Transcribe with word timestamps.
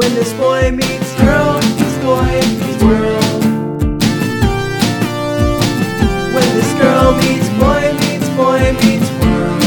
When 0.00 0.14
this 0.14 0.32
boy 0.32 0.70
meets 0.70 1.14
girl, 1.20 1.56
meets 1.60 1.98
boy 1.98 2.24
meets 2.24 2.82
world. 2.82 3.44
When 6.32 6.48
this 6.56 6.72
girl 6.80 7.12
meets 7.18 7.48
boy 7.60 7.92
meets 8.00 8.28
boy 8.30 8.72
meets 8.80 9.10
world. 9.20 9.62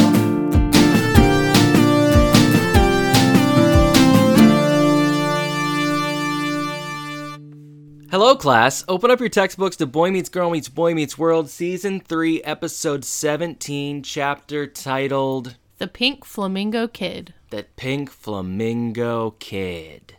Hello, 8.09 8.35
class. 8.35 8.83
Open 8.87 9.11
up 9.11 9.19
your 9.19 9.29
textbooks 9.29 9.75
to 9.75 9.85
Boy 9.85 10.09
Meets 10.09 10.29
Girl 10.29 10.49
Meets 10.49 10.67
Boy 10.67 10.95
Meets 10.95 11.15
World, 11.15 11.47
Season 11.51 11.99
3, 11.99 12.41
Episode 12.41 13.05
17, 13.05 14.01
chapter 14.01 14.65
titled 14.65 15.57
The 15.77 15.87
Pink 15.87 16.25
Flamingo 16.25 16.87
Kid. 16.87 17.35
The 17.51 17.67
Pink 17.75 18.09
Flamingo 18.09 19.35
Kid. 19.37 20.15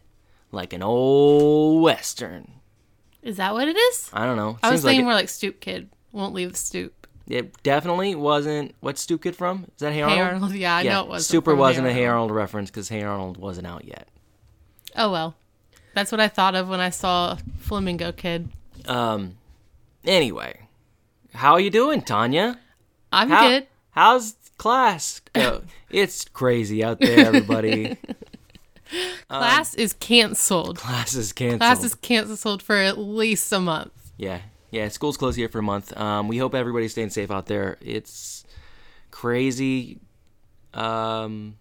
Like 0.55 0.73
an 0.73 0.83
old 0.83 1.83
Western. 1.83 2.53
Is 3.23 3.39
that 3.39 3.55
what 3.55 3.69
it 3.69 3.77
is? 3.77 4.11
I 4.13 4.25
don't 4.25 4.37
know. 4.37 4.59
I 4.63 4.71
was 4.71 4.81
Seems 4.81 4.85
like 4.85 4.91
thinking 4.93 5.05
more 5.07 5.15
like 5.15 5.29
Stoop 5.29 5.61
Kid. 5.61 5.89
Won't 6.13 6.35
leave 6.35 6.53
the 6.53 6.59
stoop. 6.59 7.07
it 7.27 7.61
definitely 7.63 8.15
wasn't. 8.15 8.75
What's 8.81 9.01
Stoop 9.01 9.23
Kid 9.23 9.35
from? 9.35 9.65
Is 9.75 9.81
that 9.81 9.93
Hey 9.93 10.03
Arnold? 10.03 10.19
Hey 10.19 10.25
Arnold. 10.25 10.55
Yeah, 10.55 10.77
I 10.77 10.83
know 10.85 11.03
it 11.03 11.09
wasn't. 11.09 11.31
Super 11.31 11.55
wasn't 11.55 11.87
a 11.87 11.93
Hey 11.93 12.07
Arnold. 12.07 12.31
Reference 12.31 12.71
because 12.71 12.89
Hey 12.89 13.03
Arnold 13.03 13.37
wasn't 13.37 13.67
out 13.67 13.85
yet. 13.85 14.09
Oh 14.95 15.11
well. 15.11 15.35
That's 15.95 16.13
what 16.13 16.21
I 16.21 16.29
thought 16.29 16.55
of 16.55 16.69
when 16.69 16.81
I 16.81 16.91
saw 16.91 17.37
Flamingo 17.59 18.13
Kid. 18.13 18.49
Um. 18.87 19.37
Anyway, 20.05 20.61
how 21.33 21.55
are 21.55 21.61
you 21.61 21.71
doing, 21.71 22.03
Tanya? 22.03 22.61
I'm 23.11 23.31
How, 23.31 23.49
good. 23.49 23.67
How's 23.91 24.35
class? 24.59 25.23
Oh, 25.35 25.63
it's 25.91 26.27
crazy 26.27 26.85
out 26.85 27.01
there, 27.01 27.27
everybody. 27.27 27.97
Class 29.29 29.75
is 29.75 29.93
canceled. 29.93 30.79
Class 30.79 31.15
is 31.15 31.33
canceled. 31.33 31.61
Class 31.61 31.85
is 31.85 31.95
canceled 31.95 32.63
for 32.63 32.77
at 32.77 32.99
least 32.99 33.53
a 33.53 33.61
month. 33.61 33.93
Yeah, 34.17 34.41
yeah. 34.71 34.89
School's 34.89 35.17
closed 35.17 35.37
here 35.37 35.49
for 35.49 35.59
a 35.59 35.63
month. 35.63 35.97
Um, 35.97 36.29
we 36.29 36.39
hope 36.39 36.55
everybody's 36.55 36.93
staying 36.93 37.11
safe 37.11 37.31
out 37.31 37.47
there. 37.47 37.79
It's 37.81 38.45
crazy. 39.11 39.99
Um, 40.73 41.57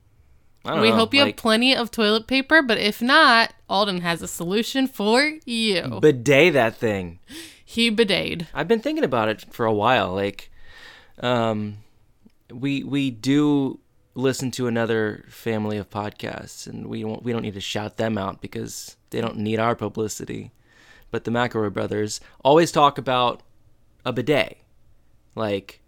I 0.66 0.72
don't 0.72 0.82
We 0.82 0.90
know, 0.90 0.96
hope 0.96 1.14
you 1.14 1.22
like, 1.22 1.36
have 1.36 1.42
plenty 1.42 1.76
of 1.76 1.92
toilet 1.92 2.26
paper, 2.28 2.62
but 2.62 2.78
if 2.78 3.02
not, 3.02 3.54
Alden 3.70 4.02
has 4.02 4.22
a 4.22 4.28
solution 4.28 4.88
for 4.88 5.40
you. 5.46 6.00
bidet 6.02 6.54
that 6.54 6.76
thing. 6.78 7.20
He 7.66 7.92
bidade. 7.92 8.48
I've 8.54 8.68
been 8.68 8.80
thinking 8.80 9.04
about 9.04 9.30
it 9.30 9.46
for 9.54 9.66
a 9.66 9.74
while. 9.74 10.14
Like, 10.14 10.52
um, 11.20 11.78
we 12.52 12.84
we 12.84 13.10
do 13.12 13.80
listen 14.16 14.52
to 14.52 14.68
another 14.68 15.26
family 15.28 15.78
of 15.78 15.90
podcasts, 15.90 16.68
and 16.68 16.88
we 16.88 17.02
don't 17.02 17.24
we 17.24 17.32
don't 17.32 17.42
need 17.42 17.54
to 17.56 17.62
shout 17.62 17.98
them 17.98 18.18
out 18.18 18.42
because 18.42 18.98
they 19.10 19.22
don't 19.22 19.38
need 19.38 19.60
our 19.60 19.76
publicity. 19.76 20.52
But 21.12 21.24
the 21.24 21.32
McElroy 21.32 21.72
brothers 21.74 22.20
always 22.44 22.72
talk 22.72 22.98
about 22.98 23.42
a 24.06 24.12
bidet. 24.12 24.58
Like, 25.36 25.82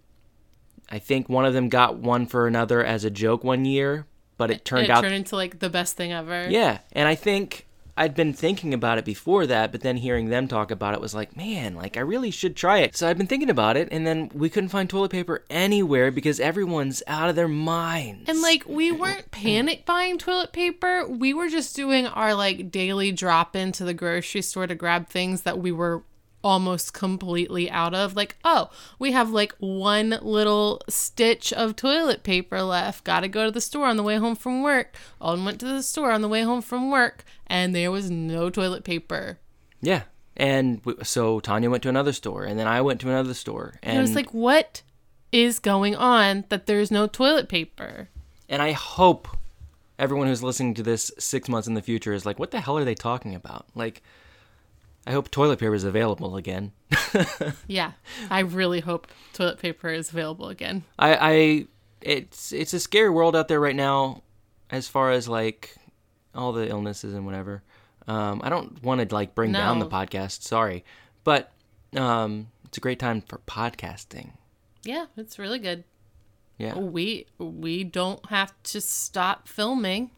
I 0.89 0.99
think 0.99 1.29
one 1.29 1.45
of 1.45 1.53
them 1.53 1.69
got 1.69 1.97
one 1.97 2.25
for 2.27 2.47
another 2.47 2.83
as 2.83 3.03
a 3.03 3.09
joke 3.09 3.43
one 3.43 3.65
year, 3.65 4.05
but 4.37 4.51
it 4.51 4.65
turned 4.65 4.85
it 4.85 4.89
out 4.89 5.01
turned 5.01 5.15
into 5.15 5.35
like 5.35 5.59
the 5.59 5.69
best 5.69 5.97
thing 5.97 6.11
ever. 6.11 6.47
yeah, 6.49 6.79
and 6.91 7.07
I 7.07 7.15
think 7.15 7.64
I'd 7.97 8.15
been 8.15 8.33
thinking 8.33 8.73
about 8.73 8.97
it 8.97 9.05
before 9.05 9.47
that, 9.47 9.71
but 9.71 9.81
then 9.81 9.97
hearing 9.97 10.27
them 10.29 10.47
talk 10.47 10.69
about 10.69 10.93
it 10.93 11.01
was 11.01 11.15
like, 11.15 11.37
man, 11.37 11.75
like 11.75 11.95
I 11.95 12.01
really 12.01 12.31
should 12.31 12.55
try 12.55 12.79
it. 12.79 12.97
So 12.97 13.07
I've 13.07 13.17
been 13.17 13.27
thinking 13.27 13.49
about 13.49 13.77
it, 13.77 13.87
and 13.91 14.05
then 14.05 14.29
we 14.33 14.49
couldn't 14.49 14.69
find 14.69 14.89
toilet 14.89 15.11
paper 15.11 15.43
anywhere 15.49 16.11
because 16.11 16.39
everyone's 16.39 17.01
out 17.07 17.29
of 17.29 17.35
their 17.35 17.47
minds. 17.47 18.29
And 18.29 18.41
like 18.41 18.67
we 18.67 18.91
weren't 18.91 19.31
panic 19.31 19.85
buying 19.85 20.17
toilet 20.17 20.51
paper. 20.51 21.07
We 21.07 21.33
were 21.33 21.49
just 21.49 21.75
doing 21.75 22.05
our 22.05 22.33
like 22.33 22.69
daily 22.71 23.11
drop 23.11 23.55
into 23.55 23.85
the 23.85 23.93
grocery 23.93 24.41
store 24.41 24.67
to 24.67 24.75
grab 24.75 25.07
things 25.07 25.43
that 25.43 25.59
we 25.59 25.71
were 25.71 26.03
almost 26.45 26.93
completely 26.93 27.69
out 27.69 27.93
of. 27.95 28.15
Like, 28.15 28.37
oh, 28.45 28.69
we 28.99 29.11
have 29.11 29.31
like 29.31 29.53
one 29.57 30.19
little 30.21 30.79
stitch 30.87 31.51
of 31.51 31.75
toilet 31.75 32.23
paper 32.23 32.61
left. 32.61 33.03
Got 33.03 33.21
to 33.21 33.27
go 33.27 33.45
to 33.45 33.51
the 33.51 33.59
store 33.59 33.87
on 33.87 33.97
the 33.97 34.03
way 34.03 34.17
home 34.17 34.35
from 34.35 34.61
work. 34.61 34.95
Alden 35.19 35.43
went 35.43 35.59
to 35.61 35.65
the 35.65 35.81
store 35.83 36.11
on 36.11 36.21
the 36.21 36.27
way 36.29 36.43
home 36.43 36.61
from 36.61 36.91
work 36.91 37.25
and 37.47 37.73
there 37.75 37.91
was 37.91 38.11
no 38.11 38.49
toilet 38.49 38.83
paper. 38.83 39.39
yeah, 39.81 40.03
and 40.37 40.81
so 41.03 41.39
Tanya 41.39 41.69
went 41.69 41.81
to 41.83 41.89
another 41.89 42.11
store, 42.13 42.43
and 42.43 42.59
then 42.59 42.67
I 42.67 42.81
went 42.81 42.99
to 43.01 43.09
another 43.09 43.33
store, 43.33 43.79
and 43.81 43.91
And 43.91 43.97
it 43.99 44.01
was 44.01 44.15
like, 44.15 44.33
what 44.33 44.81
is 45.31 45.59
going 45.59 45.95
on 45.95 46.43
that 46.49 46.65
there's 46.65 46.91
no 46.91 47.07
toilet 47.07 47.49
paper? 47.49 48.09
and 48.49 48.61
I 48.61 48.73
hope 48.73 49.27
everyone 49.97 50.27
who's 50.27 50.43
listening 50.43 50.73
to 50.75 50.83
this 50.83 51.11
six 51.17 51.47
months 51.49 51.67
in 51.67 51.73
the 51.73 51.81
future 51.81 52.13
is 52.13 52.25
like, 52.25 52.37
what 52.37 52.51
the 52.51 52.59
hell 52.59 52.77
are 52.77 52.83
they 52.85 52.95
talking 52.95 53.33
about? 53.33 53.65
Like, 53.75 54.03
I 55.05 55.11
hope 55.11 55.29
toilet 55.29 55.59
paper 55.59 55.73
is 55.73 55.83
available 55.83 56.35
again. 56.35 56.71
Yeah, 57.67 57.91
I 58.29 58.39
really 58.39 58.81
hope 58.81 59.07
toilet 59.33 59.59
paper 59.59 59.89
is 59.89 60.09
available 60.09 60.49
again. 60.49 60.83
I, 60.99 61.15
I 61.15 61.67
it's 62.01 62.51
it's 62.51 62.73
a 62.73 62.79
scary 62.79 63.09
world 63.09 63.35
out 63.35 63.47
there 63.47 63.59
right 63.59 63.75
now 63.75 64.23
as 64.69 64.87
far 64.87 65.11
as 65.11 65.29
like 65.29 65.75
all 66.33 66.51
the 66.51 66.67
illnesses 66.69 67.13
and 67.13 67.25
whatever. 67.25 67.63
Um, 68.07 68.41
I 68.43 68.49
don't 68.49 68.83
want 68.83 69.07
to 69.07 69.15
like 69.15 69.33
bring 69.33 69.51
down 69.53 69.79
the 69.79 69.87
podcast, 69.87 70.41
sorry, 70.41 70.83
but 71.23 71.51
um, 71.95 72.47
it's 72.65 72.77
a 72.77 72.81
great 72.81 72.99
time 72.99 73.21
for 73.21 73.39
podcasting. 73.47 74.31
Yeah, 74.83 75.05
it's 75.15 75.39
really 75.39 75.59
good. 75.59 75.83
Yeah. 76.57 76.77
We 76.77 77.27
we 77.37 77.83
don't 77.83 78.25
have 78.27 78.53
to 78.63 78.81
stop 78.81 79.47
filming. 79.47 80.11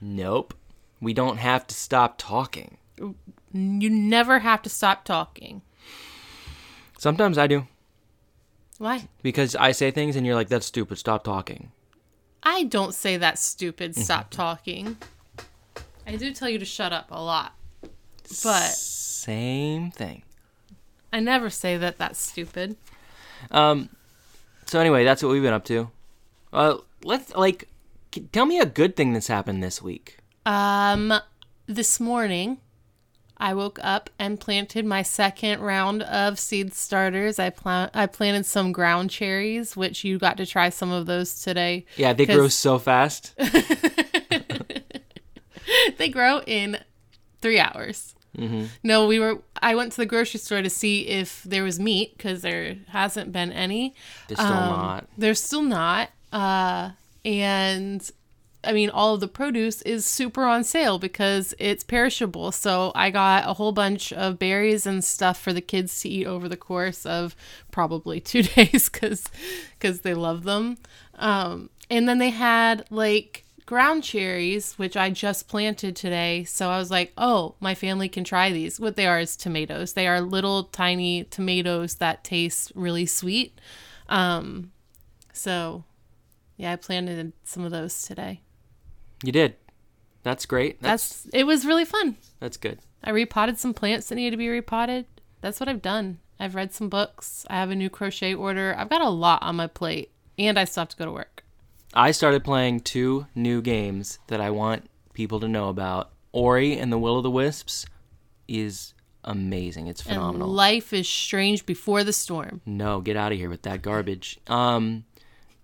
Nope. 0.00 0.54
We 1.00 1.12
don't 1.12 1.38
have 1.38 1.66
to 1.66 1.74
stop 1.74 2.14
talking. 2.18 2.78
You 3.54 3.88
never 3.88 4.40
have 4.40 4.62
to 4.62 4.68
stop 4.68 5.04
talking. 5.04 5.62
Sometimes 6.98 7.38
I 7.38 7.46
do 7.46 7.66
Why? 8.78 9.08
because 9.22 9.54
I 9.54 9.70
say 9.72 9.90
things 9.92 10.16
and 10.16 10.26
you're 10.26 10.34
like, 10.34 10.48
"That's 10.48 10.66
stupid. 10.66 10.98
Stop 10.98 11.22
talking." 11.24 11.70
I 12.42 12.64
don't 12.64 12.92
say 12.94 13.16
that 13.16 13.38
stupid 13.38 13.92
Mm-hmm. 13.92 14.02
stop 14.02 14.30
talking. 14.30 14.96
I 16.06 16.16
do 16.16 16.32
tell 16.34 16.48
you 16.48 16.58
to 16.58 16.64
shut 16.64 16.92
up 16.92 17.08
a 17.10 17.22
lot. 17.22 17.54
But 18.42 18.72
Same 18.72 19.90
thing. 19.90 20.22
I 21.12 21.20
never 21.20 21.48
say 21.48 21.76
that 21.78 21.96
that's 21.98 22.20
stupid. 22.20 22.76
Um. 23.50 23.88
So 24.66 24.80
anyway, 24.80 25.04
that's 25.04 25.22
what 25.22 25.30
we've 25.30 25.42
been 25.42 25.52
up 25.54 25.64
to. 25.66 25.90
Uh, 26.52 26.78
let's 27.04 27.34
like, 27.36 27.68
tell 28.32 28.46
me 28.46 28.58
a 28.58 28.66
good 28.66 28.96
thing 28.96 29.12
that's 29.12 29.28
happened 29.28 29.62
this 29.62 29.80
week. 29.80 30.18
Um 30.44 31.12
this 31.66 31.98
morning 32.00 32.58
I 33.36 33.54
woke 33.54 33.78
up 33.82 34.10
and 34.18 34.38
planted 34.40 34.84
my 34.84 35.02
second 35.02 35.60
round 35.60 36.02
of 36.04 36.38
seed 36.38 36.72
starters. 36.74 37.38
I 37.38 37.50
plant 37.50 37.90
I 37.94 38.06
planted 38.06 38.46
some 38.46 38.72
ground 38.72 39.10
cherries, 39.10 39.76
which 39.76 40.04
you 40.04 40.18
got 40.18 40.36
to 40.36 40.46
try 40.46 40.68
some 40.68 40.92
of 40.92 41.06
those 41.06 41.42
today. 41.42 41.86
Yeah, 41.96 42.12
they 42.12 42.26
grow 42.26 42.48
so 42.48 42.78
fast. 42.78 43.34
they 45.98 46.08
grow 46.08 46.40
in 46.46 46.78
three 47.40 47.58
hours. 47.58 48.10
No, 48.82 49.06
we 49.06 49.20
were. 49.20 49.38
I 49.62 49.76
went 49.76 49.92
to 49.92 49.98
the 49.98 50.06
grocery 50.06 50.40
store 50.40 50.60
to 50.60 50.68
see 50.68 51.06
if 51.06 51.44
there 51.44 51.62
was 51.62 51.78
meat 51.78 52.16
because 52.16 52.42
there 52.42 52.78
hasn't 52.88 53.30
been 53.30 53.52
any. 53.52 53.94
They're 54.26 54.36
still 54.36 54.48
Um, 54.48 54.70
not. 54.70 55.06
There's 55.16 55.40
still 55.40 55.62
not. 55.62 56.10
Uh, 56.32 56.90
and 57.24 58.10
I 58.66 58.72
mean, 58.72 58.90
all 58.90 59.14
of 59.14 59.20
the 59.20 59.28
produce 59.28 59.82
is 59.82 60.04
super 60.04 60.44
on 60.44 60.64
sale 60.64 60.98
because 60.98 61.54
it's 61.58 61.84
perishable. 61.84 62.52
So 62.52 62.92
I 62.94 63.10
got 63.10 63.48
a 63.48 63.54
whole 63.54 63.72
bunch 63.72 64.12
of 64.12 64.38
berries 64.38 64.86
and 64.86 65.04
stuff 65.04 65.40
for 65.40 65.52
the 65.52 65.60
kids 65.60 66.00
to 66.00 66.08
eat 66.08 66.26
over 66.26 66.48
the 66.48 66.56
course 66.56 67.04
of 67.06 67.36
probably 67.70 68.20
two 68.20 68.42
days 68.42 68.88
because 68.88 69.24
because 69.78 70.00
they 70.00 70.14
love 70.14 70.44
them. 70.44 70.78
Um, 71.14 71.70
and 71.90 72.08
then 72.08 72.18
they 72.18 72.30
had 72.30 72.86
like 72.90 73.44
ground 73.66 74.04
cherries, 74.04 74.74
which 74.74 74.96
I 74.96 75.10
just 75.10 75.48
planted 75.48 75.96
today. 75.96 76.44
So 76.44 76.70
I 76.70 76.78
was 76.78 76.90
like, 76.90 77.12
oh, 77.16 77.54
my 77.60 77.74
family 77.74 78.08
can 78.08 78.24
try 78.24 78.50
these. 78.50 78.78
What 78.78 78.96
they 78.96 79.06
are 79.06 79.20
is 79.20 79.36
tomatoes. 79.36 79.94
They 79.94 80.06
are 80.06 80.20
little 80.20 80.64
tiny 80.64 81.24
tomatoes 81.24 81.96
that 81.96 82.24
taste 82.24 82.72
really 82.74 83.06
sweet. 83.06 83.60
Um, 84.08 84.72
so 85.32 85.84
yeah, 86.56 86.72
I 86.72 86.76
planted 86.76 87.32
some 87.44 87.64
of 87.64 87.70
those 87.70 88.02
today. 88.02 88.40
You 89.22 89.32
did. 89.32 89.56
That's 90.22 90.46
great. 90.46 90.80
That's 90.82 91.22
That's 91.24 91.34
it 91.34 91.44
was 91.44 91.66
really 91.66 91.84
fun. 91.84 92.16
that's 92.40 92.56
good. 92.56 92.78
I 93.02 93.10
repotted 93.10 93.58
some 93.58 93.74
plants 93.74 94.08
that 94.08 94.14
needed 94.14 94.30
to 94.32 94.36
be 94.38 94.48
repotted. 94.48 95.06
That's 95.42 95.60
what 95.60 95.68
I've 95.68 95.82
done. 95.82 96.18
I've 96.40 96.54
read 96.54 96.72
some 96.72 96.88
books. 96.88 97.44
I 97.50 97.54
have 97.56 97.70
a 97.70 97.74
new 97.76 97.90
crochet 97.90 98.34
order. 98.34 98.74
I've 98.76 98.88
got 98.88 99.02
a 99.02 99.10
lot 99.10 99.42
on 99.42 99.56
my 99.56 99.66
plate, 99.66 100.10
and 100.38 100.58
I 100.58 100.64
still 100.64 100.82
have 100.82 100.88
to 100.88 100.96
go 100.96 101.04
to 101.04 101.12
work. 101.12 101.44
I 101.92 102.10
started 102.10 102.42
playing 102.42 102.80
two 102.80 103.26
new 103.34 103.60
games 103.62 104.18
that 104.28 104.40
I 104.40 104.50
want 104.50 104.88
people 105.12 105.38
to 105.40 105.48
know 105.48 105.68
about. 105.68 106.10
Ori 106.32 106.76
and 106.78 106.90
the 106.90 106.98
Will 106.98 107.18
of 107.18 107.22
the 107.22 107.30
Wisps 107.30 107.86
is 108.48 108.94
amazing. 109.22 109.86
It's 109.86 110.00
phenomenal. 110.00 110.48
And 110.48 110.56
life 110.56 110.92
is 110.92 111.08
strange 111.08 111.64
before 111.66 112.02
the 112.02 112.12
storm. 112.12 112.62
no, 112.66 113.00
get 113.00 113.16
out 113.16 113.30
of 113.32 113.38
here 113.38 113.48
with 113.50 113.62
that 113.62 113.82
garbage. 113.82 114.40
Um, 114.48 115.04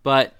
but 0.02 0.34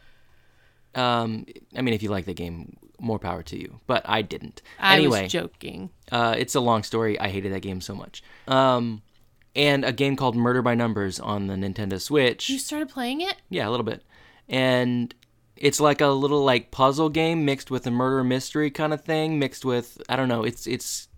um, 0.94 1.46
I 1.76 1.82
mean, 1.82 1.94
if 1.94 2.02
you 2.02 2.10
like 2.10 2.26
the 2.26 2.34
game, 2.34 2.76
more 3.00 3.18
power 3.18 3.42
to 3.44 3.58
you. 3.58 3.80
But 3.86 4.02
I 4.04 4.22
didn't. 4.22 4.62
I 4.78 4.96
anyway, 4.96 5.24
was 5.24 5.32
joking. 5.32 5.90
uh, 6.12 6.34
it's 6.38 6.54
a 6.54 6.60
long 6.60 6.82
story. 6.82 7.18
I 7.18 7.28
hated 7.28 7.52
that 7.52 7.62
game 7.62 7.80
so 7.80 7.94
much. 7.94 8.22
Um, 8.46 9.02
and 9.56 9.84
a 9.84 9.92
game 9.92 10.16
called 10.16 10.36
Murder 10.36 10.62
by 10.62 10.74
Numbers 10.74 11.18
on 11.18 11.46
the 11.46 11.54
Nintendo 11.54 12.00
Switch. 12.00 12.48
You 12.48 12.58
started 12.58 12.88
playing 12.88 13.20
it? 13.20 13.36
Yeah, 13.48 13.68
a 13.68 13.70
little 13.70 13.84
bit. 13.84 14.02
And 14.48 15.14
it's 15.56 15.80
like 15.80 16.00
a 16.00 16.08
little 16.08 16.44
like 16.44 16.70
puzzle 16.70 17.08
game 17.08 17.44
mixed 17.44 17.70
with 17.70 17.86
a 17.86 17.90
murder 17.90 18.24
mystery 18.24 18.70
kind 18.70 18.92
of 18.92 19.02
thing, 19.02 19.38
mixed 19.38 19.64
with 19.64 20.00
I 20.08 20.16
don't 20.16 20.28
know, 20.28 20.44
it's 20.44 20.66
it's 20.66 21.08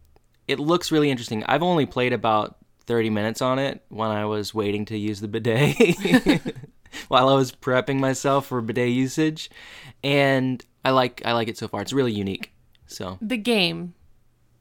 it 0.49 0.59
looks 0.59 0.91
really 0.91 1.11
interesting. 1.11 1.45
I've 1.45 1.63
only 1.63 1.87
played 1.87 2.13
about 2.13 2.57
30 2.87 3.11
minutes 3.11 3.41
on 3.41 3.59
it 3.59 3.83
when 3.89 4.11
I 4.11 4.25
was 4.25 4.53
waiting 4.53 4.85
to 4.87 4.99
use 4.99 5.21
the 5.21 5.29
bidet 5.29 5.77
while 7.09 7.29
I 7.29 7.35
was 7.35 7.53
prepping 7.53 7.99
myself 8.01 8.47
for 8.47 8.61
bidet 8.61 8.91
usage. 8.91 9.51
And 10.05 10.65
I 10.85 10.91
like 10.91 11.23
I 11.25 11.33
like 11.33 11.49
it 11.49 11.57
so 11.59 11.69
far. 11.69 11.83
It's 11.83 11.93
really 11.93 12.13
unique. 12.13 12.53
So, 12.87 13.19
The 13.23 13.37
game 13.39 13.95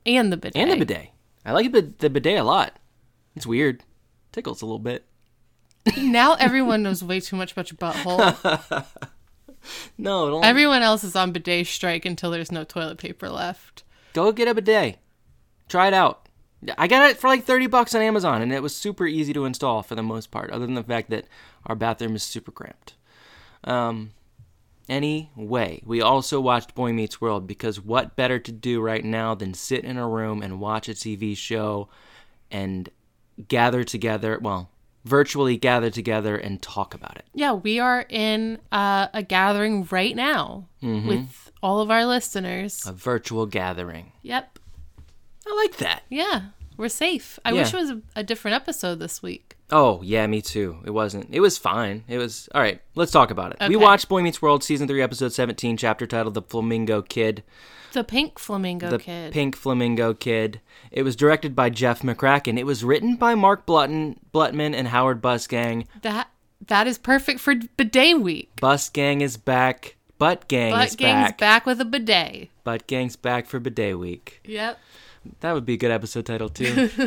and 0.06 0.32
the 0.32 0.38
bidet. 0.38 0.56
and 0.56 0.72
the 0.72 0.78
bidet. 0.78 1.10
I 1.46 1.52
like 1.54 1.72
the, 1.72 1.82
the 1.98 2.10
bidet 2.10 2.40
a 2.40 2.44
lot. 2.44 2.78
It's 3.36 3.46
weird. 3.48 3.84
Tickles 4.32 4.62
a 4.62 4.66
little 4.66 4.80
bit. 4.80 5.06
Now 5.98 6.36
everyone 6.36 6.84
knows 6.84 7.04
way 7.04 7.20
too 7.20 7.36
much 7.36 7.52
about 7.54 7.72
your 7.72 7.78
butthole. 7.78 8.86
No, 9.98 10.30
don't 10.32 10.44
Everyone 10.46 10.82
else 10.82 11.04
is 11.04 11.16
on 11.16 11.32
bidet 11.32 11.68
strike 11.68 12.04
until 12.06 12.32
there's 12.32 12.52
no 12.52 12.64
toilet 12.64 12.98
paper 12.98 13.30
left. 13.30 13.84
go 14.14 14.32
get 14.32 14.48
a 14.48 14.56
bidet. 14.56 14.98
Try 15.70 15.88
it 15.88 15.94
out. 15.94 16.28
I 16.78 16.88
got 16.88 17.10
it 17.10 17.18
for 17.18 17.28
like 17.28 17.44
30 17.44 17.68
bucks 17.68 17.96
on 17.96 18.02
Amazon 18.02 18.42
and 18.42 18.54
it 18.54 18.62
was 18.62 18.76
super 18.76 19.06
easy 19.08 19.34
to 19.34 19.46
install 19.46 19.82
for 19.84 19.96
the 19.96 20.04
most 20.04 20.30
part, 20.32 20.52
other 20.52 20.66
than 20.66 20.76
the 20.76 20.84
fact 20.84 21.10
that 21.10 21.26
our 21.66 21.76
bathroom 21.76 22.16
is 22.16 22.24
super 22.24 22.52
cramped. 22.52 22.94
Um, 23.64 24.12
anyway, 24.90 25.82
we 25.86 26.02
also 26.02 26.40
watched 26.40 26.76
Boy 26.76 26.94
Meets 26.94 27.20
World 27.22 27.48
because 27.48 27.80
what 27.82 28.16
better 28.16 28.40
to 28.40 28.52
do 28.52 28.82
right 28.82 29.04
now 29.04 29.34
than 29.36 29.54
sit 29.54 29.84
in 29.84 29.98
a 29.98 30.08
room 30.08 30.42
and 30.42 30.60
watch 30.60 30.88
a 30.90 30.94
TV 30.94 31.36
show 31.36 31.90
and 32.50 32.90
gather 33.48 33.84
together, 33.84 34.38
well, 34.42 34.70
virtually 35.06 35.58
gather 35.58 35.90
together 35.90 36.36
and 36.36 36.62
talk 36.62 36.94
about 36.94 37.16
it. 37.18 37.26
Yeah, 37.34 37.54
we 37.54 37.80
are 37.80 38.06
in 38.10 38.60
uh, 38.72 39.08
a 39.14 39.24
gathering 39.24 39.88
right 39.90 40.16
now 40.16 40.68
Mm-hmm. 40.84 41.08
with 41.08 41.52
all 41.62 41.80
of 41.82 41.92
our 41.92 42.06
listeners. 42.08 42.84
A 42.88 42.92
virtual 42.92 43.46
gathering. 43.46 44.14
Yep. 44.24 44.58
I 45.48 45.56
like 45.56 45.78
that. 45.78 46.04
Yeah, 46.10 46.42
we're 46.78 46.90
safe. 46.90 47.40
I 47.46 47.52
Yeah. 47.52 47.62
wish 47.62 47.74
it 47.74 47.78
was 47.78 47.90
a, 47.92 48.02
a 48.16 48.24
different 48.24 48.56
episode 48.56 49.00
this 49.00 49.22
week. 49.24 49.58
Oh, 49.74 50.02
yeah, 50.04 50.28
me 50.28 50.42
too. 50.42 50.80
It 50.86 50.92
wasn't. 50.92 51.28
It 51.32 51.40
was 51.40 51.58
fine. 51.58 52.04
It 52.08 52.18
was. 52.18 52.50
All 52.54 52.62
right, 52.62 52.82
let's 52.96 53.12
talk 53.12 53.32
about 53.32 53.54
it. 53.60 53.70
We 53.70 53.76
watched 53.78 54.10
Boy 54.10 54.22
Meets 54.22 54.42
World 54.42 54.64
season 54.64 54.88
3 54.88 55.02
episode 55.02 55.32
17 55.34 55.78
chapter 55.78 56.06
titled 56.06 56.34
The 56.34 56.42
Flamingo 56.42 57.02
Kid. 57.02 57.44
The 57.94 58.04
pink 58.06 58.40
flamingo 58.40 58.90
the 58.90 59.00
kid. 59.00 59.34
Pink 59.34 59.54
Flamingo 59.58 60.14
Kid. 60.14 60.62
It 60.92 61.04
was 61.04 61.14
directed 61.18 61.58
by 61.58 61.70
Jeff 61.70 62.04
McCracken. 62.04 62.58
It 62.58 62.66
was 62.66 62.86
written 62.86 63.18
by 63.18 63.36
Mark 63.36 63.66
Blutton, 63.66 64.16
Blutman 64.34 64.74
and 64.74 64.88
Howard 64.88 65.22
Busgang. 65.22 65.86
that 66.02 66.30
that 66.68 66.88
is 66.88 66.98
perfect 66.98 67.42
for 67.42 67.54
bidet 67.76 68.22
week. 68.22 68.50
Busgang 68.62 69.20
is 69.22 69.36
back. 69.36 69.96
Butt 70.18 70.48
Gang 70.48 70.72
Butt 70.72 70.88
is 70.88 70.96
gang's 70.96 71.30
back. 71.32 71.38
back 71.40 71.66
with 71.66 71.82
a 71.82 71.86
bidet. 71.86 72.48
Butt 72.64 72.88
Gang's 72.88 73.16
back 73.18 73.46
for 73.48 73.60
Bidet 73.60 73.98
Week. 74.00 74.40
Yep. 74.46 74.80
That 75.42 75.54
would 75.54 75.66
be 75.66 75.74
a 75.74 75.78
good 75.78 75.92
episode 75.92 76.26
title 76.26 76.50
too. 76.50 76.90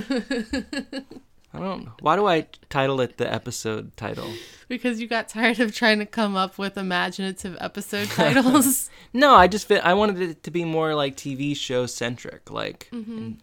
I 1.52 1.58
don't. 1.61 1.88
Why 2.00 2.16
do 2.16 2.26
I 2.26 2.46
title 2.69 3.00
it 3.00 3.16
the 3.16 3.32
episode 3.32 3.96
title? 3.96 4.28
Because 4.66 5.00
you 5.00 5.06
got 5.06 5.28
tired 5.28 5.61
of 5.61 5.72
trying 5.75 6.00
to 6.00 6.06
come 6.06 6.34
up 6.34 6.58
with 6.58 6.76
imaginative 6.76 7.56
episode 7.61 8.08
titles. 8.11 8.90
No, 9.12 9.34
I 9.34 9.46
just 9.46 9.69
fit. 9.69 9.84
I 9.84 9.94
wanted 9.94 10.20
it 10.20 10.43
to 10.44 10.50
be 10.50 10.64
more 10.64 10.94
like 10.96 11.16
TV 11.16 11.56
show 11.56 11.87
centric. 11.87 12.50
Like, 12.50 12.88
Mm-hmm. 12.93 13.16
and- 13.19 13.40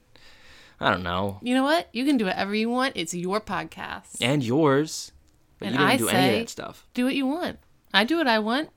I 0.83 0.89
don't 0.89 1.03
know. 1.03 1.37
you 1.43 1.53
know 1.53 1.63
what? 1.63 1.89
You 1.93 2.03
can 2.05 2.17
do 2.17 2.25
whatever 2.25 2.55
you 2.55 2.67
want. 2.67 2.93
It's 2.97 3.13
your 3.13 3.39
podcast. 3.39 4.17
And 4.19 4.43
yours, 4.43 5.11
but 5.59 5.67
And 5.67 5.75
you 5.75 5.79
didn't 5.79 5.91
I 5.93 5.97
do 5.97 6.09
any 6.09 6.33
of 6.33 6.39
that 6.39 6.49
stuff. 6.49 6.87
Do 6.95 7.05
what 7.05 7.13
you 7.13 7.27
want. 7.27 7.59
I 7.93 8.03
do 8.03 8.17
what 8.17 8.27
I 8.27 8.39
want. 8.39 8.69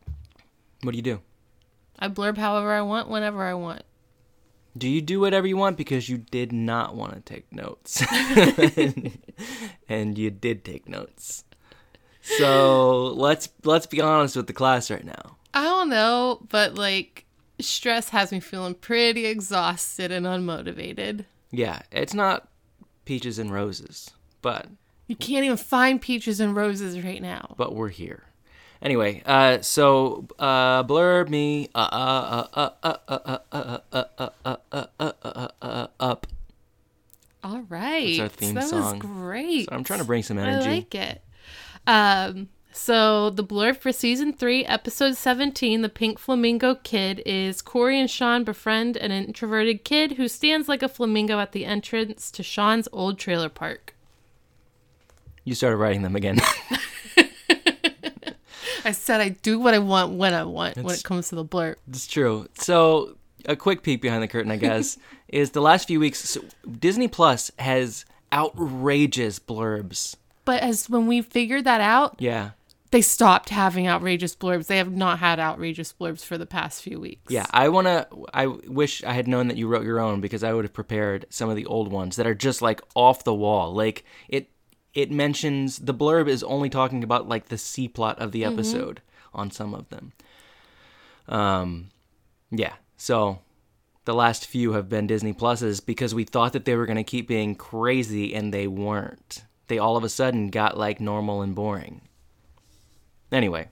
What 0.82 0.90
do 0.92 0.96
you 0.98 1.02
do? 1.02 1.22
I 1.98 2.08
blurb 2.08 2.36
however 2.36 2.72
I 2.72 2.82
want, 2.82 3.08
whenever 3.08 3.42
I 3.42 3.54
want. 3.54 3.84
Do 4.76 4.88
you 4.88 5.00
do 5.00 5.20
whatever 5.20 5.46
you 5.46 5.56
want 5.56 5.76
because 5.76 6.08
you 6.08 6.18
did 6.18 6.52
not 6.52 6.94
want 6.96 7.14
to 7.14 7.20
take 7.20 7.52
notes? 7.52 8.02
and 9.88 10.18
you 10.18 10.30
did 10.30 10.64
take 10.64 10.88
notes. 10.88 11.44
So 12.22 13.08
let's 13.08 13.48
let's 13.64 13.86
be 13.86 14.00
honest 14.00 14.36
with 14.36 14.46
the 14.46 14.52
class 14.52 14.90
right 14.90 15.04
now. 15.04 15.36
I 15.52 15.62
don't 15.64 15.90
know, 15.90 16.40
but 16.48 16.74
like 16.74 17.24
stress 17.60 18.08
has 18.08 18.32
me 18.32 18.40
feeling 18.40 18.74
pretty 18.74 19.26
exhausted 19.26 20.10
and 20.10 20.26
unmotivated. 20.26 21.24
Yeah, 21.50 21.82
it's 21.92 22.14
not 22.14 22.48
peaches 23.04 23.38
and 23.38 23.52
roses, 23.52 24.10
but 24.42 24.66
You 25.06 25.14
can't 25.16 25.44
even 25.44 25.58
find 25.58 26.00
peaches 26.00 26.40
and 26.40 26.56
roses 26.56 26.98
right 27.00 27.22
now. 27.22 27.54
but 27.58 27.74
we're 27.74 27.90
here. 27.90 28.24
Anyway, 28.84 29.22
uh, 29.24 29.62
so 29.62 30.26
uh, 30.38 30.82
blur 30.82 31.24
me 31.24 31.70
up. 31.74 32.50
All 37.42 37.62
right, 37.70 38.18
that's 38.18 38.20
our 38.20 38.28
theme 38.28 38.54
that 38.54 38.68
song. 38.68 38.98
Was 38.98 39.00
great. 39.00 39.64
So 39.70 39.74
I'm 39.74 39.84
trying 39.84 40.00
to 40.00 40.04
bring 40.04 40.22
some 40.22 40.38
energy. 40.38 40.68
I 40.68 40.72
like 40.74 40.94
it. 40.94 41.22
Um, 41.86 42.50
so 42.72 43.30
the 43.30 43.42
blurb 43.42 43.78
for 43.78 43.90
season 43.90 44.34
three, 44.34 44.66
episode 44.66 45.16
seventeen, 45.16 45.80
the 45.80 45.88
pink 45.88 46.18
flamingo 46.18 46.74
kid 46.74 47.22
is 47.24 47.62
Corey 47.62 47.98
and 47.98 48.10
Sean 48.10 48.44
befriend 48.44 48.98
an 48.98 49.10
introverted 49.10 49.84
kid 49.84 50.12
who 50.12 50.28
stands 50.28 50.68
like 50.68 50.82
a 50.82 50.88
flamingo 50.90 51.40
at 51.40 51.52
the 51.52 51.64
entrance 51.64 52.30
to 52.32 52.42
Sean's 52.42 52.86
old 52.92 53.18
trailer 53.18 53.48
park. 53.48 53.94
You 55.44 55.54
started 55.54 55.78
writing 55.78 56.02
them 56.02 56.16
again. 56.16 56.38
I 58.84 58.92
said 58.92 59.20
I 59.20 59.30
do 59.30 59.58
what 59.58 59.74
I 59.74 59.78
want 59.78 60.12
when 60.14 60.34
I 60.34 60.44
want 60.44 60.76
when 60.76 60.94
it 60.94 61.02
comes 61.04 61.28
to 61.30 61.34
the 61.34 61.44
blurb. 61.44 61.76
It's 61.88 62.06
true. 62.06 62.48
So, 62.58 63.16
a 63.46 63.56
quick 63.56 63.82
peek 63.82 64.00
behind 64.00 64.22
the 64.22 64.28
curtain, 64.28 64.50
I 64.52 64.56
guess, 64.56 64.98
is 65.28 65.50
the 65.50 65.60
last 65.60 65.88
few 65.88 66.00
weeks. 66.00 66.28
So 66.28 66.40
Disney 66.80 67.08
Plus 67.08 67.50
has 67.58 68.04
outrageous 68.32 69.38
blurbs. 69.38 70.16
But 70.44 70.62
as 70.62 70.88
when 70.90 71.06
we 71.06 71.22
figured 71.22 71.64
that 71.64 71.80
out, 71.80 72.16
Yeah, 72.18 72.50
they 72.90 73.00
stopped 73.00 73.48
having 73.50 73.88
outrageous 73.88 74.36
blurbs. 74.36 74.66
They 74.66 74.76
have 74.76 74.92
not 74.92 75.18
had 75.18 75.40
outrageous 75.40 75.92
blurbs 75.92 76.24
for 76.24 76.36
the 76.38 76.46
past 76.46 76.82
few 76.82 77.00
weeks. 77.00 77.32
yeah. 77.32 77.46
I 77.50 77.68
wanna. 77.70 78.06
I 78.32 78.46
wish 78.46 79.02
I 79.04 79.14
had 79.14 79.26
known 79.26 79.48
that 79.48 79.56
you 79.56 79.66
wrote 79.66 79.84
your 79.84 80.00
own 80.00 80.20
because 80.20 80.44
I 80.44 80.52
would 80.52 80.64
have 80.64 80.72
prepared 80.74 81.26
some 81.30 81.48
of 81.48 81.56
the 81.56 81.66
old 81.66 81.90
ones 81.90 82.16
that 82.16 82.26
are 82.26 82.34
just 82.34 82.60
like 82.62 82.80
off 82.94 83.24
the 83.24 83.34
wall. 83.34 83.72
Like 83.72 84.04
it. 84.28 84.50
It 84.94 85.10
mentions 85.10 85.78
the 85.78 85.94
blurb 85.94 86.28
is 86.28 86.42
only 86.44 86.70
talking 86.70 87.02
about 87.02 87.28
like 87.28 87.46
the 87.48 87.58
C 87.58 87.88
plot 87.88 88.18
of 88.20 88.32
the 88.32 88.44
episode 88.44 89.00
on 89.32 89.50
some 89.50 89.74
of 89.74 89.88
them. 89.88 90.12
Um, 91.28 91.88
yeah. 92.50 92.74
So 92.96 93.40
the 94.04 94.14
last 94.14 94.46
few 94.46 94.72
have 94.72 94.88
been 94.88 95.06
Disney 95.06 95.32
Pluses 95.32 95.84
because 95.84 96.14
we 96.14 96.24
thought 96.24 96.52
that 96.52 96.64
they 96.64 96.76
were 96.76 96.86
going 96.86 96.96
to 96.96 97.02
keep 97.04 97.26
being 97.26 97.54
crazy 97.54 98.34
and 98.34 98.52
they 98.54 98.66
weren't. 98.66 99.44
They 99.66 99.78
all 99.78 99.96
of 99.96 100.04
a 100.04 100.08
sudden 100.08 100.48
got 100.48 100.76
like 100.78 101.00
normal 101.00 101.42
and 101.42 101.54
boring. 101.54 102.02
Anyway, 103.32 103.68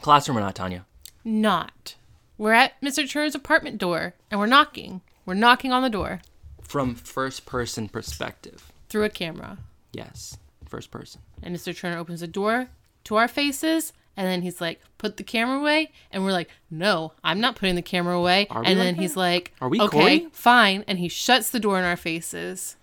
classroom 0.00 0.38
or 0.38 0.40
not, 0.42 0.54
Tanya? 0.54 0.86
Not. 1.24 1.96
We're 2.36 2.52
at 2.52 2.80
Mr. 2.80 3.10
Turner's 3.10 3.34
apartment 3.34 3.78
door 3.78 4.14
and 4.30 4.38
we're 4.38 4.46
knocking. 4.46 5.00
We're 5.26 5.34
knocking 5.34 5.72
on 5.72 5.82
the 5.82 5.90
door 5.90 6.20
From 6.62 6.94
first 6.94 7.44
person 7.44 7.88
perspective. 7.88 8.70
through 8.88 9.04
a 9.04 9.10
camera. 9.10 9.58
Yes, 9.92 10.36
first 10.68 10.90
person. 10.90 11.20
And 11.42 11.54
Mr. 11.56 11.76
Turner 11.76 11.98
opens 11.98 12.20
the 12.20 12.26
door 12.26 12.68
to 13.04 13.16
our 13.16 13.28
faces 13.28 13.92
and 14.16 14.26
then 14.26 14.42
he's 14.42 14.60
like, 14.60 14.80
put 14.98 15.16
the 15.16 15.22
camera 15.22 15.58
away. 15.58 15.92
And 16.10 16.24
we're 16.24 16.32
like, 16.32 16.48
no, 16.70 17.12
I'm 17.22 17.40
not 17.40 17.54
putting 17.56 17.76
the 17.76 17.82
camera 17.82 18.16
away. 18.16 18.46
Are 18.50 18.60
we 18.62 18.66
and 18.66 18.78
like 18.78 18.84
then 18.86 18.96
that? 18.96 19.00
he's 19.02 19.16
like, 19.16 19.52
Are 19.60 19.68
we 19.68 19.80
okay, 19.80 20.20
coy? 20.20 20.26
fine. 20.32 20.84
And 20.88 20.98
he 20.98 21.08
shuts 21.08 21.50
the 21.50 21.60
door 21.60 21.78
in 21.78 21.84
our 21.84 21.96
faces, 21.96 22.76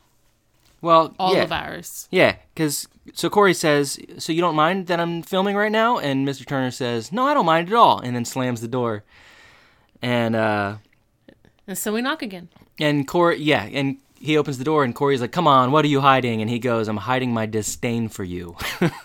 Well, 0.82 1.14
all 1.20 1.36
yeah. 1.36 1.44
of 1.44 1.52
ours. 1.52 2.08
Yeah, 2.10 2.38
because 2.54 2.88
so 3.14 3.30
Corey 3.30 3.54
says, 3.54 4.00
"So 4.18 4.34
you 4.34 4.42
don't 4.42 4.56
mind 4.56 4.88
that 4.88 5.00
I'm 5.00 5.22
filming 5.22 5.56
right 5.56 5.72
now?" 5.72 6.00
And 6.00 6.28
Mr. 6.28 6.44
Turner 6.46 6.72
says, 6.72 7.12
"No, 7.12 7.28
I 7.28 7.34
don't 7.36 7.46
mind 7.46 7.68
at 7.68 7.74
all," 7.76 8.00
and 8.00 8.16
then 8.16 8.26
slams 8.26 8.62
the 8.62 8.68
door. 8.68 9.04
And 10.02 10.36
uh, 10.36 10.78
And 11.68 11.78
so 11.78 11.94
we 11.94 12.02
knock 12.02 12.22
again. 12.24 12.50
and 12.80 13.08
Corey, 13.08 13.40
yeah, 13.42 13.64
and 13.66 13.98
he 14.20 14.38
opens 14.38 14.58
the 14.58 14.64
door, 14.64 14.84
and 14.84 14.94
Corey's 14.96 15.22
like, 15.22 15.32
"Come 15.32 15.48
on, 15.48 15.72
what 15.72 15.86
are 15.86 15.90
you 15.90 16.02
hiding?" 16.02 16.42
And 16.42 16.50
he 16.50 16.60
goes, 16.60 16.88
"I'm 16.88 16.98
hiding 16.98 17.34
my 17.34 17.46
disdain 17.46 18.10
for 18.10 18.24
you." 18.24 18.56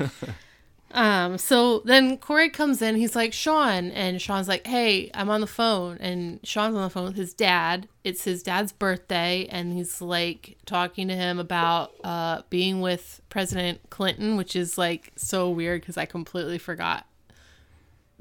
Um, 0.93 1.39
so 1.39 1.81
then 1.81 2.19
Corey 2.19 2.51
comes 2.51 2.83
in, 2.83 2.97
he's 2.97 3.15
like, 3.15 3.33
Sean, 3.33 3.91
and 3.93 4.21
Sean's 4.21 4.49
like, 4.49 4.67
Hey, 4.67 5.11
I'm 5.15 5.31
on 5.31 5.41
the 5.41 5.47
phone. 5.47 5.99
And 5.99 6.41
Sean's 6.43 6.75
on 6.75 6.83
the 6.83 6.91
phone 6.91 7.05
with 7.05 7.17
his 7.17 7.33
dad. 7.33 7.89
It's 8.03 8.25
his 8.25 8.43
dad's 8.43 8.73
birthday, 8.73 9.47
and 9.51 9.73
he's 9.73 10.01
like 10.03 10.57
talking 10.67 11.07
to 11.09 11.15
him 11.15 11.39
about 11.39 11.93
uh 12.03 12.43
being 12.51 12.81
with 12.81 13.21
President 13.29 13.89
Clinton, 13.91 14.37
which 14.37 14.57
is 14.57 14.79
like 14.79 15.13
so 15.17 15.49
weird 15.51 15.83
because 15.83 15.97
I 15.97 16.07
completely 16.07 16.59
forgot 16.59 17.07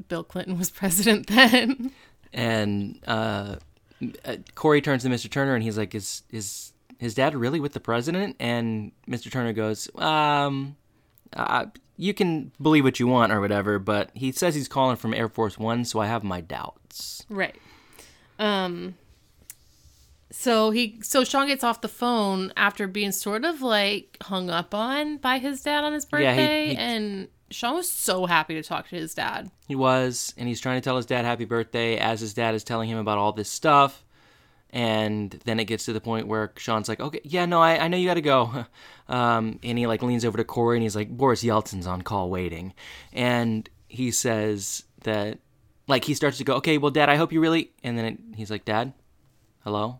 Bill 0.07 0.23
Clinton 0.23 0.57
was 0.57 0.69
president 0.69 1.27
then. 1.27 1.91
and 2.33 2.99
uh, 3.07 3.55
uh, 4.25 4.35
Corey 4.55 4.81
turns 4.81 5.03
to 5.03 5.09
Mr. 5.09 5.29
Turner 5.31 5.55
and 5.55 5.63
he's 5.63 5.77
like, 5.77 5.95
"Is 5.95 6.23
is 6.29 6.73
his 6.99 7.15
dad 7.15 7.33
really 7.35 7.59
with 7.59 7.73
the 7.73 7.79
president?" 7.79 8.35
And 8.39 8.91
Mr. 9.09 9.31
Turner 9.31 9.53
goes, 9.53 9.89
"Um, 9.95 10.75
uh, 11.33 11.65
you 11.97 12.13
can 12.13 12.51
believe 12.61 12.83
what 12.83 12.99
you 12.99 13.07
want 13.07 13.31
or 13.31 13.41
whatever, 13.41 13.79
but 13.79 14.11
he 14.13 14.31
says 14.31 14.53
he's 14.53 14.67
calling 14.67 14.95
from 14.95 15.13
Air 15.15 15.27
Force 15.29 15.57
One, 15.57 15.83
so 15.85 15.99
I 15.99 16.05
have 16.05 16.23
my 16.23 16.39
doubts." 16.41 17.25
Right. 17.29 17.55
Um 18.37 18.95
so 20.31 20.69
he 20.71 20.99
so 21.01 21.23
Sean 21.23 21.47
gets 21.47 21.63
off 21.63 21.81
the 21.81 21.87
phone 21.87 22.53
after 22.55 22.87
being 22.87 23.11
sort 23.11 23.43
of 23.45 23.61
like 23.61 24.15
hung 24.21 24.49
up 24.49 24.73
on 24.75 25.17
by 25.17 25.39
his 25.39 25.61
dad 25.63 25.83
on 25.83 25.91
his 25.93 26.05
Yeah, 26.11 26.19
he- 26.19 26.23
birthday 26.39 26.67
he- 26.69 26.77
and 26.77 27.27
Sean 27.51 27.75
was 27.75 27.89
so 27.91 28.27
happy 28.27 28.53
to 28.53 28.61
talk 28.61 28.87
to 28.89 28.95
his 28.95 29.15
dad. 29.15 29.49
He 29.67 29.75
was, 29.75 30.35
and 30.37 30.47
he's 30.47 30.61
trying 30.61 30.77
to 30.77 30.81
tell 30.81 30.97
his 30.97 31.07
dad 31.07 31.25
happy 31.25 31.45
birthday 31.45 31.97
as 31.97 32.19
his 32.21 32.35
dad 32.35 32.53
is 32.53 32.63
telling 32.63 32.87
him 32.87 32.99
about 32.99 33.17
all 33.17 33.31
this 33.31 33.49
stuff. 33.49 34.05
And 34.71 35.31
then 35.45 35.59
it 35.59 35.65
gets 35.65 35.85
to 35.85 35.93
the 35.93 36.01
point 36.01 36.27
where 36.27 36.51
Sean's 36.57 36.87
like, 36.87 36.99
okay, 36.99 37.21
yeah, 37.23 37.45
no, 37.45 37.59
I, 37.59 37.85
I 37.85 37.87
know 37.87 37.97
you 37.97 38.07
got 38.07 38.15
to 38.15 38.21
go. 38.21 38.65
Um, 39.09 39.59
and 39.63 39.75
he 39.75 39.87
like 39.87 40.03
leans 40.03 40.23
over 40.23 40.37
to 40.37 40.43
Corey 40.43 40.77
and 40.77 40.83
he's 40.83 40.95
like, 40.95 41.09
Boris 41.09 41.43
Yeltsin's 41.43 41.87
on 41.87 42.03
call 42.03 42.29
waiting. 42.29 42.75
And 43.11 43.67
he 43.87 44.11
says 44.11 44.83
that, 45.01 45.39
like, 45.87 46.03
he 46.03 46.13
starts 46.13 46.37
to 46.37 46.43
go, 46.43 46.57
okay, 46.57 46.77
well, 46.77 46.91
dad, 46.91 47.09
I 47.09 47.15
hope 47.15 47.33
you 47.33 47.41
really. 47.41 47.71
And 47.83 47.97
then 47.97 48.05
it, 48.05 48.19
he's 48.35 48.51
like, 48.51 48.65
dad, 48.65 48.93
hello? 49.63 49.99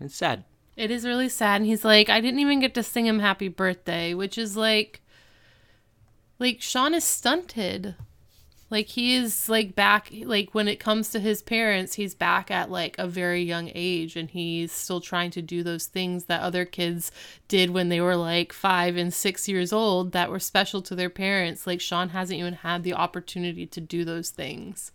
It's 0.00 0.16
sad. 0.16 0.44
It 0.76 0.90
is 0.90 1.04
really 1.04 1.28
sad 1.28 1.56
and 1.56 1.66
he's 1.66 1.84
like 1.84 2.08
I 2.08 2.20
didn't 2.20 2.40
even 2.40 2.60
get 2.60 2.74
to 2.74 2.82
sing 2.82 3.06
him 3.06 3.18
happy 3.18 3.48
birthday, 3.48 4.14
which 4.14 4.38
is 4.38 4.56
like 4.56 5.00
like 6.38 6.60
Sean 6.60 6.94
is 6.94 7.04
stunted. 7.04 7.94
Like 8.72 8.86
he 8.86 9.14
is 9.14 9.50
like 9.50 9.74
back 9.74 10.10
like 10.24 10.54
when 10.54 10.66
it 10.66 10.80
comes 10.80 11.10
to 11.10 11.20
his 11.20 11.42
parents, 11.42 11.92
he's 11.92 12.14
back 12.14 12.50
at 12.50 12.70
like 12.70 12.96
a 12.98 13.06
very 13.06 13.42
young 13.42 13.70
age 13.74 14.16
and 14.16 14.30
he's 14.30 14.72
still 14.72 15.02
trying 15.02 15.30
to 15.32 15.42
do 15.42 15.62
those 15.62 15.84
things 15.84 16.24
that 16.24 16.40
other 16.40 16.64
kids 16.64 17.12
did 17.48 17.68
when 17.68 17.90
they 17.90 18.00
were 18.00 18.16
like 18.16 18.50
5 18.50 18.96
and 18.96 19.12
6 19.12 19.46
years 19.46 19.74
old 19.74 20.12
that 20.12 20.30
were 20.30 20.38
special 20.38 20.80
to 20.80 20.94
their 20.94 21.10
parents. 21.10 21.66
Like 21.66 21.82
Sean 21.82 22.08
hasn't 22.08 22.40
even 22.40 22.54
had 22.54 22.82
the 22.82 22.94
opportunity 22.94 23.66
to 23.66 23.78
do 23.78 24.06
those 24.06 24.30
things. 24.30 24.90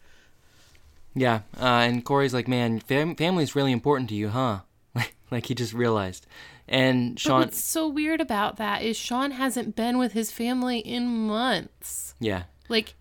Yeah. 1.14 1.42
Uh, 1.56 1.86
and 1.86 2.04
Corey's 2.04 2.34
like, 2.34 2.48
man, 2.48 2.80
fam- 2.80 3.16
family's 3.16 3.56
really 3.56 3.72
important 3.72 4.10
to 4.10 4.16
you, 4.16 4.30
huh? 4.30 4.62
like 5.30 5.46
he 5.46 5.54
just 5.54 5.74
realized. 5.74 6.26
And 6.68 7.20
Sean. 7.20 7.30
But 7.30 7.34
Sean, 7.34 7.40
what's 7.42 7.64
so 7.64 7.88
weird 7.88 8.22
about 8.22 8.58
that 8.58 8.82
is 8.82 8.98
Sean 8.98 9.30
hasn't 9.30 9.76
been 9.76 10.00
with 10.00 10.14
his 10.14 10.32
family 10.32 10.80
in 10.80 11.06
months. 11.28 12.16
yeah. 12.20 12.46
Like, 12.70 12.96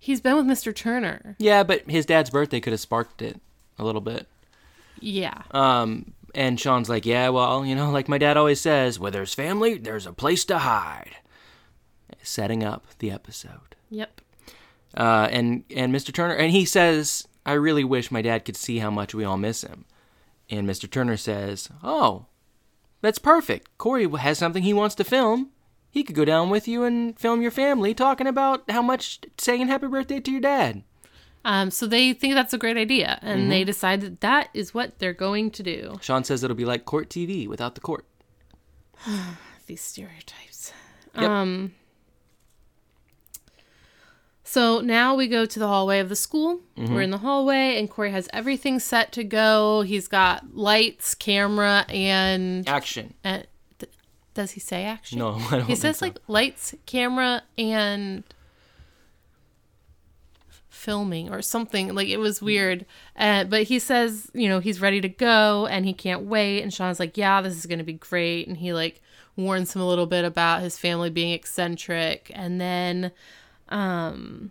he's 0.00 0.20
been 0.20 0.34
with 0.34 0.46
Mr. 0.46 0.74
Turner. 0.74 1.36
Yeah, 1.38 1.62
but 1.62 1.88
his 1.88 2.06
dad's 2.06 2.30
birthday 2.30 2.58
could 2.58 2.72
have 2.72 2.80
sparked 2.80 3.22
it 3.22 3.40
a 3.78 3.84
little 3.84 4.00
bit. 4.00 4.26
Yeah. 4.98 5.42
Um, 5.52 6.14
and 6.34 6.58
Sean's 6.58 6.88
like, 6.88 7.06
yeah, 7.06 7.28
well, 7.28 7.64
you 7.64 7.76
know, 7.76 7.90
like 7.90 8.08
my 8.08 8.18
dad 8.18 8.36
always 8.36 8.60
says, 8.60 8.98
where 8.98 9.10
there's 9.10 9.34
family, 9.34 9.78
there's 9.78 10.06
a 10.06 10.12
place 10.12 10.44
to 10.46 10.58
hide. 10.58 11.16
Setting 12.22 12.64
up 12.64 12.84
the 12.98 13.10
episode. 13.10 13.76
Yep. 13.90 14.20
Uh, 14.94 15.28
and 15.30 15.64
and 15.74 15.94
Mr. 15.94 16.12
Turner, 16.12 16.34
and 16.34 16.50
he 16.50 16.64
says, 16.64 17.26
I 17.46 17.52
really 17.52 17.84
wish 17.84 18.10
my 18.10 18.22
dad 18.22 18.44
could 18.44 18.56
see 18.56 18.78
how 18.78 18.90
much 18.90 19.14
we 19.14 19.24
all 19.24 19.36
miss 19.38 19.62
him. 19.62 19.84
And 20.50 20.68
Mr. 20.68 20.90
Turner 20.90 21.16
says, 21.16 21.68
oh, 21.82 22.26
that's 23.00 23.18
perfect. 23.18 23.78
Corey 23.78 24.08
has 24.18 24.36
something 24.36 24.62
he 24.62 24.74
wants 24.74 24.94
to 24.96 25.04
film. 25.04 25.50
He 25.90 26.04
could 26.04 26.14
go 26.14 26.24
down 26.24 26.50
with 26.50 26.68
you 26.68 26.84
and 26.84 27.18
film 27.18 27.42
your 27.42 27.50
family 27.50 27.94
talking 27.94 28.26
about 28.26 28.70
how 28.70 28.80
much 28.82 29.20
saying 29.38 29.66
happy 29.68 29.88
birthday 29.88 30.20
to 30.20 30.30
your 30.30 30.40
dad. 30.40 30.84
Um, 31.44 31.70
so 31.70 31.86
they 31.86 32.12
think 32.12 32.34
that's 32.34 32.52
a 32.52 32.58
great 32.58 32.76
idea, 32.76 33.18
and 33.22 33.50
they 33.50 33.64
decide 33.64 34.02
that 34.02 34.20
that 34.20 34.50
is 34.52 34.74
what 34.74 34.98
they're 34.98 35.14
going 35.14 35.50
to 35.52 35.62
do. 35.62 35.96
Sean 36.02 36.22
says 36.22 36.44
it'll 36.44 36.54
be 36.56 36.66
like 36.66 36.84
court 36.84 37.08
TV 37.08 37.48
without 37.48 37.74
the 37.74 37.80
court. 37.80 38.04
These 39.66 39.80
stereotypes. 39.80 40.72
Yep. 41.14 41.24
Um. 41.30 41.74
So 44.44 44.80
now 44.80 45.14
we 45.14 45.28
go 45.28 45.46
to 45.46 45.58
the 45.58 45.68
hallway 45.68 46.00
of 46.00 46.08
the 46.08 46.16
school. 46.16 46.60
We're 46.76 47.02
in 47.02 47.10
the 47.10 47.18
hallway, 47.18 47.78
and 47.78 47.88
Corey 47.88 48.10
has 48.10 48.28
everything 48.32 48.80
set 48.80 49.12
to 49.12 49.22
go. 49.22 49.82
He's 49.82 50.08
got 50.08 50.56
lights, 50.56 51.14
camera, 51.14 51.84
and 51.88 52.68
Action. 52.68 53.14
th- 53.22 53.46
does 54.40 54.52
he 54.52 54.60
say 54.60 54.84
action? 54.84 55.18
No, 55.18 55.34
I 55.50 55.58
don't 55.58 55.66
He 55.66 55.74
says 55.74 55.98
so. 55.98 56.06
like 56.06 56.18
lights, 56.28 56.74
camera, 56.86 57.42
and 57.58 58.24
filming 60.68 61.30
or 61.30 61.42
something. 61.42 61.94
Like 61.94 62.08
it 62.08 62.16
was 62.18 62.40
weird. 62.40 62.86
Uh, 63.16 63.44
but 63.44 63.64
he 63.64 63.78
says, 63.78 64.30
you 64.32 64.48
know, 64.48 64.60
he's 64.60 64.80
ready 64.80 65.00
to 65.02 65.08
go 65.08 65.66
and 65.66 65.84
he 65.84 65.92
can't 65.92 66.22
wait. 66.22 66.62
And 66.62 66.72
Sean's 66.72 66.98
like, 66.98 67.16
yeah, 67.16 67.42
this 67.42 67.54
is 67.56 67.66
going 67.66 67.78
to 67.78 67.84
be 67.84 67.92
great. 67.92 68.48
And 68.48 68.56
he 68.56 68.72
like 68.72 69.02
warns 69.36 69.74
him 69.74 69.82
a 69.82 69.86
little 69.86 70.06
bit 70.06 70.24
about 70.24 70.62
his 70.62 70.78
family 70.78 71.10
being 71.10 71.32
eccentric. 71.32 72.30
And 72.34 72.58
then 72.60 73.12
um, 73.68 74.50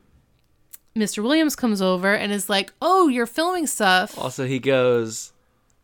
Mr. 0.95 1.23
Williams 1.23 1.55
comes 1.55 1.81
over 1.81 2.13
and 2.13 2.31
is 2.31 2.47
like, 2.49 2.73
oh, 2.81 3.07
you're 3.07 3.25
filming 3.25 3.65
stuff. 3.65 4.17
Also, 4.17 4.45
he 4.45 4.59
goes, 4.59 5.33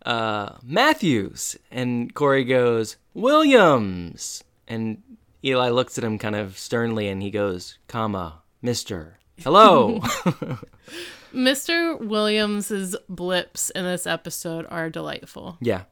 uh, 0.05 0.57
Matthews. 0.63 1.57
And 1.71 2.13
Corey 2.13 2.45
goes, 2.45 2.95
Williams. 3.13 4.43
And 4.67 5.01
Eli 5.43 5.69
looks 5.69 5.97
at 5.97 6.03
him 6.03 6.17
kind 6.17 6.35
of 6.35 6.57
sternly 6.57 7.07
and 7.07 7.21
he 7.21 7.31
goes, 7.31 7.77
comma, 7.87 8.41
Mr. 8.63 9.13
Hello. 9.39 9.99
Mr. 11.33 11.99
Williams's 11.99 12.95
blips 13.09 13.69
in 13.71 13.83
this 13.83 14.07
episode 14.07 14.65
are 14.69 14.89
delightful. 14.89 15.57
yeah. 15.59 15.83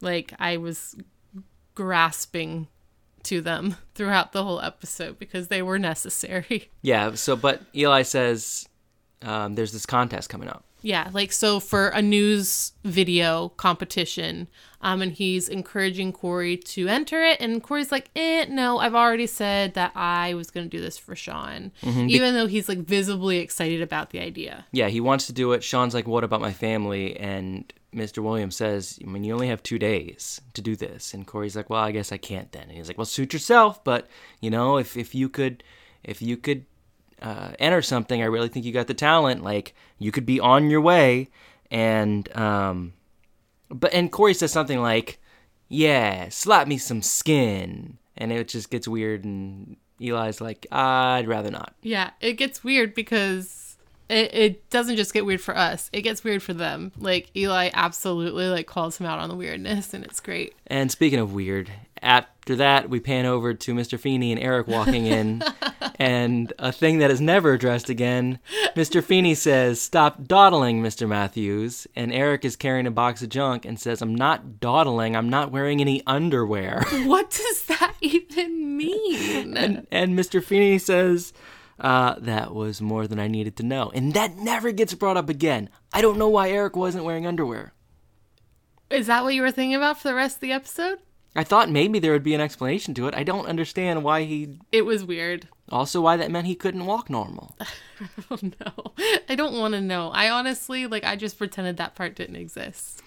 like 0.00 0.32
I 0.38 0.56
was 0.56 0.96
grasping 1.74 2.68
to 3.24 3.40
them 3.42 3.76
throughout 3.94 4.32
the 4.32 4.42
whole 4.42 4.60
episode 4.62 5.18
because 5.18 5.48
they 5.48 5.60
were 5.62 5.78
necessary. 5.78 6.70
Yeah. 6.82 7.14
So, 7.14 7.36
but 7.36 7.60
Eli 7.76 8.02
says, 8.02 8.66
um, 9.22 9.54
there's 9.54 9.72
this 9.72 9.84
contest 9.86 10.30
coming 10.30 10.48
up. 10.48 10.64
Yeah, 10.80 11.10
like 11.12 11.32
so 11.32 11.58
for 11.60 11.88
a 11.88 12.00
news 12.00 12.72
video 12.84 13.50
competition, 13.50 14.48
um, 14.80 15.02
and 15.02 15.12
he's 15.12 15.48
encouraging 15.48 16.12
Corey 16.12 16.56
to 16.56 16.86
enter 16.86 17.22
it, 17.24 17.40
and 17.40 17.62
Corey's 17.62 17.90
like, 17.90 18.10
"Eh, 18.14 18.46
no, 18.48 18.78
I've 18.78 18.94
already 18.94 19.26
said 19.26 19.74
that 19.74 19.92
I 19.96 20.34
was 20.34 20.50
going 20.50 20.68
to 20.70 20.76
do 20.76 20.80
this 20.80 20.96
for 20.96 21.16
Sean," 21.16 21.72
even 21.82 22.34
though 22.34 22.46
he's 22.46 22.68
like 22.68 22.78
visibly 22.78 23.38
excited 23.38 23.82
about 23.82 24.10
the 24.10 24.20
idea. 24.20 24.66
Yeah, 24.70 24.88
he 24.88 25.00
wants 25.00 25.26
to 25.26 25.32
do 25.32 25.52
it. 25.52 25.64
Sean's 25.64 25.94
like, 25.94 26.06
"What 26.06 26.22
about 26.24 26.40
my 26.40 26.52
family?" 26.52 27.16
And 27.18 27.72
Mr. 27.92 28.22
Williams 28.22 28.54
says, 28.54 29.00
"I 29.02 29.06
mean, 29.08 29.24
you 29.24 29.32
only 29.34 29.48
have 29.48 29.62
two 29.64 29.78
days 29.80 30.40
to 30.54 30.62
do 30.62 30.76
this." 30.76 31.12
And 31.12 31.26
Corey's 31.26 31.56
like, 31.56 31.68
"Well, 31.70 31.82
I 31.82 31.90
guess 31.90 32.12
I 32.12 32.18
can't 32.18 32.52
then." 32.52 32.64
And 32.68 32.72
he's 32.72 32.86
like, 32.86 32.98
"Well, 32.98 33.04
suit 33.04 33.32
yourself, 33.32 33.82
but 33.82 34.06
you 34.40 34.50
know, 34.50 34.76
if 34.78 34.96
if 34.96 35.12
you 35.12 35.28
could, 35.28 35.64
if 36.04 36.22
you 36.22 36.36
could 36.36 36.66
uh, 37.22 37.52
enter 37.58 37.82
something, 37.82 38.22
I 38.22 38.26
really 38.26 38.48
think 38.48 38.64
you 38.64 38.72
got 38.72 38.86
the 38.86 38.94
talent. 38.94 39.42
Like, 39.42 39.74
you 39.98 40.12
could 40.12 40.26
be 40.26 40.40
on 40.40 40.70
your 40.70 40.80
way." 40.80 41.28
And 41.70 42.34
um, 42.36 42.94
but 43.68 43.92
and 43.92 44.10
Corey 44.10 44.34
says 44.34 44.52
something 44.52 44.80
like, 44.80 45.18
"Yeah, 45.68 46.28
slap 46.30 46.66
me 46.66 46.78
some 46.78 47.02
skin," 47.02 47.98
and 48.16 48.32
it 48.32 48.48
just 48.48 48.70
gets 48.70 48.88
weird. 48.88 49.24
And 49.24 49.76
Eli's 50.00 50.40
like, 50.40 50.66
"I'd 50.70 51.26
rather 51.28 51.50
not." 51.50 51.74
Yeah, 51.82 52.10
it 52.20 52.34
gets 52.34 52.64
weird 52.64 52.94
because 52.94 53.76
it, 54.08 54.34
it 54.34 54.70
doesn't 54.70 54.96
just 54.96 55.12
get 55.12 55.26
weird 55.26 55.40
for 55.40 55.56
us; 55.56 55.90
it 55.92 56.02
gets 56.02 56.24
weird 56.24 56.42
for 56.42 56.54
them. 56.54 56.92
Like 56.98 57.30
Eli 57.36 57.70
absolutely 57.74 58.48
like 58.48 58.66
calls 58.66 58.98
him 58.98 59.06
out 59.06 59.18
on 59.18 59.28
the 59.28 59.36
weirdness, 59.36 59.92
and 59.92 60.04
it's 60.04 60.20
great. 60.20 60.54
And 60.66 60.90
speaking 60.90 61.18
of 61.18 61.34
weird, 61.34 61.70
after 62.02 62.56
that, 62.56 62.88
we 62.88 63.00
pan 63.00 63.26
over 63.26 63.54
to 63.54 63.74
Mr. 63.74 63.98
Feeney 63.98 64.32
and 64.32 64.40
Eric 64.40 64.66
walking 64.68 65.06
in, 65.06 65.42
and 65.96 66.52
a 66.58 66.72
thing 66.72 66.98
that 66.98 67.10
is 67.10 67.20
never 67.20 67.52
addressed 67.52 67.90
again. 67.90 68.38
Mr. 68.74 69.02
Feeney 69.02 69.34
says, 69.34 69.80
Stop 69.80 70.24
dawdling, 70.24 70.82
Mr. 70.82 71.08
Matthews. 71.08 71.86
And 71.94 72.12
Eric 72.12 72.44
is 72.44 72.56
carrying 72.56 72.86
a 72.86 72.90
box 72.90 73.22
of 73.22 73.28
junk 73.28 73.64
and 73.64 73.78
says, 73.78 74.00
I'm 74.00 74.14
not 74.14 74.60
dawdling, 74.60 75.16
I'm 75.16 75.28
not 75.28 75.52
wearing 75.52 75.80
any 75.80 76.02
underwear. 76.06 76.84
What 77.08 77.30
does 77.30 77.64
that 77.66 77.94
even 78.00 78.76
mean? 78.76 79.56
and, 79.56 79.86
and 79.90 80.18
Mr. 80.18 80.42
Feeney 80.42 80.78
says, 80.78 81.32
uh, 81.80 82.16
That 82.18 82.54
was 82.54 82.80
more 82.80 83.06
than 83.06 83.18
I 83.18 83.28
needed 83.28 83.56
to 83.56 83.62
know. 83.62 83.90
And 83.94 84.14
that 84.14 84.36
never 84.36 84.72
gets 84.72 84.94
brought 84.94 85.16
up 85.16 85.28
again. 85.28 85.70
I 85.92 86.02
don't 86.02 86.18
know 86.18 86.28
why 86.28 86.50
Eric 86.50 86.76
wasn't 86.76 87.04
wearing 87.04 87.26
underwear. 87.26 87.72
Is 88.90 89.06
that 89.06 89.22
what 89.22 89.34
you 89.34 89.42
were 89.42 89.50
thinking 89.50 89.74
about 89.74 89.98
for 89.98 90.08
the 90.08 90.14
rest 90.14 90.36
of 90.36 90.40
the 90.40 90.52
episode? 90.52 90.98
I 91.36 91.44
thought 91.44 91.70
maybe 91.70 91.98
there 91.98 92.12
would 92.12 92.22
be 92.22 92.34
an 92.34 92.40
explanation 92.40 92.94
to 92.94 93.06
it. 93.06 93.14
I 93.14 93.22
don't 93.22 93.46
understand 93.46 94.02
why 94.02 94.24
he 94.24 94.58
It 94.72 94.82
was 94.82 95.04
weird. 95.04 95.48
Also, 95.70 96.00
why 96.00 96.16
that 96.16 96.30
meant 96.30 96.46
he 96.46 96.54
couldn't 96.54 96.86
walk 96.86 97.10
normal. 97.10 97.54
Oh 98.30 98.38
no. 98.42 98.92
I 99.28 99.34
don't 99.34 99.58
want 99.58 99.74
to 99.74 99.80
know. 99.80 100.10
I 100.10 100.30
honestly, 100.30 100.86
like, 100.86 101.04
I 101.04 101.16
just 101.16 101.36
pretended 101.38 101.76
that 101.76 101.94
part 101.94 102.14
didn't 102.14 102.36
exist. 102.36 103.02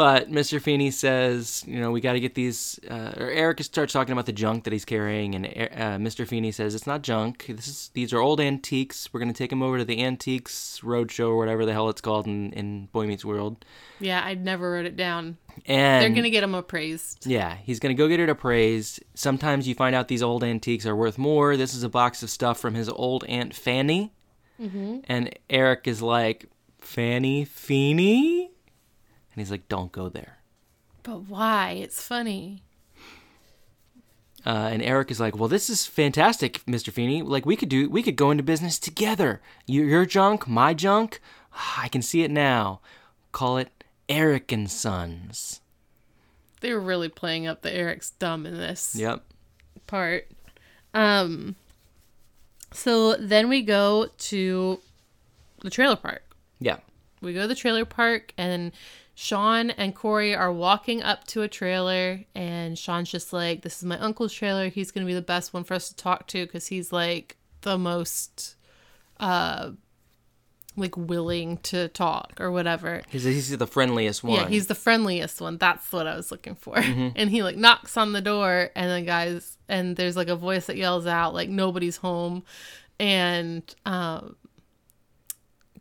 But 0.00 0.30
Mr. 0.30 0.62
Feeney 0.62 0.90
says, 0.92 1.62
you 1.66 1.78
know, 1.78 1.90
we 1.90 2.00
got 2.00 2.14
to 2.14 2.20
get 2.20 2.34
these. 2.34 2.80
Uh, 2.88 3.12
or 3.18 3.30
Eric 3.30 3.62
starts 3.62 3.92
talking 3.92 4.12
about 4.12 4.24
the 4.24 4.32
junk 4.32 4.64
that 4.64 4.72
he's 4.72 4.86
carrying, 4.86 5.34
and 5.34 5.44
uh, 5.44 5.98
Mr. 6.02 6.26
Feeney 6.26 6.52
says 6.52 6.74
it's 6.74 6.86
not 6.86 7.02
junk. 7.02 7.44
This 7.46 7.68
is 7.68 7.90
these 7.92 8.14
are 8.14 8.18
old 8.18 8.40
antiques. 8.40 9.12
We're 9.12 9.20
gonna 9.20 9.34
take 9.34 9.50
them 9.50 9.62
over 9.62 9.76
to 9.76 9.84
the 9.84 10.02
Antiques 10.02 10.80
Roadshow 10.82 11.28
or 11.28 11.36
whatever 11.36 11.66
the 11.66 11.74
hell 11.74 11.90
it's 11.90 12.00
called 12.00 12.26
in, 12.26 12.50
in 12.54 12.86
Boy 12.86 13.06
Meets 13.08 13.26
World. 13.26 13.62
Yeah, 13.98 14.22
I 14.24 14.32
never 14.36 14.72
wrote 14.72 14.86
it 14.86 14.96
down. 14.96 15.36
And 15.66 16.02
They're 16.02 16.16
gonna 16.16 16.30
get 16.30 16.44
him 16.44 16.54
appraised. 16.54 17.26
yeah, 17.26 17.56
he's 17.62 17.78
gonna 17.78 17.92
go 17.92 18.08
get 18.08 18.20
it 18.20 18.30
appraised. 18.30 19.04
Sometimes 19.12 19.68
you 19.68 19.74
find 19.74 19.94
out 19.94 20.08
these 20.08 20.22
old 20.22 20.42
antiques 20.42 20.86
are 20.86 20.96
worth 20.96 21.18
more. 21.18 21.58
This 21.58 21.74
is 21.74 21.82
a 21.82 21.90
box 21.90 22.22
of 22.22 22.30
stuff 22.30 22.58
from 22.58 22.72
his 22.72 22.88
old 22.88 23.22
aunt 23.24 23.54
Fanny, 23.54 24.14
and 24.58 25.38
Eric 25.50 25.86
is 25.86 26.00
like, 26.00 26.46
Fanny 26.78 27.44
Feeney, 27.44 28.52
and 29.40 29.46
he's 29.46 29.50
like, 29.50 29.68
don't 29.68 29.90
go 29.92 30.08
there. 30.08 30.38
But 31.02 31.22
why? 31.28 31.72
It's 31.72 32.02
funny. 32.02 32.62
Uh, 34.44 34.68
and 34.72 34.82
Eric 34.82 35.10
is 35.10 35.20
like, 35.20 35.36
"Well, 35.36 35.48
this 35.48 35.68
is 35.68 35.86
fantastic, 35.86 36.64
Mr. 36.66 36.90
Feeney. 36.92 37.20
Like, 37.22 37.44
we 37.44 37.56
could 37.56 37.68
do, 37.68 37.90
we 37.90 38.02
could 38.02 38.16
go 38.16 38.30
into 38.30 38.42
business 38.42 38.78
together. 38.78 39.42
You, 39.66 39.84
your 39.84 40.06
junk, 40.06 40.48
my 40.48 40.72
junk. 40.72 41.20
I 41.78 41.88
can 41.88 42.00
see 42.02 42.22
it 42.22 42.30
now. 42.30 42.80
Call 43.32 43.58
it 43.58 43.84
Eric 44.08 44.50
and 44.50 44.70
Sons. 44.70 45.60
They 46.60 46.72
were 46.72 46.80
really 46.80 47.08
playing 47.08 47.46
up 47.46 47.62
the 47.62 47.72
Eric's 47.74 48.10
dumb 48.10 48.44
in 48.46 48.54
this 48.56 48.94
Yep. 48.94 49.24
part. 49.86 50.28
Um 50.92 51.56
so 52.72 53.14
then 53.16 53.48
we 53.48 53.62
go 53.62 54.08
to 54.18 54.80
the 55.62 55.70
trailer 55.70 55.96
park. 55.96 56.22
Yeah. 56.58 56.78
We 57.22 57.32
go 57.32 57.42
to 57.42 57.48
the 57.48 57.54
trailer 57.54 57.84
park 57.84 58.34
and 58.36 58.72
Sean 59.14 59.70
and 59.70 59.94
Corey 59.94 60.34
are 60.34 60.52
walking 60.52 61.02
up 61.02 61.26
to 61.28 61.42
a 61.42 61.48
trailer 61.48 62.20
and 62.34 62.78
Sean's 62.78 63.10
just 63.10 63.32
like, 63.32 63.62
This 63.62 63.78
is 63.78 63.84
my 63.84 63.98
uncle's 63.98 64.32
trailer. 64.32 64.68
He's 64.68 64.90
gonna 64.90 65.06
be 65.06 65.14
the 65.14 65.22
best 65.22 65.52
one 65.52 65.64
for 65.64 65.74
us 65.74 65.88
to 65.88 65.96
talk 65.96 66.26
to 66.28 66.46
because 66.46 66.68
he's 66.68 66.92
like 66.92 67.36
the 67.62 67.76
most 67.76 68.56
uh 69.18 69.72
like 70.76 70.96
willing 70.96 71.58
to 71.58 71.88
talk 71.88 72.40
or 72.40 72.50
whatever. 72.50 73.02
He's, 73.08 73.24
he's 73.24 73.56
the 73.56 73.66
friendliest 73.66 74.22
one. 74.24 74.40
Yeah, 74.40 74.48
he's 74.48 74.68
the 74.68 74.74
friendliest 74.74 75.40
one. 75.40 75.58
That's 75.58 75.90
what 75.92 76.06
I 76.06 76.16
was 76.16 76.30
looking 76.30 76.54
for. 76.54 76.76
And 76.78 77.28
he 77.28 77.42
like 77.42 77.56
knocks 77.56 77.96
on 77.96 78.12
the 78.12 78.20
door, 78.20 78.70
and 78.74 78.90
the 78.90 79.06
guys 79.06 79.58
and 79.68 79.96
there's 79.96 80.16
like 80.16 80.28
a 80.28 80.36
voice 80.36 80.66
that 80.66 80.76
yells 80.76 81.06
out 81.06 81.34
like 81.34 81.48
nobody's 81.48 81.96
home, 81.96 82.44
and 82.98 83.62
um, 83.84 84.36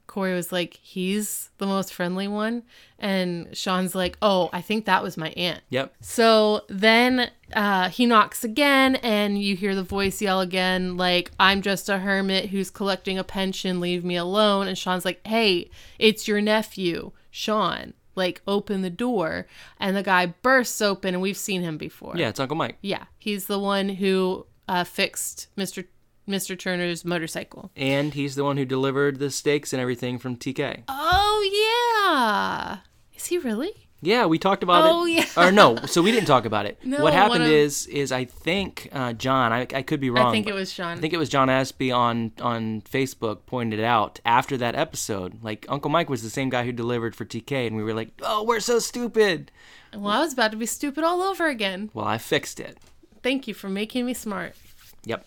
Corey 0.10 0.34
was 0.34 0.52
like, 0.52 0.74
he's 0.82 1.52
the 1.60 1.68
most 1.68 1.94
friendly 1.94 2.28
one, 2.28 2.64
and 2.98 3.56
Sean's 3.56 3.94
like, 3.94 4.18
oh, 4.24 4.50
I 4.52 4.60
think 4.60 4.86
that 4.86 5.04
was 5.04 5.18
my 5.18 5.30
aunt. 5.30 5.62
Yep. 5.70 5.94
So 6.02 6.64
then 6.68 7.30
uh, 7.54 7.90
he 7.90 8.08
knocks 8.08 8.44
again, 8.44 8.96
and 8.98 9.42
you 9.42 9.56
hear 9.56 9.76
the 9.76 9.84
voice 9.84 10.20
yell 10.20 10.42
again, 10.42 10.98
like, 10.98 11.30
I'm 11.40 11.62
just 11.62 11.88
a 11.90 12.00
hermit 12.00 12.50
who's 12.50 12.72
collecting 12.72 13.20
a 13.20 13.24
pension, 13.24 13.80
leave 13.80 14.04
me 14.04 14.16
alone. 14.16 14.68
And 14.68 14.78
Sean's 14.78 15.06
like, 15.06 15.26
hey, 15.26 15.70
it's 16.00 16.28
your 16.28 16.42
nephew, 16.42 17.12
Sean. 17.30 17.94
Like, 18.16 18.42
open 18.48 18.82
the 18.82 18.90
door. 18.90 19.46
And 19.80 19.96
the 19.96 20.04
guy 20.04 20.26
bursts 20.26 20.82
open, 20.82 21.14
and 21.14 21.22
we've 21.22 21.38
seen 21.38 21.62
him 21.62 21.78
before. 21.78 22.18
Yeah, 22.18 22.30
it's 22.30 22.40
Uncle 22.40 22.58
Mike. 22.58 22.78
Yeah. 22.82 23.06
He's 23.20 23.46
the 23.46 23.60
one 23.60 23.90
who 23.90 24.48
uh, 24.68 24.84
fixed 24.84 25.48
Mr. 25.56 25.86
Mr. 26.30 26.58
Turner's 26.58 27.04
motorcycle. 27.04 27.72
And 27.76 28.14
he's 28.14 28.36
the 28.36 28.44
one 28.46 28.56
who 28.58 28.66
delivered 28.66 29.20
the 29.20 29.32
steaks 29.32 29.74
and 29.74 29.82
everything 29.82 30.18
from 30.20 30.38
TK. 30.38 30.84
Oh, 30.88 32.16
yeah. 32.16 32.78
Is 33.18 33.26
he 33.26 33.38
really? 33.38 33.72
Yeah, 34.02 34.28
we 34.28 34.40
talked 34.40 34.64
about 34.64 34.86
Oh, 34.86 34.88
it. 34.88 34.94
Oh 34.94 35.06
yeah. 35.06 35.26
Or 35.36 35.52
no, 35.52 35.76
so 35.86 36.02
we 36.02 36.12
didn't 36.14 36.28
talk 36.28 36.46
about 36.46 36.66
it. 36.66 36.80
No, 36.86 37.04
what 37.04 37.12
happened 37.12 37.44
of- 37.44 37.50
is, 37.50 37.86
is 37.88 38.14
I 38.14 38.24
think 38.24 38.88
uh, 38.94 39.12
John. 39.12 39.52
I, 39.52 39.68
I 39.74 39.82
could 39.82 40.00
be 40.00 40.10
wrong. 40.10 40.28
I 40.28 40.32
think 40.32 40.48
it 40.48 40.54
was 40.54 40.72
Sean. 40.72 40.98
I 40.98 41.02
think 41.02 41.14
it 41.14 41.18
was 41.18 41.28
John 41.28 41.50
Aspie 41.50 41.94
on 41.94 42.32
on 42.42 42.82
Facebook 42.84 43.46
pointed 43.46 43.82
out 43.82 44.22
after 44.24 44.56
that 44.56 44.76
episode. 44.76 45.44
Like 45.44 45.66
Uncle 45.68 45.92
Mike 45.92 46.10
was 46.10 46.24
the 46.24 46.30
same 46.30 46.50
guy 46.50 46.64
who 46.64 46.72
delivered 46.72 47.14
for 47.14 47.26
TK, 47.26 47.68
and 47.68 47.76
we 47.76 47.84
were 47.84 47.94
like, 47.94 48.12
"Oh, 48.22 48.44
we're 48.46 48.62
so 48.62 48.80
stupid." 48.80 49.52
well, 49.94 50.08
I 50.08 50.20
was 50.22 50.32
about 50.32 50.52
to 50.52 50.58
be 50.58 50.66
stupid 50.66 51.04
all 51.04 51.22
over 51.22 51.48
again. 51.48 51.90
Well, 51.94 52.06
I 52.08 52.18
fixed 52.20 52.62
it. 52.62 52.78
Thank 53.22 53.50
you 53.50 53.54
for 53.54 53.68
making 53.68 54.06
me 54.06 54.14
smart. 54.14 54.56
Yep. 55.04 55.26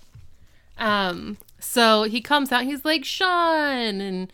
Um, 0.78 1.38
so 1.58 2.04
he 2.04 2.20
comes 2.20 2.50
out, 2.52 2.64
he's 2.64 2.84
like, 2.84 3.04
Sean, 3.04 4.00
and 4.00 4.32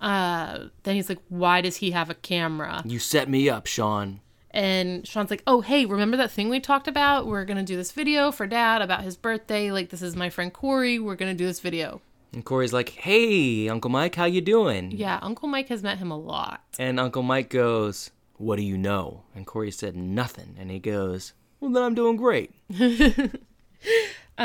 uh, 0.00 0.66
then 0.84 0.94
he's 0.94 1.08
like, 1.08 1.20
why 1.28 1.60
does 1.60 1.76
he 1.76 1.90
have 1.90 2.10
a 2.10 2.14
camera? 2.14 2.82
You 2.84 2.98
set 2.98 3.28
me 3.28 3.48
up, 3.48 3.66
Sean. 3.66 4.20
And 4.52 5.06
Sean's 5.06 5.30
like, 5.30 5.42
oh, 5.46 5.60
hey, 5.60 5.86
remember 5.86 6.16
that 6.16 6.32
thing 6.32 6.48
we 6.48 6.58
talked 6.58 6.88
about? 6.88 7.26
We're 7.26 7.44
gonna 7.44 7.62
do 7.62 7.76
this 7.76 7.92
video 7.92 8.32
for 8.32 8.46
Dad 8.46 8.82
about 8.82 9.02
his 9.02 9.16
birthday. 9.16 9.70
Like, 9.70 9.90
this 9.90 10.02
is 10.02 10.16
my 10.16 10.28
friend 10.28 10.52
Corey. 10.52 10.98
We're 10.98 11.14
gonna 11.14 11.34
do 11.34 11.46
this 11.46 11.60
video. 11.60 12.00
And 12.32 12.44
Corey's 12.44 12.72
like, 12.72 12.90
"Hey, 12.90 13.68
Uncle 13.68 13.90
Mike, 13.90 14.14
how 14.14 14.24
you 14.24 14.40
doing?" 14.40 14.92
Yeah, 14.92 15.18
Uncle 15.20 15.48
Mike 15.48 15.68
has 15.68 15.82
met 15.82 15.98
him 15.98 16.10
a 16.10 16.18
lot. 16.18 16.62
And 16.78 17.00
Uncle 17.00 17.22
Mike 17.22 17.50
goes, 17.50 18.10
"What 18.36 18.56
do 18.56 18.62
you 18.62 18.78
know?" 18.78 19.22
And 19.34 19.46
Corey 19.46 19.70
said, 19.72 19.96
"Nothing." 19.96 20.54
And 20.58 20.70
he 20.70 20.78
goes, 20.78 21.32
"Well, 21.58 21.72
then 21.72 21.82
I'm 21.82 21.94
doing 21.94 22.16
great." 22.16 22.52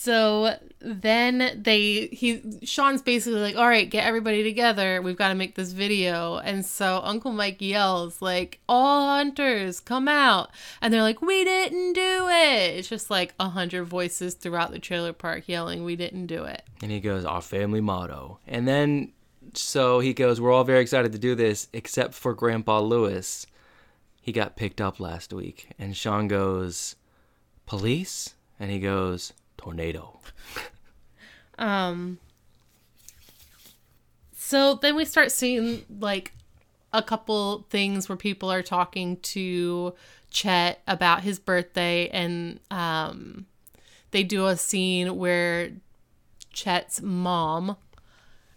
So 0.00 0.56
then 0.78 1.60
they 1.60 2.06
he 2.12 2.60
Sean's 2.62 3.02
basically 3.02 3.40
like, 3.40 3.56
"All 3.56 3.68
right, 3.68 3.90
get 3.90 4.06
everybody 4.06 4.44
together. 4.44 5.02
We've 5.02 5.16
got 5.16 5.28
to 5.28 5.34
make 5.34 5.56
this 5.56 5.72
video." 5.72 6.36
And 6.36 6.64
so 6.64 7.00
Uncle 7.02 7.32
Mike 7.32 7.60
yells 7.60 8.22
like, 8.22 8.60
"All 8.68 9.08
hunters, 9.08 9.80
come 9.80 10.06
out!" 10.06 10.50
And 10.80 10.94
they're 10.94 11.02
like, 11.02 11.20
"We 11.20 11.42
didn't 11.42 11.94
do 11.94 12.28
it." 12.28 12.76
It's 12.78 12.88
just 12.88 13.10
like 13.10 13.34
a 13.40 13.48
hundred 13.48 13.84
voices 13.84 14.34
throughout 14.34 14.70
the 14.70 14.78
trailer 14.78 15.12
park 15.12 15.48
yelling, 15.48 15.84
"We 15.84 15.96
didn't 15.96 16.26
do 16.26 16.44
it." 16.44 16.62
And 16.80 16.92
he 16.92 17.00
goes, 17.00 17.24
Our 17.24 17.42
family 17.42 17.80
motto. 17.80 18.38
And 18.46 18.66
then, 18.68 19.12
so 19.54 20.00
he 20.00 20.14
goes, 20.14 20.40
We're 20.40 20.52
all 20.52 20.64
very 20.64 20.80
excited 20.80 21.12
to 21.12 21.18
do 21.18 21.34
this, 21.34 21.68
except 21.72 22.14
for 22.14 22.34
Grandpa 22.34 22.80
Lewis. 22.80 23.46
He 24.20 24.32
got 24.32 24.56
picked 24.56 24.80
up 24.80 25.00
last 25.00 25.32
week. 25.32 25.68
And 25.78 25.96
Sean 25.96 26.28
goes, 26.28 26.96
Police? 27.66 28.34
And 28.60 28.70
he 28.70 28.78
goes, 28.78 29.32
Tornado. 29.58 30.18
Um. 31.58 32.18
So 34.34 34.74
then 34.74 34.96
we 34.96 35.04
start 35.04 35.30
seeing 35.30 35.84
like 36.00 36.32
a 36.92 37.02
couple 37.02 37.66
things 37.68 38.08
where 38.08 38.16
people 38.16 38.50
are 38.50 38.62
talking 38.62 39.18
to 39.18 39.94
Chet 40.30 40.80
about 40.86 41.22
his 41.22 41.38
birthday, 41.38 42.08
and 42.08 42.60
um, 42.70 43.44
they 44.10 44.22
do 44.22 44.46
a 44.46 44.56
scene 44.56 45.16
where 45.16 45.70
Chet's 46.52 47.02
mom 47.02 47.76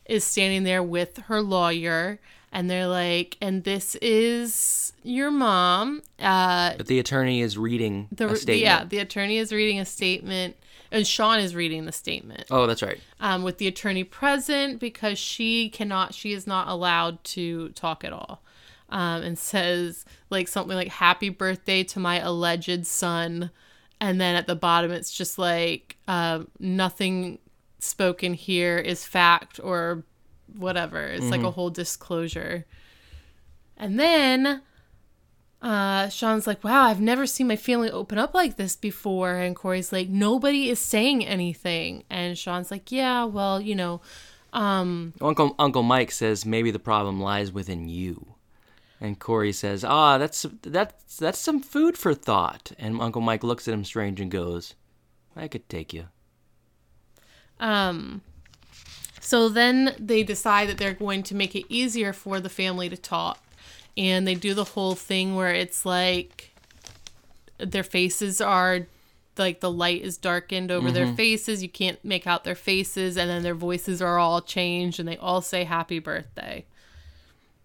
is 0.06 0.24
standing 0.24 0.64
there 0.64 0.84
with 0.84 1.18
her 1.28 1.42
lawyer, 1.42 2.20
and 2.54 2.70
they're 2.70 2.88
like, 2.88 3.38
"And 3.42 3.64
this 3.66 3.96
is 3.96 4.94
your 5.04 5.32
mom." 5.32 6.02
Uh, 6.20 6.76
But 6.78 6.88
the 6.88 7.00
attorney 7.00 7.42
is 7.42 7.58
reading 7.58 8.08
the 8.12 8.30
a 8.30 8.36
statement. 8.36 8.62
yeah, 8.62 8.86
the 8.86 9.00
attorney 9.00 9.38
is 9.38 9.52
reading 9.52 9.80
a 9.80 9.86
statement, 9.86 10.56
and 10.92 11.08
Sean 11.08 11.40
is 11.40 11.56
reading 11.56 11.86
the 11.86 11.92
statement 11.92 12.46
Oh, 12.52 12.68
that's 12.68 12.82
right. 12.82 13.00
um, 13.20 13.44
with 13.44 13.58
the 13.58 13.68
attorney 13.68 14.04
present 14.04 14.80
because 14.80 15.18
she 15.18 15.70
cannot, 15.70 16.14
she 16.14 16.34
is 16.34 16.46
not 16.46 16.68
allowed 16.68 17.24
to 17.26 17.70
talk 17.70 18.04
at 18.04 18.14
all. 18.14 18.42
Um, 18.90 19.22
and 19.24 19.40
says 19.40 20.04
like 20.30 20.50
something 20.50 20.76
like 20.76 20.90
"Happy 20.90 21.30
birthday 21.30 21.82
to 21.86 22.00
my 22.00 22.20
alleged 22.20 22.86
son," 22.86 23.50
and 24.02 24.20
then 24.20 24.36
at 24.36 24.48
the 24.48 24.56
bottom 24.56 24.92
it's 24.92 25.14
just 25.16 25.40
like 25.40 25.96
uh, 26.10 26.44
nothing 26.60 27.40
spoken 27.80 28.34
here 28.34 28.78
is 28.78 29.06
fact 29.06 29.62
or 29.64 30.04
whatever. 30.58 31.02
It's 31.06 31.30
like 31.30 31.42
a 31.44 31.52
whole 31.52 31.70
disclosure. 31.70 32.66
And 33.78 33.98
then 33.98 34.62
uh, 35.62 36.10
Sean's 36.10 36.48
like, 36.48 36.64
wow, 36.64 36.84
I've 36.84 37.02
never 37.02 37.28
seen 37.28 37.48
my 37.48 37.56
family 37.56 37.92
open 37.92 38.18
up 38.18 38.34
like 38.34 38.58
this 38.58 38.76
before. 38.76 39.36
And 39.36 39.56
Corey's 39.56 39.92
like, 39.92 40.10
nobody 40.10 40.70
is 40.70 40.80
saying 40.80 41.26
anything. 41.26 42.04
And 42.10 42.38
Sean's 42.38 42.72
like, 42.72 42.92
yeah, 42.92 43.26
well, 43.26 43.62
you 43.62 43.76
know, 43.76 44.02
um, 44.54 45.14
Uncle 45.22 45.56
Uncle 45.60 45.84
Mike 45.84 46.12
says 46.12 46.46
maybe 46.46 46.72
the 46.72 46.80
problem 46.80 47.22
lies 47.22 47.52
within 47.52 47.88
you. 47.88 48.36
And 49.00 49.18
Corey 49.18 49.52
says, 49.52 49.84
"Ah, 49.84 50.18
that's 50.18 50.46
that's 50.62 51.18
that's 51.18 51.40
some 51.40 51.62
food 51.62 51.98
for 51.98 52.14
thought." 52.14 52.72
And 52.78 53.02
Uncle 53.02 53.22
Mike 53.22 53.44
looks 53.44 53.68
at 53.68 53.74
him 53.74 53.84
strange 53.84 54.20
and 54.20 54.30
goes, 54.30 54.76
"I 55.36 55.48
could 55.48 55.68
take 55.70 55.94
you." 55.94 56.08
um, 57.60 58.22
so 59.20 59.50
then 59.50 59.96
they 59.98 60.24
decide 60.24 60.68
that 60.68 60.78
they're 60.78 60.94
going 60.94 61.24
to 61.24 61.36
make 61.36 61.56
it 61.56 61.66
easier 61.70 62.12
for 62.12 62.40
the 62.40 62.50
family 62.50 62.90
to 62.90 62.98
talk. 62.98 63.40
And 63.98 64.28
they 64.28 64.36
do 64.36 64.54
the 64.54 64.64
whole 64.64 64.96
thing 64.96 65.36
where 65.36 65.54
it's 65.54 65.86
like 65.86 66.52
their 67.58 67.84
faces 67.84 68.42
are 68.42 68.88
like 69.38 69.60
the 69.60 69.72
light 69.72 70.02
is 70.02 70.18
darkened 70.18 70.72
over 70.72 70.92
their 70.92 71.08
faces. 71.16 71.62
You 71.64 71.70
can't 71.70 72.04
make 72.04 72.28
out 72.28 72.44
their 72.44 72.56
faces. 72.56 73.18
And 73.18 73.30
then 73.30 73.44
their 73.44 73.56
voices 73.56 74.02
are 74.02 74.18
all 74.18 74.42
changed 74.42 75.00
and 75.00 75.08
they 75.08 75.18
all 75.18 75.42
say 75.42 75.64
happy 75.64 76.00
birthday. 76.00 76.66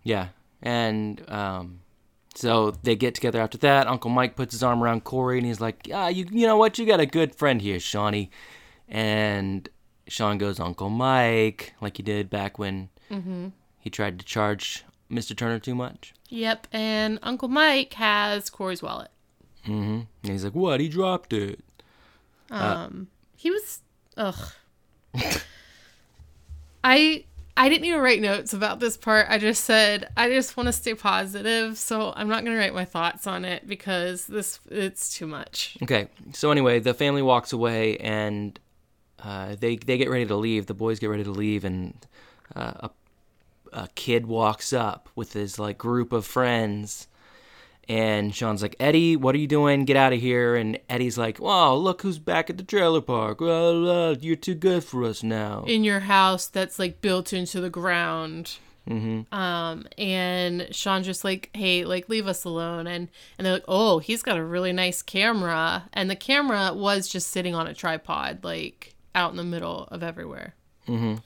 Yeah, 0.03 0.29
And 0.63 1.23
um, 1.29 1.81
so 2.35 2.71
they 2.83 2.95
get 2.95 3.15
together 3.15 3.41
after 3.41 3.59
that. 3.59 3.89
Uncle 3.89 4.11
Mike 4.11 4.37
puts 4.37 4.53
his 4.53 4.63
arm 4.63 4.83
around 4.83 5.03
Corey 5.05 5.39
and 5.39 5.47
he's 5.47 5.61
like, 5.61 5.89
"Ah, 5.93 6.09
you 6.09 6.27
you 6.31 6.47
know 6.47 6.57
what? 6.57 6.79
You 6.79 6.87
got 6.87 7.01
a 7.01 7.07
good 7.07 7.35
friend 7.35 7.61
here, 7.61 7.81
Shawnee." 7.81 8.31
And 8.89 9.69
Sean 10.07 10.39
goes, 10.39 10.61
"Uncle 10.61 10.91
Mike," 10.91 11.75
like 11.81 11.97
he 11.97 12.05
did 12.05 12.31
back 12.31 12.57
when 12.59 12.89
he 13.81 13.91
tried 13.91 14.19
to 14.21 14.25
charge 14.25 14.85
Mr. 15.11 15.37
Turner 15.37 15.59
too 15.59 15.75
much. 15.75 16.15
Yep, 16.29 16.67
and 16.73 17.19
Uncle 17.23 17.49
Mike 17.49 17.93
has 17.95 18.51
Corey's 18.51 18.83
wallet. 18.83 19.11
Mm-hmm. 19.65 20.01
And 20.23 20.33
he's 20.33 20.45
like, 20.45 20.55
"What? 20.55 20.81
He 20.81 20.89
dropped 20.89 21.33
it." 21.33 21.61
Um, 22.51 23.09
he 23.37 23.51
was 23.51 23.81
ugh. 24.17 24.53
I 26.85 27.25
I 27.57 27.69
didn't 27.69 27.87
even 27.87 28.01
write 28.01 28.21
notes 28.21 28.53
about 28.53 28.81
this 28.81 28.97
part. 28.97 29.27
I 29.29 29.39
just 29.39 29.65
said 29.65 30.09
I 30.17 30.29
just 30.29 30.57
want 30.57 30.67
to 30.67 30.73
stay 30.73 30.95
positive, 30.95 31.79
so 31.79 32.13
I'm 32.15 32.29
not 32.29 32.45
gonna 32.45 32.59
write 32.59 32.75
my 32.75 32.85
thoughts 32.85 33.27
on 33.27 33.45
it 33.45 33.67
because 33.67 34.27
this 34.27 34.61
it's 34.71 35.17
too 35.17 35.27
much. 35.27 35.77
Okay. 35.83 36.09
So 36.33 36.51
anyway, 36.51 36.81
the 36.81 36.95
family 36.95 37.23
walks 37.23 37.53
away 37.53 37.97
and 37.99 38.59
uh, 39.23 39.57
they 39.59 39.77
they 39.77 39.99
get 39.99 40.11
ready 40.11 40.27
to 40.27 40.37
leave. 40.37 40.67
The 40.67 40.75
boys 40.75 40.99
get 40.99 41.09
ready 41.09 41.25
to 41.25 41.31
leave, 41.31 41.65
and 41.65 41.95
uh, 42.55 42.73
a 42.81 42.91
a 43.77 43.89
kid 43.95 44.27
walks 44.27 44.73
up 44.73 45.09
with 45.15 45.35
his 45.35 45.59
like 45.59 45.79
group 45.79 46.13
of 46.13 46.25
friends. 46.27 47.07
And 47.89 48.35
Sean's 48.35 48.63
like, 48.63 48.75
Eddie, 48.81 49.15
what 49.15 49.37
are 49.37 49.39
you 49.39 49.47
doing? 49.47 49.85
Get 49.85 49.97
out 49.97 50.13
of 50.13 50.21
here. 50.21 50.57
And 50.57 50.81
Eddie's 50.89 51.17
like, 51.17 51.39
Wow, 51.39 51.75
look 51.75 52.03
who's 52.03 52.19
back 52.19 52.51
at 52.51 52.57
the 52.57 52.65
trailer 52.65 53.03
park. 53.03 53.39
Blah, 53.39 53.73
blah, 53.73 54.15
you're 54.21 54.35
too 54.35 54.55
good 54.55 54.83
for 54.83 55.05
us 55.05 55.23
now. 55.23 55.63
In 55.69 55.85
your 55.85 56.01
house 56.01 56.49
that's 56.49 56.79
like 56.81 57.01
built 57.01 57.33
into 57.33 57.61
the 57.61 57.71
ground. 57.71 58.57
Mm-hmm. 58.89 59.35
Um, 59.35 59.85
and 59.99 60.69
Sean 60.71 61.03
just 61.03 61.23
like, 61.25 61.51
hey, 61.55 61.85
like 61.85 62.09
leave 62.09 62.27
us 62.27 62.45
alone. 62.45 62.87
And 62.87 63.09
and 63.37 63.45
they're 63.45 63.55
like, 63.55 63.65
oh, 63.69 63.99
he's 63.99 64.23
got 64.23 64.39
a 64.39 64.45
really 64.45 64.73
nice 64.73 65.03
camera. 65.03 65.89
And 65.93 66.09
the 66.09 66.17
camera 66.17 66.73
was 66.73 67.09
just 67.09 67.29
sitting 67.29 67.55
on 67.55 67.67
a 67.67 67.75
tripod, 67.75 68.43
like 68.43 68.95
out 69.15 69.33
in 69.33 69.37
the 69.37 69.45
middle 69.45 69.87
of 69.91 70.03
everywhere. 70.03 70.55
Mm-hmm. 70.89 71.17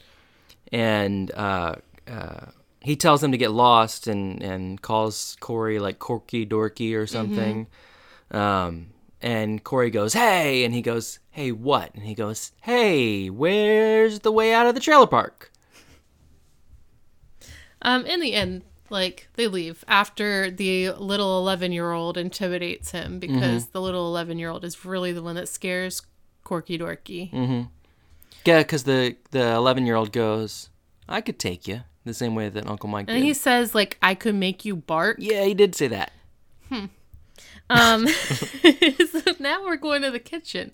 and 0.72 1.30
uh, 1.32 1.74
uh, 2.10 2.46
he 2.80 2.96
tells 2.96 3.20
them 3.20 3.32
to 3.32 3.38
get 3.38 3.50
lost 3.52 4.06
and, 4.06 4.42
and 4.42 4.80
calls 4.80 5.36
Corey 5.40 5.78
like 5.78 5.98
Corky 5.98 6.46
Dorky 6.46 6.96
or 6.96 7.06
something. 7.06 7.66
Um, 8.30 8.88
and 9.22 9.62
Corey 9.62 9.90
goes, 9.90 10.14
"Hey!" 10.14 10.64
and 10.64 10.72
he 10.72 10.80
goes, 10.82 11.18
"Hey, 11.30 11.52
what?" 11.52 11.94
and 11.94 12.04
he 12.04 12.14
goes, 12.14 12.52
"Hey, 12.62 13.28
where's 13.28 14.20
the 14.20 14.32
way 14.32 14.54
out 14.54 14.66
of 14.66 14.74
the 14.74 14.80
trailer 14.80 15.06
park?" 15.06 15.52
Um, 17.82 18.04
in 18.06 18.20
the 18.20 18.34
end, 18.34 18.62
like 18.88 19.28
they 19.34 19.46
leave 19.46 19.84
after 19.88 20.50
the 20.50 20.90
little 20.92 21.38
eleven 21.38 21.72
year 21.72 21.92
old 21.92 22.16
intimidates 22.16 22.90
him 22.92 23.18
because 23.18 23.66
the 23.68 23.80
little 23.80 24.06
eleven 24.08 24.38
year 24.38 24.50
old 24.50 24.64
is 24.64 24.84
really 24.84 25.12
the 25.12 25.22
one 25.22 25.36
that 25.36 25.48
scares 25.48 26.02
Corky 26.44 26.78
Dorky. 26.78 27.30
Yeah, 28.44 28.58
because 28.58 28.84
the 28.84 29.16
the 29.30 29.52
eleven 29.52 29.86
year 29.86 29.96
old 29.96 30.12
goes, 30.12 30.70
"I 31.08 31.20
could 31.20 31.38
take 31.38 31.68
you," 31.68 31.82
the 32.04 32.14
same 32.14 32.34
way 32.34 32.48
that 32.48 32.66
Uncle 32.68 32.88
Mike 32.88 33.06
And 33.08 33.18
did. 33.18 33.24
he 33.24 33.34
says 33.34 33.74
like 33.74 33.98
I 34.02 34.14
could 34.14 34.34
make 34.34 34.64
you 34.64 34.76
bark. 34.76 35.16
yeah, 35.20 35.44
he 35.44 35.54
did 35.54 35.74
say 35.74 35.88
that. 35.88 36.12
Um 37.68 38.06
so 38.08 39.32
now 39.38 39.62
we're 39.64 39.76
going 39.76 40.02
to 40.02 40.10
the 40.10 40.18
kitchen. 40.18 40.72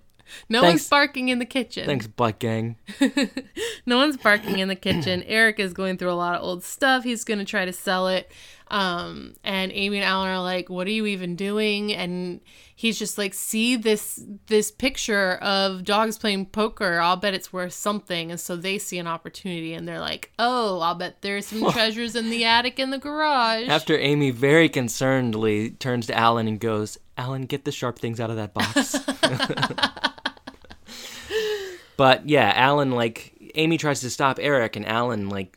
No 0.48 0.60
Thanks. 0.62 0.72
one's 0.82 0.88
barking 0.88 1.28
in 1.28 1.38
the 1.38 1.44
kitchen. 1.44 1.86
Thanks, 1.86 2.06
butt 2.06 2.38
gang. 2.38 2.76
No 3.88 3.98
one's 3.98 4.16
barking 4.16 4.58
in 4.58 4.66
the 4.66 4.74
kitchen. 4.74 5.22
Eric 5.24 5.60
is 5.60 5.72
going 5.72 5.96
through 5.96 6.10
a 6.10 6.14
lot 6.14 6.34
of 6.34 6.42
old 6.42 6.64
stuff. 6.64 7.04
He's 7.04 7.22
going 7.22 7.38
to 7.38 7.44
try 7.44 7.64
to 7.64 7.72
sell 7.72 8.08
it. 8.08 8.32
Um, 8.68 9.34
and 9.44 9.70
Amy 9.72 9.98
and 9.98 10.04
Alan 10.04 10.28
are 10.28 10.42
like, 10.42 10.68
"What 10.68 10.86
are 10.86 10.90
you 10.90 11.06
even 11.06 11.36
doing?" 11.36 11.92
And 11.92 12.40
he's 12.74 12.98
just 12.98 13.16
like, 13.16 13.32
"See 13.32 13.76
this 13.76 14.22
this 14.46 14.70
picture 14.70 15.36
of 15.36 15.84
dogs 15.84 16.18
playing 16.18 16.46
poker. 16.46 16.98
I'll 16.98 17.16
bet 17.16 17.34
it's 17.34 17.52
worth 17.52 17.72
something." 17.72 18.30
And 18.30 18.40
so 18.40 18.56
they 18.56 18.78
see 18.78 18.98
an 18.98 19.06
opportunity, 19.06 19.72
and 19.72 19.86
they're 19.86 20.00
like, 20.00 20.32
"Oh, 20.38 20.80
I'll 20.80 20.96
bet 20.96 21.22
there's 21.22 21.46
some 21.46 21.70
treasures 21.72 22.16
in 22.16 22.30
the 22.30 22.44
attic 22.44 22.78
in 22.78 22.90
the 22.90 22.98
garage." 22.98 23.68
After 23.68 23.96
Amy 23.96 24.30
very 24.30 24.68
concernedly 24.68 25.78
turns 25.78 26.06
to 26.08 26.16
Alan 26.16 26.48
and 26.48 26.58
goes, 26.58 26.98
Alan, 27.18 27.46
get 27.46 27.64
the 27.64 27.72
sharp 27.72 27.98
things 27.98 28.20
out 28.20 28.30
of 28.30 28.36
that 28.36 28.52
box. 28.52 28.96
but 31.96 32.28
yeah, 32.28 32.52
Alan 32.54 32.90
like 32.90 33.32
Amy 33.54 33.78
tries 33.78 34.00
to 34.00 34.10
stop 34.10 34.38
Eric 34.40 34.76
and 34.76 34.86
Alan 34.86 35.28
like 35.28 35.56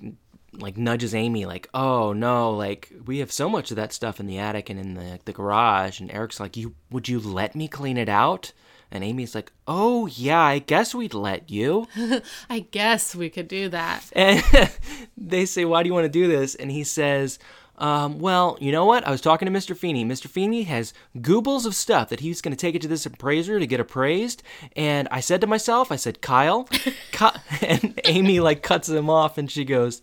like 0.54 0.78
nudges 0.78 1.14
Amy 1.16 1.46
like, 1.46 1.70
"Oh 1.74 2.14
no, 2.14 2.52
like 2.52 2.92
we 3.06 3.20
have 3.20 3.32
so 3.32 3.50
much 3.50 3.72
of 3.72 3.78
that 3.78 3.94
stuff 3.94 4.20
in 4.20 4.28
the 4.28 4.38
attic 4.38 4.70
and 4.70 4.80
in 4.80 4.94
the 4.94 5.20
the 5.26 5.34
garage." 5.34 6.00
And 6.00 6.12
Eric's 6.12 6.40
like, 6.40 6.58
"You 6.58 6.76
would 6.90 7.08
you 7.08 7.20
let 7.20 7.56
me 7.56 7.68
clean 7.68 7.98
it 7.98 8.10
out?" 8.10 8.54
And 8.92 9.04
Amy's 9.04 9.36
like, 9.36 9.52
"Oh 9.68 10.08
yeah, 10.08 10.42
I 10.42 10.60
guess 10.60 10.96
we'd 10.96 11.14
let 11.14 11.50
you." 11.50 11.88
I 12.50 12.60
guess 12.72 13.16
we 13.16 13.30
could 13.30 13.48
do 13.48 13.70
that. 13.70 14.04
And 14.14 14.44
they 15.18 15.46
say, 15.46 15.66
Why 15.66 15.84
do 15.84 15.88
you 15.88 15.94
want 15.94 16.06
to 16.06 16.10
do 16.10 16.28
this? 16.28 16.56
And 16.56 16.72
he 16.72 16.84
says, 16.84 17.40
um, 17.78 18.20
Well, 18.20 18.58
you 18.60 18.72
know 18.72 18.86
what? 18.86 19.08
I 19.08 19.12
was 19.12 19.22
talking 19.22 19.52
to 19.52 19.58
Mr. 19.58 19.76
Feeney. 19.76 20.06
Mr. 20.06 20.28
Feeney 20.28 20.64
has 20.64 20.94
goobles 21.22 21.66
of 21.66 21.76
stuff 21.76 22.10
that 22.10 22.20
he's 22.20 22.42
going 22.42 22.56
to 22.56 22.58
take 22.60 22.76
it 22.76 22.82
to 22.82 22.88
this 22.88 23.06
appraiser 23.06 23.60
to 23.60 23.68
get 23.68 23.80
appraised. 23.80 24.44
And 24.76 25.08
I 25.12 25.20
said 25.20 25.42
to 25.42 25.48
myself, 25.48 25.92
I 25.92 25.96
said, 25.96 26.22
Kyle. 26.22 26.64
Ki-, 27.12 27.28
and 27.62 28.00
Amy 28.06 28.40
like 28.40 28.64
cuts 28.64 28.90
him 28.90 29.10
off 29.10 29.38
and 29.38 29.50
she 29.50 29.66
goes, 29.66 30.02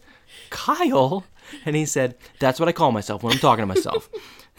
Kyle? 0.50 1.24
And 1.64 1.76
he 1.76 1.84
said, 1.86 2.16
That's 2.40 2.58
what 2.58 2.68
I 2.68 2.72
call 2.72 2.92
myself 2.92 3.22
when 3.22 3.32
I'm 3.32 3.38
talking 3.38 3.62
to 3.62 3.66
myself. 3.66 4.10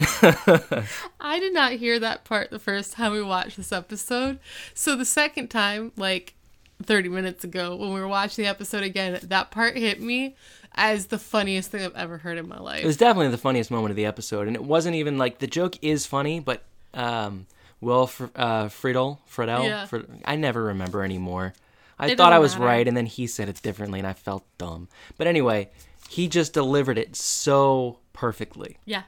I 1.20 1.38
did 1.40 1.52
not 1.52 1.72
hear 1.72 1.98
that 1.98 2.24
part 2.24 2.50
the 2.50 2.58
first 2.58 2.92
time 2.92 3.12
we 3.12 3.22
watched 3.22 3.56
this 3.56 3.72
episode. 3.72 4.38
So 4.74 4.96
the 4.96 5.04
second 5.04 5.48
time, 5.48 5.92
like 5.96 6.34
30 6.82 7.08
minutes 7.08 7.44
ago, 7.44 7.76
when 7.76 7.92
we 7.92 8.00
were 8.00 8.08
watching 8.08 8.44
the 8.44 8.48
episode 8.48 8.82
again, 8.84 9.18
that 9.24 9.50
part 9.50 9.76
hit 9.76 10.00
me 10.00 10.36
as 10.74 11.06
the 11.06 11.18
funniest 11.18 11.70
thing 11.70 11.84
I've 11.84 11.94
ever 11.96 12.18
heard 12.18 12.38
in 12.38 12.48
my 12.48 12.58
life. 12.60 12.84
It 12.84 12.86
was 12.86 12.96
definitely 12.96 13.30
the 13.32 13.38
funniest 13.38 13.70
moment 13.70 13.90
of 13.90 13.96
the 13.96 14.06
episode, 14.06 14.46
and 14.46 14.54
it 14.54 14.62
wasn't 14.62 14.94
even 14.94 15.18
like 15.18 15.38
the 15.38 15.46
joke 15.48 15.76
is 15.82 16.06
funny, 16.06 16.38
but 16.40 16.62
um, 16.94 17.46
Will 17.80 18.06
Fr- 18.06 18.26
uh, 18.36 18.66
Friedle, 18.66 19.18
Friedle, 19.28 19.64
Yeah. 19.64 19.86
Fr- 19.86 19.98
I 20.24 20.36
never 20.36 20.62
remember 20.64 21.02
anymore. 21.02 21.52
I 21.98 22.08
It 22.10 22.16
thought 22.16 22.32
I 22.32 22.38
was 22.38 22.54
matter. 22.54 22.64
right, 22.66 22.88
and 22.88 22.96
then 22.96 23.06
he 23.06 23.26
said 23.26 23.48
it 23.48 23.60
differently, 23.62 23.98
and 23.98 24.06
I 24.06 24.12
felt 24.12 24.44
dumb. 24.58 24.88
But 25.16 25.26
anyway, 25.26 25.70
he 26.08 26.28
just 26.28 26.52
delivered 26.52 26.96
it 26.98 27.16
so 27.16 27.98
perfectly. 28.12 28.78
yeah. 28.84 29.02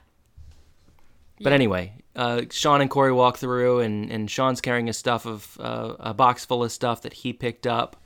But 1.42 1.55
anyway, 1.55 1.94
uh, 2.14 2.42
Sean 2.50 2.83
and 2.83 2.90
Corey 2.90 3.12
walk 3.12 3.38
through, 3.38 3.81
and, 3.81 4.11
and 4.12 4.31
Sean's 4.31 4.61
carrying 4.61 4.90
a 4.90 4.92
stuff 4.92 5.24
of 5.24 5.57
uh, 5.59 5.94
a 5.98 6.12
box 6.12 6.44
full 6.44 6.62
of 6.62 6.70
stuff 6.70 7.00
that 7.03 7.14
he 7.14 7.33
picked 7.33 7.66
up, 7.66 7.96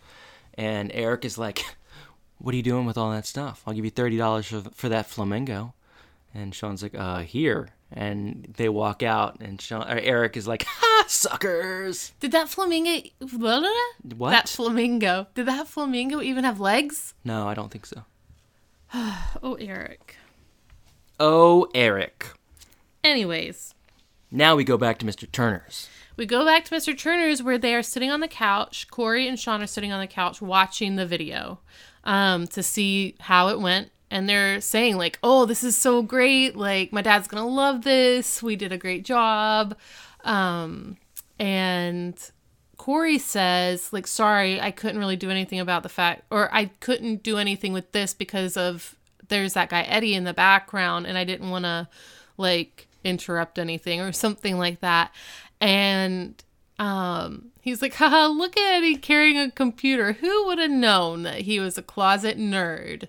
and 0.54 0.92
Eric 0.94 1.24
is 1.24 1.36
like, 1.36 1.64
"What 2.38 2.54
are 2.54 2.56
you 2.56 2.62
doing 2.62 2.86
with 2.86 2.96
all 2.96 3.10
that 3.10 3.26
stuff? 3.26 3.62
I'll 3.66 3.74
give 3.74 3.84
you 3.84 3.90
thirty 3.90 4.16
dollars 4.16 4.46
for, 4.46 4.60
for 4.72 4.88
that 4.88 5.06
flamingo." 5.06 5.74
And 6.32 6.54
Sean's 6.54 6.82
like, 6.82 6.94
"Uh, 6.94 7.20
here." 7.20 7.70
And 7.96 8.52
they 8.56 8.68
walk 8.68 9.04
out, 9.04 9.38
and 9.40 9.60
Sean, 9.60 9.82
or 9.88 9.96
Eric 9.98 10.36
is 10.36 10.48
like, 10.48 10.64
"Ha, 10.66 11.04
suckers!" 11.06 12.12
Did 12.18 12.32
that 12.32 12.48
flamingo. 12.48 13.08
blah, 13.20 13.28
blah, 13.38 13.60
blah? 13.60 14.16
What? 14.16 14.30
That 14.30 14.48
flamingo. 14.48 15.28
Did 15.34 15.46
that 15.46 15.68
flamingo 15.68 16.20
even 16.20 16.42
have 16.42 16.58
legs? 16.58 17.14
No, 17.24 17.46
I 17.48 17.54
don't 17.54 17.70
think 17.70 17.86
so. 17.86 18.02
Oh, 19.42 19.54
Eric. 19.60 20.16
Oh, 21.20 21.68
Eric. 21.74 22.26
Anyways, 23.02 23.74
Now 24.30 24.56
we 24.56 24.64
go 24.64 24.76
back 24.78 24.98
to 24.98 25.06
Mr. 25.06 25.30
Turner's. 25.30 25.88
we 26.16 26.26
go 26.26 26.44
back 26.44 26.64
to 26.64 26.74
Mr. 26.74 26.96
Turner's 26.98 27.42
where 27.42 27.58
they 27.58 27.74
are 27.74 27.82
sitting 27.82 28.10
on 28.10 28.20
the 28.20 28.28
couch. 28.28 28.88
Corey 28.90 29.28
and 29.28 29.38
Sean 29.38 29.62
are 29.62 29.66
sitting 29.66 29.92
on 29.92 30.00
the 30.00 30.06
couch 30.06 30.40
watching 30.42 30.96
the 30.96 31.06
video 31.06 31.60
um, 32.04 32.46
to 32.48 32.62
see 32.62 33.14
how 33.20 33.48
it 33.48 33.60
went. 33.60 33.90
And 34.14 34.28
they're 34.28 34.60
saying, 34.60 34.96
like, 34.96 35.18
oh, 35.24 35.44
this 35.44 35.64
is 35.64 35.76
so 35.76 36.00
great. 36.00 36.54
Like, 36.54 36.92
my 36.92 37.02
dad's 37.02 37.26
to 37.26 37.42
love 37.42 37.82
this. 37.82 38.40
We 38.44 38.54
did 38.54 38.70
a 38.70 38.78
great 38.78 39.04
job. 39.04 39.76
Um, 40.22 40.98
and 41.40 42.16
Corey 42.76 43.18
says, 43.18 43.92
like, 43.92 44.06
sorry, 44.06 44.60
I 44.60 44.70
couldn't 44.70 45.00
really 45.00 45.16
do 45.16 45.30
anything 45.30 45.58
about 45.58 45.82
the 45.82 45.88
fact, 45.88 46.22
or 46.30 46.48
I 46.54 46.66
couldn't 46.78 47.24
do 47.24 47.38
anything 47.38 47.72
with 47.72 47.90
this 47.90 48.14
because 48.14 48.56
of 48.56 48.94
there's 49.30 49.54
that 49.54 49.68
guy 49.68 49.82
Eddie 49.82 50.14
in 50.14 50.22
the 50.22 50.32
background, 50.32 51.08
and 51.08 51.18
I 51.18 51.24
didn't 51.24 51.50
want 51.50 51.64
to, 51.64 51.88
like, 52.36 52.86
interrupt 53.02 53.58
anything 53.58 54.00
or 54.00 54.12
something 54.12 54.58
like 54.58 54.80
that. 54.80 55.12
And 55.60 56.40
um, 56.78 57.46
he's 57.62 57.82
like, 57.82 57.94
haha, 57.94 58.28
look 58.28 58.56
at 58.56 58.76
Eddie 58.76 58.94
carrying 58.94 59.38
a 59.40 59.50
computer. 59.50 60.12
Who 60.12 60.46
would 60.46 60.60
have 60.60 60.70
known 60.70 61.24
that 61.24 61.40
he 61.40 61.58
was 61.58 61.76
a 61.76 61.82
closet 61.82 62.38
nerd? 62.38 63.08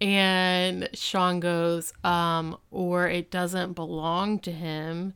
And 0.00 0.88
Sean 0.94 1.40
goes, 1.40 1.92
um, 2.04 2.56
or 2.70 3.08
it 3.08 3.30
doesn't 3.30 3.72
belong 3.72 4.38
to 4.40 4.52
him. 4.52 5.14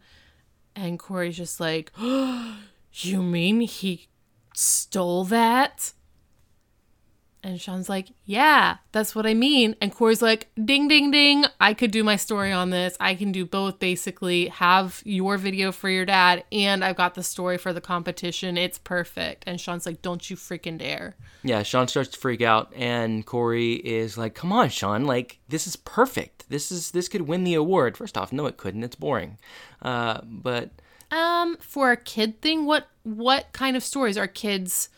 And 0.74 0.98
Corey's 0.98 1.36
just 1.36 1.60
like, 1.60 1.92
you 1.98 3.22
mean 3.22 3.60
he 3.60 4.08
stole 4.54 5.24
that? 5.24 5.92
And 7.44 7.60
Sean's 7.60 7.88
like, 7.88 8.08
Yeah, 8.24 8.76
that's 8.92 9.14
what 9.16 9.26
I 9.26 9.34
mean. 9.34 9.74
And 9.80 9.92
Corey's 9.92 10.22
like, 10.22 10.48
Ding, 10.64 10.86
ding, 10.86 11.10
ding. 11.10 11.44
I 11.60 11.74
could 11.74 11.90
do 11.90 12.04
my 12.04 12.14
story 12.14 12.52
on 12.52 12.70
this. 12.70 12.96
I 13.00 13.16
can 13.16 13.32
do 13.32 13.44
both, 13.44 13.80
basically. 13.80 14.46
Have 14.46 15.02
your 15.04 15.36
video 15.38 15.72
for 15.72 15.88
your 15.88 16.04
dad, 16.04 16.44
and 16.52 16.84
I've 16.84 16.94
got 16.96 17.14
the 17.14 17.22
story 17.24 17.58
for 17.58 17.72
the 17.72 17.80
competition. 17.80 18.56
It's 18.56 18.78
perfect. 18.78 19.42
And 19.46 19.60
Sean's 19.60 19.86
like, 19.86 20.02
Don't 20.02 20.30
you 20.30 20.36
freaking 20.36 20.78
dare. 20.78 21.16
Yeah, 21.42 21.64
Sean 21.64 21.88
starts 21.88 22.10
to 22.10 22.20
freak 22.20 22.42
out, 22.42 22.72
and 22.76 23.26
Corey 23.26 23.72
is 23.72 24.16
like, 24.16 24.36
"Come 24.36 24.52
on, 24.52 24.68
Sean! 24.68 25.04
Like 25.04 25.40
this 25.48 25.66
is 25.66 25.74
perfect. 25.74 26.48
This 26.48 26.70
is 26.70 26.92
this 26.92 27.08
could 27.08 27.22
win 27.22 27.42
the 27.42 27.54
award." 27.54 27.96
First 27.96 28.16
off, 28.16 28.32
no, 28.32 28.46
it 28.46 28.56
couldn't. 28.56 28.84
It's 28.84 28.94
boring. 28.94 29.38
Uh, 29.82 30.20
but 30.22 30.70
Um, 31.10 31.56
for 31.58 31.90
a 31.90 31.96
kid 31.96 32.40
thing, 32.40 32.64
what 32.64 32.86
what 33.02 33.52
kind 33.52 33.76
of 33.76 33.82
stories 33.82 34.16
are 34.16 34.28
kids 34.28 34.88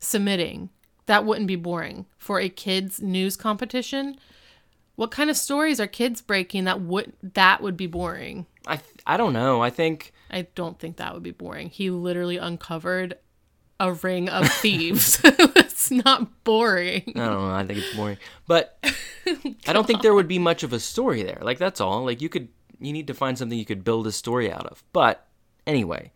submitting? 0.00 0.70
That 1.10 1.24
wouldn't 1.24 1.48
be 1.48 1.56
boring. 1.56 2.06
For 2.18 2.38
a 2.38 2.48
kids 2.48 3.02
news 3.02 3.36
competition, 3.36 4.16
what 4.94 5.10
kind 5.10 5.28
of 5.28 5.36
stories 5.36 5.80
are 5.80 5.88
kids 5.88 6.22
breaking 6.22 6.66
that 6.66 6.82
would 6.82 7.14
that 7.34 7.60
would 7.60 7.76
be 7.76 7.88
boring? 7.88 8.46
I 8.64 8.78
I 9.08 9.16
don't 9.16 9.32
know. 9.32 9.60
I 9.60 9.70
think 9.70 10.12
I 10.30 10.46
don't 10.54 10.78
think 10.78 10.98
that 10.98 11.12
would 11.12 11.24
be 11.24 11.32
boring. 11.32 11.68
He 11.68 11.90
literally 11.90 12.36
uncovered 12.36 13.18
a 13.80 13.92
ring 13.92 14.28
of 14.28 14.46
thieves. 14.62 15.20
it's 15.24 15.90
not 15.90 16.44
boring. 16.44 17.02
I 17.16 17.26
don't 17.26 17.48
know. 17.48 17.50
I 17.50 17.66
think 17.66 17.80
it's 17.80 17.96
boring. 17.96 18.18
But 18.46 18.78
I 19.66 19.72
don't 19.72 19.88
think 19.88 20.02
there 20.02 20.14
would 20.14 20.28
be 20.28 20.38
much 20.38 20.62
of 20.62 20.72
a 20.72 20.78
story 20.78 21.24
there. 21.24 21.40
Like 21.42 21.58
that's 21.58 21.80
all. 21.80 22.04
Like 22.04 22.22
you 22.22 22.28
could 22.28 22.46
you 22.78 22.92
need 22.92 23.08
to 23.08 23.14
find 23.14 23.36
something 23.36 23.58
you 23.58 23.66
could 23.66 23.82
build 23.82 24.06
a 24.06 24.12
story 24.12 24.52
out 24.52 24.66
of. 24.66 24.84
But 24.92 25.26
anyway, 25.66 26.12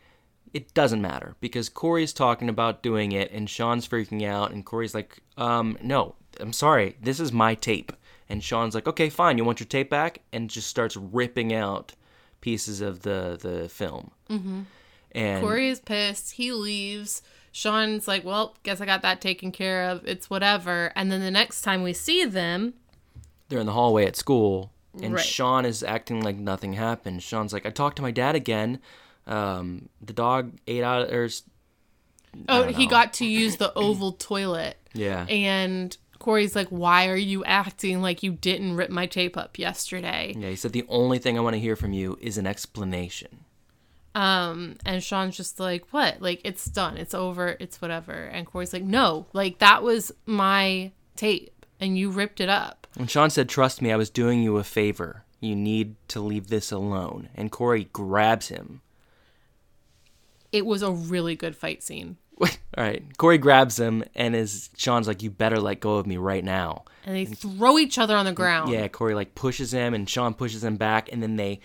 it 0.55 0.73
doesn't 0.73 1.03
matter 1.03 1.35
because 1.41 1.69
Corey's 1.69 2.13
talking 2.13 2.49
about 2.49 2.83
doing 2.83 3.13
it 3.13 3.31
and 3.33 3.51
Sean's 3.51 3.87
freaking 3.87 4.25
out 4.27 4.53
and 4.53 4.65
Corey's 4.65 4.95
like, 4.95 5.19
um, 5.37 5.77
no, 5.83 6.15
I'm 6.41 6.53
sorry, 6.53 6.97
this 7.03 7.21
is 7.21 7.33
my 7.33 7.55
tape. 7.55 7.93
And 8.29 8.43
Sean's 8.43 8.75
like, 8.75 8.89
okay, 8.89 9.11
fine, 9.11 9.37
you 9.37 9.45
want 9.45 9.61
your 9.61 9.67
tape 9.67 9.91
back? 9.91 10.21
And 10.33 10.49
just 10.49 10.69
starts 10.69 10.97
ripping 10.97 11.53
out 11.53 11.93
pieces 12.41 12.81
of 12.81 13.01
the 13.01 13.39
the 13.41 13.69
film. 13.69 14.13
Mm-hmm. 14.31 14.63
And 15.13 15.43
Corey 15.43 15.69
is 15.69 15.81
pissed. 15.81 16.33
He 16.33 16.53
leaves. 16.53 17.23
Sean's 17.53 18.09
like, 18.09 18.25
well, 18.25 18.57
guess 18.63 18.81
I 18.81 18.87
got 18.87 19.03
that 19.03 19.21
taken 19.21 19.53
care 19.53 19.85
of. 19.85 20.07
It's 20.07 20.31
whatever. 20.31 20.93
And 20.97 21.13
then 21.13 21.21
the 21.21 21.31
next 21.31 21.63
time 21.63 21.83
we 21.83 21.93
see 21.93 22.25
them, 22.25 22.75
they're 23.49 23.61
in 23.61 23.67
the 23.67 23.73
hallway 23.73 24.07
at 24.07 24.17
school 24.17 24.73
and 25.03 25.15
Right. 25.15 25.25
Sean 25.25 25.65
is 25.65 25.83
acting 25.83 26.21
like 26.23 26.37
nothing 26.37 26.75
happened. 26.75 27.23
Sean's 27.23 27.53
like, 27.53 27.67
I 27.67 27.71
talked 27.71 27.97
to 27.97 28.03
my 28.03 28.11
dad 28.11 28.35
again. 28.35 28.81
Um, 29.27 29.89
the 30.01 30.13
dog 30.13 30.53
ate 30.67 30.83
out 30.83 31.11
or 31.11 31.29
oh, 32.49 32.65
he 32.65 32.87
got 32.87 33.15
to 33.15 33.27
use 33.27 33.57
the 33.57 33.73
oval 33.75 34.13
toilet. 34.13 34.77
yeah. 34.93 35.27
And 35.29 35.97
Corey's 36.19 36.57
like, 36.57 36.69
why 36.69 37.09
are 37.09 37.17
you 37.17 37.45
acting 37.45 38.01
like 38.01 38.23
you 38.23 38.33
didn't 38.33 38.77
rip 38.77 38.91
my 38.91 39.07
tape 39.07 39.37
up 39.37 39.59
yesterday? 39.59 40.35
Yeah, 40.37 40.49
he 40.49 40.57
said 40.57 40.73
the 40.73 40.87
only 40.89 41.19
thing 41.19 41.37
I 41.37 41.41
want 41.43 41.55
to 41.55 41.61
hear 41.61 41.77
from 41.77 41.93
you 41.93 42.19
is 42.21 42.39
an 42.39 42.47
explanation. 42.47 43.45
Um, 44.15 44.77
and 44.87 45.03
Sean's 45.03 45.37
just 45.37 45.59
like, 45.59 45.87
what? 45.91 46.23
Like, 46.23 46.41
it's 46.45 46.67
done. 46.67 46.97
It's 46.97 47.15
over. 47.15 47.57
It's 47.61 47.83
whatever. 47.83 48.13
And 48.13 48.47
Corey's 48.47 48.73
like, 48.73 48.85
no, 48.85 49.27
like, 49.33 49.59
that 49.59 49.83
was 49.83 50.13
my 50.25 50.93
tape 51.17 51.67
and 51.81 51.99
you 51.99 52.11
ripped 52.11 52.41
it 52.41 52.49
up. 52.49 52.87
And 52.99 53.11
Sean 53.11 53.31
said, 53.31 53.49
Trust 53.49 53.83
me, 53.83 53.93
I 53.93 53.97
was 53.97 54.11
doing 54.11 54.43
you 54.43 54.57
a 54.57 54.65
favor. 54.65 55.25
You 55.41 55.57
need 55.57 55.97
to 56.09 56.21
leave 56.21 56.49
this 56.49 56.73
alone. 56.73 57.29
And 57.35 57.51
Corey 57.51 57.89
grabs 57.93 58.49
him. 58.49 58.81
It 60.55 60.65
was 60.65 60.83
a 60.83 60.93
really 60.93 61.35
good 61.35 61.57
fight 61.57 61.83
scene. 61.83 62.17
All 62.41 62.49
right. 62.77 63.03
Corey 63.19 63.39
grabs 63.39 63.79
him 63.79 64.05
and 64.15 64.37
is 64.37 64.71
Sean's 64.77 65.09
like, 65.09 65.23
You 65.23 65.31
better 65.31 65.59
let 65.59 65.81
go 65.81 65.97
of 65.97 66.07
me 66.07 66.17
right 66.17 66.45
now. 66.45 66.85
And 67.05 67.17
they 67.17 67.25
throw 67.25 67.77
each 67.79 67.99
other 67.99 68.17
on 68.17 68.25
the 68.25 68.33
ground. 68.33 68.71
Yeah, 68.71 68.87
Corey 68.89 69.15
like 69.15 69.35
pushes 69.35 69.73
him 69.75 69.95
and 69.95 70.09
Sean 70.09 70.33
pushes 70.33 70.63
him 70.63 70.77
back 70.77 71.11
and 71.13 71.21
then 71.23 71.37
they 71.37 71.61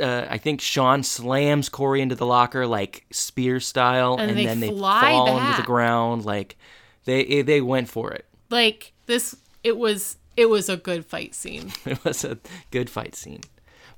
uh, 0.00 0.26
I 0.30 0.38
think 0.38 0.62
Sean 0.62 1.02
slams 1.02 1.68
Corey 1.68 2.00
into 2.00 2.14
the 2.14 2.24
locker 2.24 2.66
like 2.66 3.04
spear 3.10 3.60
style 3.60 4.16
And 4.18 4.30
and, 4.30 4.38
they 4.38 4.46
then 4.46 4.60
they 4.60 4.70
fall 4.70 5.36
into 5.38 5.56
the 5.58 5.66
ground 5.66 6.24
like 6.24 6.56
they 7.04 7.42
they 7.42 7.60
went 7.60 7.88
for 7.88 8.12
it. 8.12 8.24
Like, 8.48 8.92
this, 9.06 9.36
it 9.62 9.76
was, 9.76 10.16
it 10.36 10.46
was 10.46 10.68
a 10.68 10.76
good 10.76 11.06
fight 11.06 11.34
scene. 11.34 11.72
It 11.86 12.04
was 12.04 12.24
a 12.24 12.38
good 12.70 12.90
fight 12.90 13.14
scene. 13.14 13.42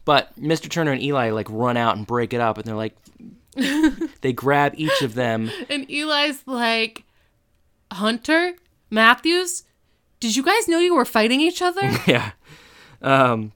But 0.04 0.38
Mr. 0.38 0.68
Turner 0.68 0.92
and 0.92 1.02
Eli 1.02 1.30
like 1.30 1.46
run 1.48 1.76
out 1.76 1.96
and 1.96 2.06
break 2.06 2.32
it 2.32 2.40
up 2.40 2.58
and 2.58 2.66
they're 2.66 2.74
like 2.74 2.96
they 4.20 4.32
grab 4.32 4.74
each 4.76 5.02
of 5.02 5.14
them. 5.14 5.50
And 5.68 5.90
Eli's 5.90 6.42
like, 6.46 7.04
Hunter, 7.92 8.54
Matthews, 8.90 9.64
did 10.20 10.36
you 10.36 10.42
guys 10.42 10.68
know 10.68 10.78
you 10.78 10.94
were 10.94 11.04
fighting 11.04 11.40
each 11.40 11.62
other? 11.62 11.90
Yeah. 12.06 12.32
Um 13.00 13.52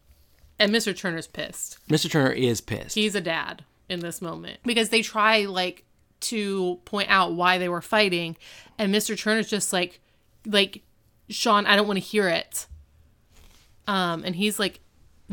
and 0.59 0.73
Mr. 0.75 0.97
Turner's 0.97 1.27
pissed. 1.27 1.79
Mr. 1.89 2.11
Turner 2.11 2.33
is 2.33 2.61
pissed. 2.61 2.95
He's 2.95 3.15
a 3.15 3.21
dad 3.21 3.65
in 3.89 4.01
this 4.01 4.21
moment 4.21 4.61
because 4.65 4.89
they 4.89 5.03
try 5.03 5.45
like 5.45 5.85
to 6.21 6.81
point 6.85 7.09
out 7.11 7.35
why 7.35 7.59
they 7.59 7.69
were 7.69 7.83
fighting, 7.83 8.37
and 8.79 8.95
Mr. 8.95 9.19
Turner's 9.19 9.49
just 9.49 9.73
like, 9.73 10.01
like, 10.47 10.83
Sean, 11.29 11.67
I 11.67 11.77
don't 11.77 11.87
want 11.87 11.99
to 11.99 12.05
hear 12.05 12.29
it. 12.29 12.67
Um, 13.87 14.25
and 14.25 14.35
he's 14.35 14.59
like, 14.59 14.81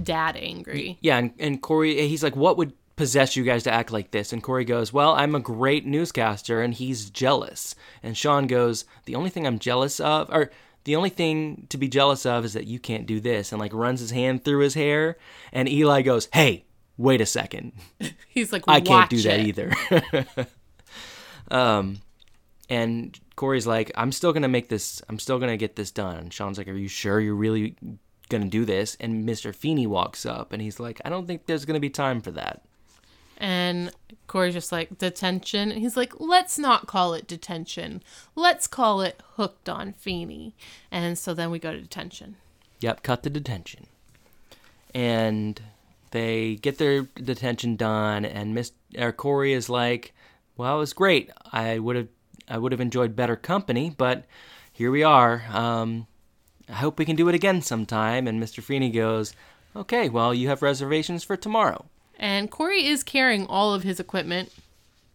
dad 0.01 0.35
angry. 0.35 0.97
Yeah, 1.01 1.17
and, 1.17 1.33
and 1.39 1.61
Corey, 1.61 2.07
he's 2.07 2.21
like, 2.23 2.35
what 2.35 2.57
would 2.57 2.73
possess 2.95 3.35
you 3.35 3.43
guys 3.43 3.63
to 3.63 3.71
act 3.71 3.91
like 3.91 4.11
this? 4.11 4.33
And 4.33 4.43
Corey 4.43 4.65
goes, 4.65 4.93
well, 4.93 5.13
I'm 5.13 5.35
a 5.35 5.39
great 5.39 5.85
newscaster, 5.85 6.61
and 6.61 6.73
he's 6.73 7.09
jealous. 7.09 7.75
And 8.01 8.17
Sean 8.17 8.47
goes, 8.47 8.85
the 9.05 9.15
only 9.15 9.29
thing 9.29 9.47
I'm 9.47 9.59
jealous 9.59 9.99
of, 9.99 10.29
or 10.29 10.51
the 10.83 10.95
only 10.95 11.09
thing 11.09 11.67
to 11.69 11.77
be 11.77 11.87
jealous 11.87 12.25
of 12.25 12.45
is 12.45 12.53
that 12.53 12.67
you 12.67 12.79
can't 12.79 13.05
do 13.05 13.19
this, 13.19 13.51
and 13.51 13.59
like 13.59 13.73
runs 13.73 13.99
his 13.99 14.11
hand 14.11 14.43
through 14.43 14.59
his 14.59 14.73
hair. 14.73 15.17
And 15.51 15.69
Eli 15.69 16.01
goes, 16.01 16.27
hey, 16.33 16.65
wait 16.97 17.21
a 17.21 17.25
second. 17.25 17.73
He's 18.27 18.51
like, 18.51 18.63
I 18.67 18.81
can't 18.81 19.09
do 19.09 19.17
"Watch 19.17 19.23
that 19.25 19.39
either. 19.39 19.71
um, 21.51 22.01
and 22.69 23.19
Corey's 23.35 23.67
like, 23.67 23.91
I'm 23.95 24.11
still 24.11 24.33
gonna 24.33 24.47
make 24.47 24.69
this. 24.69 25.01
I'm 25.09 25.19
still 25.19 25.39
gonna 25.39 25.57
get 25.57 25.75
this 25.75 25.91
done. 25.91 26.17
And 26.17 26.33
Sean's 26.33 26.57
like, 26.57 26.67
Are 26.67 26.73
you 26.73 26.87
sure 26.87 27.19
you're 27.19 27.35
really 27.35 27.75
gonna 28.29 28.47
do 28.47 28.65
this? 28.65 28.95
And 28.99 29.27
Mr. 29.27 29.53
Feeney 29.53 29.87
walks 29.87 30.25
up 30.25 30.53
and 30.53 30.61
he's 30.61 30.79
like, 30.79 31.01
I 31.05 31.09
don't 31.09 31.27
think 31.27 31.45
there's 31.45 31.65
gonna 31.65 31.79
be 31.79 31.89
time 31.89 32.21
for 32.21 32.31
that. 32.31 32.63
And 33.43 33.91
Corey's 34.25 34.53
just 34.53 34.71
like, 34.71 34.97
detention. 34.97 35.69
And 35.69 35.81
he's 35.81 35.97
like, 35.97 36.13
let's 36.17 36.57
not 36.57 36.87
call 36.87 37.13
it 37.13 37.27
detention. 37.27 38.01
Let's 38.35 38.67
call 38.67 39.01
it 39.01 39.21
hooked 39.35 39.67
on 39.67 39.91
Feeney. 39.91 40.55
And 40.89 41.17
so 41.17 41.33
then 41.33 41.51
we 41.51 41.59
go 41.59 41.73
to 41.73 41.81
detention. 41.81 42.37
Yep, 42.79 43.03
cut 43.03 43.23
the 43.23 43.29
detention. 43.29 43.87
And 44.95 45.61
they 46.11 46.55
get 46.55 46.77
their 46.77 47.01
detention 47.01 47.75
done, 47.75 48.23
and 48.23 48.53
Miss 48.53 48.71
or 48.97 49.11
Corey 49.11 49.51
is 49.51 49.67
like, 49.67 50.13
"Well, 50.55 50.75
it 50.75 50.79
was 50.79 50.93
great. 50.93 51.31
I 51.51 51.79
would 51.79 51.95
have, 51.95 52.07
I 52.47 52.59
would 52.59 52.71
have 52.71 52.79
enjoyed 52.79 53.15
better 53.15 53.35
company, 53.35 53.93
but 53.97 54.25
here 54.71 54.91
we 54.91 55.01
are. 55.01 55.43
Um, 55.51 56.05
I 56.69 56.73
hope 56.73 56.99
we 56.99 57.05
can 57.05 57.15
do 57.15 57.29
it 57.29 57.35
again 57.35 57.63
sometime." 57.63 58.27
And 58.27 58.41
Mr. 58.41 58.61
Feeney 58.61 58.91
goes, 58.91 59.33
"Okay, 59.75 60.07
well, 60.07 60.35
you 60.35 60.49
have 60.49 60.61
reservations 60.61 61.23
for 61.23 61.35
tomorrow." 61.35 61.85
And 62.23 62.49
Corey 62.49 62.85
is 62.87 63.03
carrying 63.03 63.45
all 63.47 63.73
of 63.73 63.83
his 63.83 63.99
equipment 63.99 64.51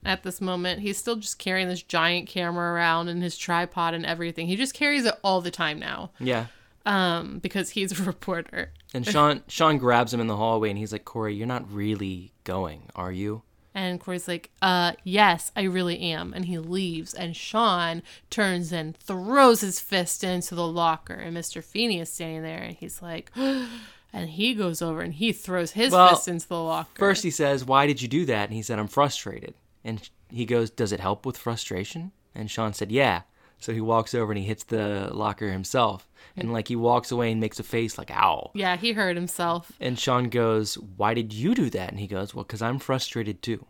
at 0.04 0.22
this 0.24 0.40
moment. 0.40 0.80
He's 0.80 0.98
still 0.98 1.16
just 1.16 1.38
carrying 1.38 1.66
this 1.68 1.82
giant 1.82 2.28
camera 2.28 2.72
around 2.74 3.08
and 3.08 3.22
his 3.22 3.36
tripod 3.38 3.94
and 3.94 4.04
everything. 4.04 4.46
He 4.46 4.56
just 4.56 4.74
carries 4.74 5.04
it 5.06 5.14
all 5.24 5.40
the 5.40 5.50
time 5.50 5.78
now 5.78 6.10
Yeah. 6.20 6.46
um, 6.84 7.38
because 7.38 7.70
he's 7.70 7.98
a 7.98 8.02
reporter. 8.12 8.72
And 8.92 9.06
Sean 9.06 9.42
Sean 9.48 9.78
grabs 9.78 10.12
him 10.14 10.20
in 10.20 10.26
the 10.26 10.36
hallway, 10.36 10.68
and 10.70 10.78
he's 10.78 10.92
like, 10.92 11.04
"Corey, 11.04 11.34
you're 11.34 11.46
not 11.46 11.70
really 11.72 12.32
going, 12.44 12.82
are 12.94 13.10
you?" 13.12 13.42
And 13.74 14.00
Corey's 14.00 14.26
like, 14.26 14.50
uh, 14.60 14.92
yes, 15.04 15.52
I 15.54 15.62
really 15.62 16.00
am. 16.00 16.32
And 16.34 16.46
he 16.46 16.58
leaves. 16.58 17.14
And 17.14 17.36
Sean 17.36 18.02
turns 18.28 18.72
and 18.72 18.96
throws 18.96 19.60
his 19.60 19.78
fist 19.78 20.24
into 20.24 20.56
the 20.56 20.66
locker. 20.66 21.14
And 21.14 21.36
Mr. 21.36 21.62
Feeney 21.62 22.00
is 22.00 22.10
standing 22.10 22.42
there 22.42 22.58
and 22.58 22.74
he's 22.74 23.00
like, 23.02 23.30
and 24.12 24.30
he 24.30 24.54
goes 24.54 24.80
over 24.82 25.00
and 25.00 25.14
he 25.14 25.32
throws 25.32 25.72
his 25.72 25.92
Well, 25.92 26.08
fist 26.10 26.28
into 26.28 26.48
the 26.48 26.60
locker. 26.60 26.90
First, 26.98 27.22
he 27.22 27.30
says, 27.30 27.64
Why 27.64 27.86
did 27.86 28.00
you 28.02 28.08
do 28.08 28.24
that? 28.26 28.48
And 28.48 28.54
he 28.54 28.62
said, 28.62 28.78
I'm 28.78 28.88
frustrated. 28.88 29.54
And 29.84 30.08
he 30.30 30.44
goes, 30.44 30.70
Does 30.70 30.92
it 30.92 31.00
help 31.00 31.24
with 31.26 31.36
frustration? 31.36 32.12
And 32.34 32.50
Sean 32.50 32.72
said, 32.72 32.90
Yeah. 32.92 33.22
So 33.60 33.72
he 33.72 33.80
walks 33.80 34.14
over 34.14 34.30
and 34.30 34.38
he 34.40 34.46
hits 34.46 34.64
the 34.64 35.10
locker 35.12 35.50
himself. 35.50 36.08
And 36.36 36.52
like 36.52 36.68
he 36.68 36.76
walks 36.76 37.10
away 37.10 37.32
and 37.32 37.40
makes 37.40 37.58
a 37.58 37.64
face 37.64 37.98
like, 37.98 38.10
Ow. 38.12 38.52
yeah, 38.54 38.76
he 38.76 38.92
hurt 38.92 39.16
himself. 39.16 39.72
And 39.80 39.98
Sean 39.98 40.28
goes, 40.28 40.74
Why 40.76 41.12
did 41.14 41.32
you 41.32 41.54
do 41.54 41.68
that? 41.70 41.90
And 41.90 41.98
he 41.98 42.06
goes, 42.06 42.34
Well, 42.34 42.44
because 42.44 42.62
I'm 42.62 42.78
frustrated 42.78 43.42
too. 43.42 43.64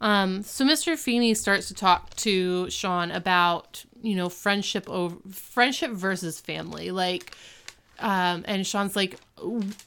Um, 0.00 0.42
so 0.42 0.64
Mr. 0.64 0.98
Feeney 0.98 1.34
starts 1.34 1.68
to 1.68 1.74
talk 1.74 2.14
to 2.16 2.68
Sean 2.68 3.10
about, 3.10 3.84
you 4.02 4.14
know, 4.16 4.28
friendship 4.28 4.88
over 4.90 5.16
friendship 5.30 5.92
versus 5.92 6.40
family. 6.40 6.90
Like, 6.90 7.34
um, 7.98 8.44
and 8.46 8.66
Sean's 8.66 8.96
like, 8.96 9.18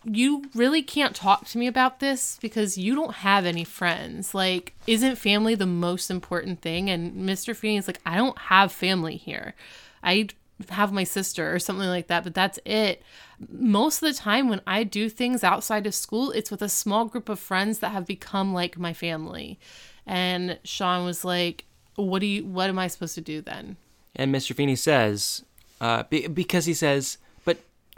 you 0.03 0.45
really 0.53 0.81
can't 0.81 1.15
talk 1.15 1.45
to 1.47 1.57
me 1.57 1.67
about 1.67 1.99
this 1.99 2.37
because 2.41 2.77
you 2.77 2.95
don't 2.95 3.15
have 3.15 3.45
any 3.45 3.63
friends. 3.63 4.33
Like, 4.33 4.75
isn't 4.85 5.17
family 5.17 5.55
the 5.55 5.65
most 5.65 6.09
important 6.09 6.61
thing? 6.61 6.89
And 6.89 7.27
Mr. 7.27 7.55
Feeney's 7.55 7.87
like, 7.87 7.99
I 8.05 8.15
don't 8.15 8.37
have 8.37 8.71
family 8.71 9.17
here. 9.17 9.55
I 10.03 10.29
have 10.69 10.91
my 10.91 11.03
sister 11.03 11.53
or 11.53 11.59
something 11.59 11.87
like 11.87 12.07
that, 12.07 12.23
but 12.23 12.33
that's 12.33 12.59
it. 12.65 13.01
Most 13.49 14.01
of 14.01 14.07
the 14.07 14.19
time 14.19 14.49
when 14.49 14.61
I 14.65 14.83
do 14.83 15.09
things 15.09 15.43
outside 15.43 15.85
of 15.85 15.93
school, 15.93 16.31
it's 16.31 16.49
with 16.49 16.61
a 16.61 16.69
small 16.69 17.05
group 17.05 17.29
of 17.29 17.39
friends 17.39 17.79
that 17.79 17.91
have 17.91 18.05
become 18.05 18.53
like 18.53 18.77
my 18.77 18.93
family. 18.93 19.59
And 20.05 20.57
Sean 20.63 21.05
was 21.05 21.25
like, 21.25 21.65
"What 21.95 22.19
do 22.19 22.25
you 22.25 22.45
what 22.45 22.69
am 22.69 22.79
I 22.79 22.87
supposed 22.87 23.15
to 23.15 23.21
do 23.21 23.41
then?" 23.41 23.75
And 24.15 24.33
Mr. 24.33 24.55
Feeney 24.55 24.75
says, 24.75 25.43
uh, 25.79 26.03
be, 26.03 26.27
because 26.27 26.65
he 26.65 26.73
says, 26.73 27.17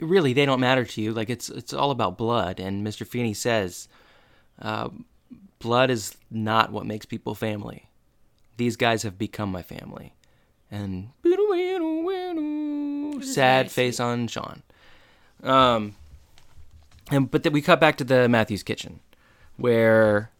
really 0.00 0.32
they 0.32 0.46
don't 0.46 0.60
matter 0.60 0.84
to 0.84 1.02
you. 1.02 1.12
Like 1.12 1.30
it's 1.30 1.48
it's 1.48 1.72
all 1.72 1.90
about 1.90 2.18
blood. 2.18 2.60
And 2.60 2.86
Mr. 2.86 3.06
Feeney 3.06 3.34
says, 3.34 3.88
uh, 4.60 4.88
blood 5.58 5.90
is 5.90 6.16
not 6.30 6.72
what 6.72 6.86
makes 6.86 7.06
people 7.06 7.34
family. 7.34 7.88
These 8.56 8.76
guys 8.76 9.02
have 9.02 9.18
become 9.18 9.50
my 9.50 9.62
family. 9.62 10.14
And 10.70 11.10
sad 13.22 13.70
face 13.70 13.98
on 13.98 14.28
Sean. 14.28 14.62
Um, 15.42 15.94
and 17.10 17.30
but 17.30 17.42
then 17.42 17.52
we 17.52 17.62
cut 17.62 17.80
back 17.80 17.96
to 17.96 18.04
the 18.04 18.28
Matthews 18.28 18.62
kitchen, 18.62 19.00
where 19.56 20.30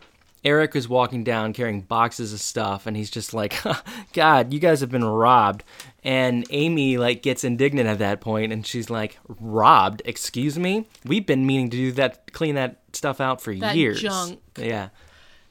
Eric 0.45 0.75
is 0.75 0.89
walking 0.89 1.23
down 1.23 1.53
carrying 1.53 1.83
boxes 1.83 2.33
of 2.33 2.41
stuff, 2.41 2.87
and 2.87 2.97
he's 2.97 3.11
just 3.11 3.35
like, 3.35 3.61
"God, 4.15 4.53
you 4.53 4.59
guys 4.59 4.81
have 4.81 4.91
been 4.91 5.05
robbed." 5.05 5.65
And 6.03 6.47
Amy 6.51 6.97
like 6.97 7.23
gets 7.23 7.45
indignant 7.45 7.89
at 7.89 7.99
that 7.99 8.21
point, 8.21 8.53
and 8.53 8.67
she's 8.67 8.89
like, 8.89 9.19
"Robbed? 9.29 10.01
Excuse 10.05 10.59
me? 10.59 10.87
We've 11.05 11.27
been 11.27 11.45
meaning 11.47 11.69
to 11.71 11.77
do 11.77 11.93
that, 11.93 12.33
clean 12.33 12.55
that 12.55 12.81
stuff 12.93 13.21
out 13.21 13.41
for 13.43 13.55
That 13.55 13.77
years." 13.77 14.01
junk. 14.01 14.41
Yeah. 14.57 14.89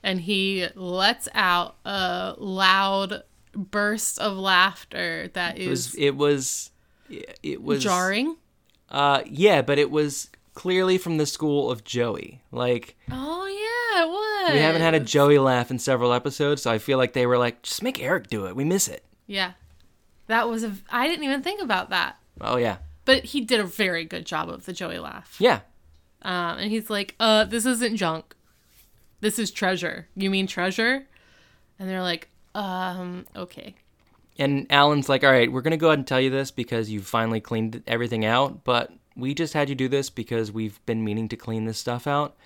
and 0.02 0.22
he 0.22 0.68
lets 0.76 1.28
out 1.36 1.76
a 1.86 2.34
loud 2.38 3.24
burst 3.54 4.20
of 4.20 4.38
laughter 4.38 5.30
that 5.34 5.58
is 5.58 5.94
it 5.96 6.16
was 6.16 6.72
it 7.10 7.16
was. 7.20 7.32
It 7.44 7.62
was 7.64 7.84
jarring. 7.84 8.38
Uh, 8.90 9.22
yeah, 9.26 9.62
but 9.62 9.78
it 9.78 9.92
was 9.92 10.30
clearly 10.54 10.98
from 10.98 11.18
the 11.18 11.26
school 11.26 11.70
of 11.72 11.84
Joey. 11.84 12.42
Like 12.52 12.96
Oh 13.12 13.46
yeah, 13.48 13.79
we 14.54 14.60
haven't 14.60 14.82
had 14.82 14.94
a 14.94 15.00
Joey 15.00 15.38
laugh 15.40 15.72
in 15.72 15.80
several 15.80 16.14
episodes, 16.14 16.62
so 16.62 16.72
I 16.72 16.78
feel 16.78 16.98
like 16.98 17.14
they 17.14 17.26
were 17.26 17.38
like, 17.38 17.62
just 17.62 17.84
make 17.84 18.02
Eric 18.02 18.28
do 18.28 18.46
it. 18.48 18.56
We 18.56 18.64
miss 18.64 18.88
it. 18.88 19.04
Yeah, 19.28 19.54
that 20.28 20.50
was 20.50 20.64
a. 20.64 20.74
I 20.90 21.08
didn't 21.08 21.24
even 21.26 21.42
think 21.44 21.62
about 21.62 21.90
that, 21.92 22.18
Oh 22.42 22.58
yeah, 22.58 22.78
but 23.06 23.24
he 23.26 23.42
did 23.42 23.60
a 23.60 23.64
very 23.66 24.06
good 24.06 24.26
job 24.26 24.50
of 24.50 24.66
the 24.66 24.74
Joey 24.74 25.00
laugh. 25.00 25.36
yeah. 25.40 25.62
Um, 26.22 26.58
and 26.60 26.70
he's 26.72 26.90
like, 26.90 27.16
"Uh, 27.20 27.46
this 27.46 27.66
isn't 27.66 27.96
junk. 27.96 28.36
This 29.22 29.40
is 29.40 29.52
treasure. 29.52 30.08
You 30.16 30.30
mean 30.30 30.48
treasure?" 30.48 31.06
And 31.80 31.90
they're 31.90 32.02
like, 32.02 32.28
"Um, 32.56 33.26
okay." 33.36 33.76
And 34.38 34.68
Alan's 34.70 35.10
like, 35.10 35.24
all 35.26 35.32
right, 35.32 35.52
we're 35.52 35.62
gonna 35.62 35.76
go 35.78 35.88
ahead 35.88 36.00
and 36.00 36.08
tell 36.08 36.22
you 36.22 36.30
this 36.30 36.50
because 36.50 36.90
you've 36.90 37.06
finally 37.08 37.42
cleaned 37.42 37.84
everything 37.88 38.24
out, 38.26 38.64
but 38.64 38.92
we 39.16 39.34
just 39.34 39.54
had 39.54 39.68
you 39.70 39.76
do 39.76 39.90
this 39.90 40.10
because 40.10 40.50
we've 40.52 40.84
been 40.86 41.04
meaning 41.04 41.28
to 41.30 41.36
clean 41.36 41.66
this 41.66 41.78
stuff 41.78 42.08
out. 42.08 42.38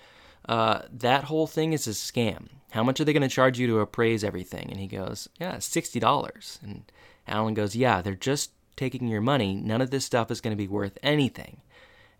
Uh, 0.46 0.82
that 0.92 1.24
whole 1.24 1.46
thing 1.46 1.72
is 1.72 1.86
a 1.86 1.90
scam. 1.90 2.48
How 2.70 2.82
much 2.82 3.00
are 3.00 3.04
they 3.04 3.12
gonna 3.12 3.28
charge 3.28 3.58
you 3.58 3.66
to 3.68 3.80
appraise 3.80 4.24
everything? 4.24 4.68
And 4.70 4.78
he 4.78 4.86
goes, 4.86 5.28
yeah, 5.38 5.58
sixty 5.58 6.00
dollars. 6.00 6.58
And 6.62 6.84
Alan 7.26 7.54
goes, 7.54 7.76
yeah, 7.76 8.02
they're 8.02 8.14
just 8.14 8.50
taking 8.76 9.06
your 9.06 9.20
money. 9.20 9.54
None 9.54 9.80
of 9.80 9.90
this 9.90 10.04
stuff 10.04 10.30
is 10.30 10.40
gonna 10.40 10.56
be 10.56 10.68
worth 10.68 10.98
anything. 11.02 11.60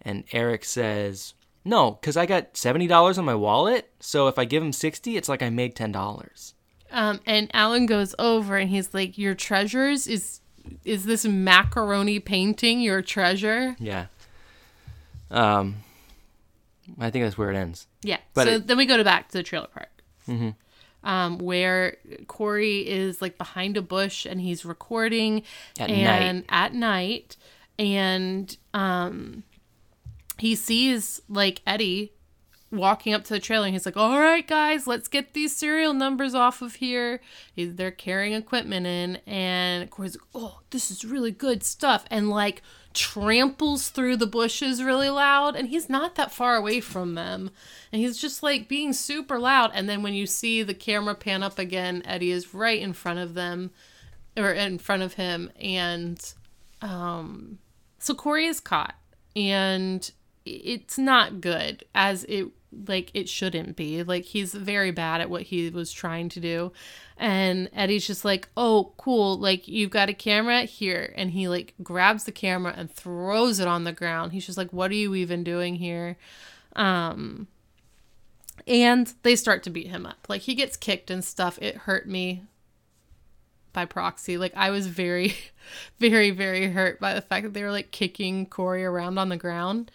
And 0.01 0.25
Eric 0.33 0.65
says, 0.65 1.35
no, 1.65 1.93
because 1.93 2.17
I 2.17 2.27
got 2.27 2.57
seventy 2.57 2.87
dollars 2.87 3.19
on 3.19 3.25
my 3.25 3.35
wallet. 3.35 3.91
So 4.01 4.29
if 4.29 4.39
I 4.39 4.45
give 4.45 4.63
him 4.63 4.73
sixty, 4.73 5.17
it's 5.17 5.29
like 5.29 5.43
I 5.43 5.51
made 5.51 5.75
ten 5.75 5.93
dollars. 5.93 6.55
Um, 6.91 7.21
and 7.27 7.51
Alan 7.55 7.87
goes 7.87 8.15
over 8.19 8.57
and 8.57 8.71
he's 8.71 8.95
like, 8.95 9.19
"Your 9.19 9.35
treasures 9.35 10.07
is 10.07 10.41
is 10.85 11.05
this 11.05 11.25
macaroni 11.25 12.21
painting 12.21 12.81
your 12.81 13.03
treasure?" 13.03 13.77
Yeah. 13.81 14.07
Um, 15.31 15.77
I 17.01 17.11
think 17.11 17.25
that's 17.25 17.39
where 17.39 17.51
it 17.51 17.57
ends. 17.57 17.87
Yeah. 18.05 18.19
But 18.35 18.45
so 18.47 18.51
it- 18.55 18.67
then 18.69 18.77
we 18.77 18.87
go 18.87 18.97
to 18.97 19.03
back 19.05 19.29
to 19.31 19.38
the 19.38 19.43
trailer 19.43 19.67
park. 19.67 19.90
Um, 21.03 21.37
where 21.38 21.99
Corey 22.29 22.79
is 22.88 23.21
like 23.21 23.37
behind 23.37 23.77
a 23.77 23.83
bush 23.83 24.25
and 24.25 24.40
he's 24.40 24.64
recording 24.64 25.43
At 25.79 25.90
and 25.90 26.38
night. 26.38 26.45
at 26.49 26.73
night 26.75 27.37
and 27.79 28.57
um 28.73 29.43
he 30.38 30.55
sees 30.55 31.21
like 31.29 31.61
Eddie 31.67 32.12
walking 32.77 33.15
up 33.15 33.25
to 33.25 33.35
the 33.35 33.41
trailer 33.41 33.67
and 33.67 33.75
he's 33.75 33.87
like, 33.87 33.97
All 33.97 34.19
right 34.19 34.47
guys, 34.47 34.87
let's 34.87 35.09
get 35.09 35.35
these 35.35 35.55
serial 35.55 35.95
numbers 35.95 36.35
off 36.35 36.63
of 36.63 36.77
here. 36.77 37.21
He's, 37.55 37.75
they're 37.75 37.91
carrying 37.91 38.35
equipment 38.35 38.87
in 38.87 39.17
and 39.27 39.91
Corey's 39.91 40.17
like, 40.17 40.29
Oh, 40.35 40.61
this 40.71 40.91
is 40.91 41.05
really 41.05 41.31
good 41.31 41.63
stuff 41.63 42.05
and 42.11 42.31
like 42.31 42.63
tramples 42.95 43.89
through 43.89 44.17
the 44.17 44.27
bushes 44.27 44.83
really 44.83 45.11
loud 45.11 45.57
and 45.57 45.69
he's 45.69 45.89
not 45.89 46.15
that 46.15 46.31
far 46.31 46.55
away 46.55 46.79
from 46.79 47.15
them 47.15 47.51
and 47.91 48.01
he's 48.01 48.17
just 48.17 48.41
like 48.41 48.69
being 48.69 48.93
super 48.93 49.37
loud 49.37 49.73
and 49.75 49.89
then 49.89 50.01
when 50.01 50.15
you 50.15 50.27
see 50.27 50.63
the 50.63 50.73
camera 50.73 51.15
pan 51.15 51.43
up 51.43 51.59
again 51.59 52.01
eddie 52.05 52.31
is 52.31 52.55
right 52.55 52.81
in 52.81 52.93
front 52.93 53.19
of 53.19 53.35
them 53.35 53.73
or 54.37 54.53
in 54.53 54.79
front 54.79 55.03
of 55.03 55.15
him 55.15 55.51
and 55.61 56.35
um 56.83 57.59
so 57.99 58.15
corey 58.15 58.47
is 58.47 58.61
caught 58.61 58.95
and 59.35 60.13
it's 60.45 60.99
not 60.99 61.41
good 61.41 61.85
as 61.95 62.25
it 62.25 62.47
like 62.87 63.11
it 63.15 63.29
shouldn't 63.29 63.77
be. 63.77 64.03
Like 64.03 64.25
he's 64.25 64.55
very 64.55 64.91
bad 64.91 65.21
at 65.21 65.31
what 65.31 65.43
he 65.43 65.71
was 65.71 65.93
trying 65.93 66.29
to 66.31 66.41
do. 66.41 66.73
And 67.17 67.71
eddie's 67.73 68.07
just 68.07 68.25
like 68.25 68.49
oh 68.57 68.93
cool. 68.97 69.39
Like 69.39 69.69
you've 69.69 69.91
got 69.91 70.09
a 70.09 70.15
camera 70.15 70.63
here. 70.63 71.13
And 71.17 71.31
he 71.31 71.49
like 71.49 71.75
grabs 71.83 72.25
the 72.25 72.33
camera 72.33 72.75
and 72.77 72.91
throws 72.91 73.61
it 73.61 73.69
on 73.69 73.85
the 73.85 73.93
ground. 73.93 74.33
He's 74.33 74.47
just 74.47 74.59
like 74.59 74.73
what 74.73 74.91
are 74.91 74.95
you 74.95 75.15
even 75.15 75.45
doing 75.45 75.77
here? 75.77 76.17
Um 76.77 77.49
and 78.67 79.13
they 79.23 79.37
start 79.37 79.63
to 79.65 79.71
beat 79.71 79.89
him 79.89 80.07
up. 80.07 80.27
Like 80.29 80.43
he 80.43 80.55
gets 80.55 80.77
kicked 80.77 81.11
and 81.11 81.25
stuff. 81.25 81.59
It 81.61 81.77
hurt 81.77 82.09
me 82.09 82.45
by 83.73 83.85
proxy. 83.85 84.39
Like 84.39 84.53
i 84.57 84.71
was 84.71 84.87
very 84.87 85.35
very 86.01 86.31
very 86.31 86.69
hurt 86.71 86.99
by 87.01 87.15
the 87.15 87.21
fact 87.21 87.45
that 87.45 87.53
they 87.53 87.63
were 87.63 87.71
like 87.73 87.91
kicking 87.91 88.47
corey 88.47 88.85
around 88.85 89.19
on 89.19 89.29
the 89.29 89.37
ground 89.37 89.91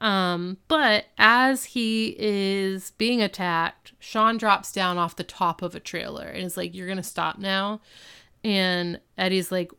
um, 0.00 0.58
but 0.68 1.06
as 1.18 1.64
he 1.64 2.14
is 2.18 2.92
being 2.92 3.20
attacked, 3.20 3.92
Sean 3.98 4.36
drops 4.36 4.72
down 4.72 4.96
off 4.96 5.16
the 5.16 5.24
top 5.24 5.60
of 5.60 5.74
a 5.74 5.80
trailer 5.80 6.26
and 6.26 6.44
is 6.44 6.56
like, 6.56 6.74
You're 6.74 6.88
gonna 6.88 7.02
stop 7.02 7.38
now. 7.38 7.80
And 8.44 9.00
Eddie's 9.16 9.50
like, 9.50 9.72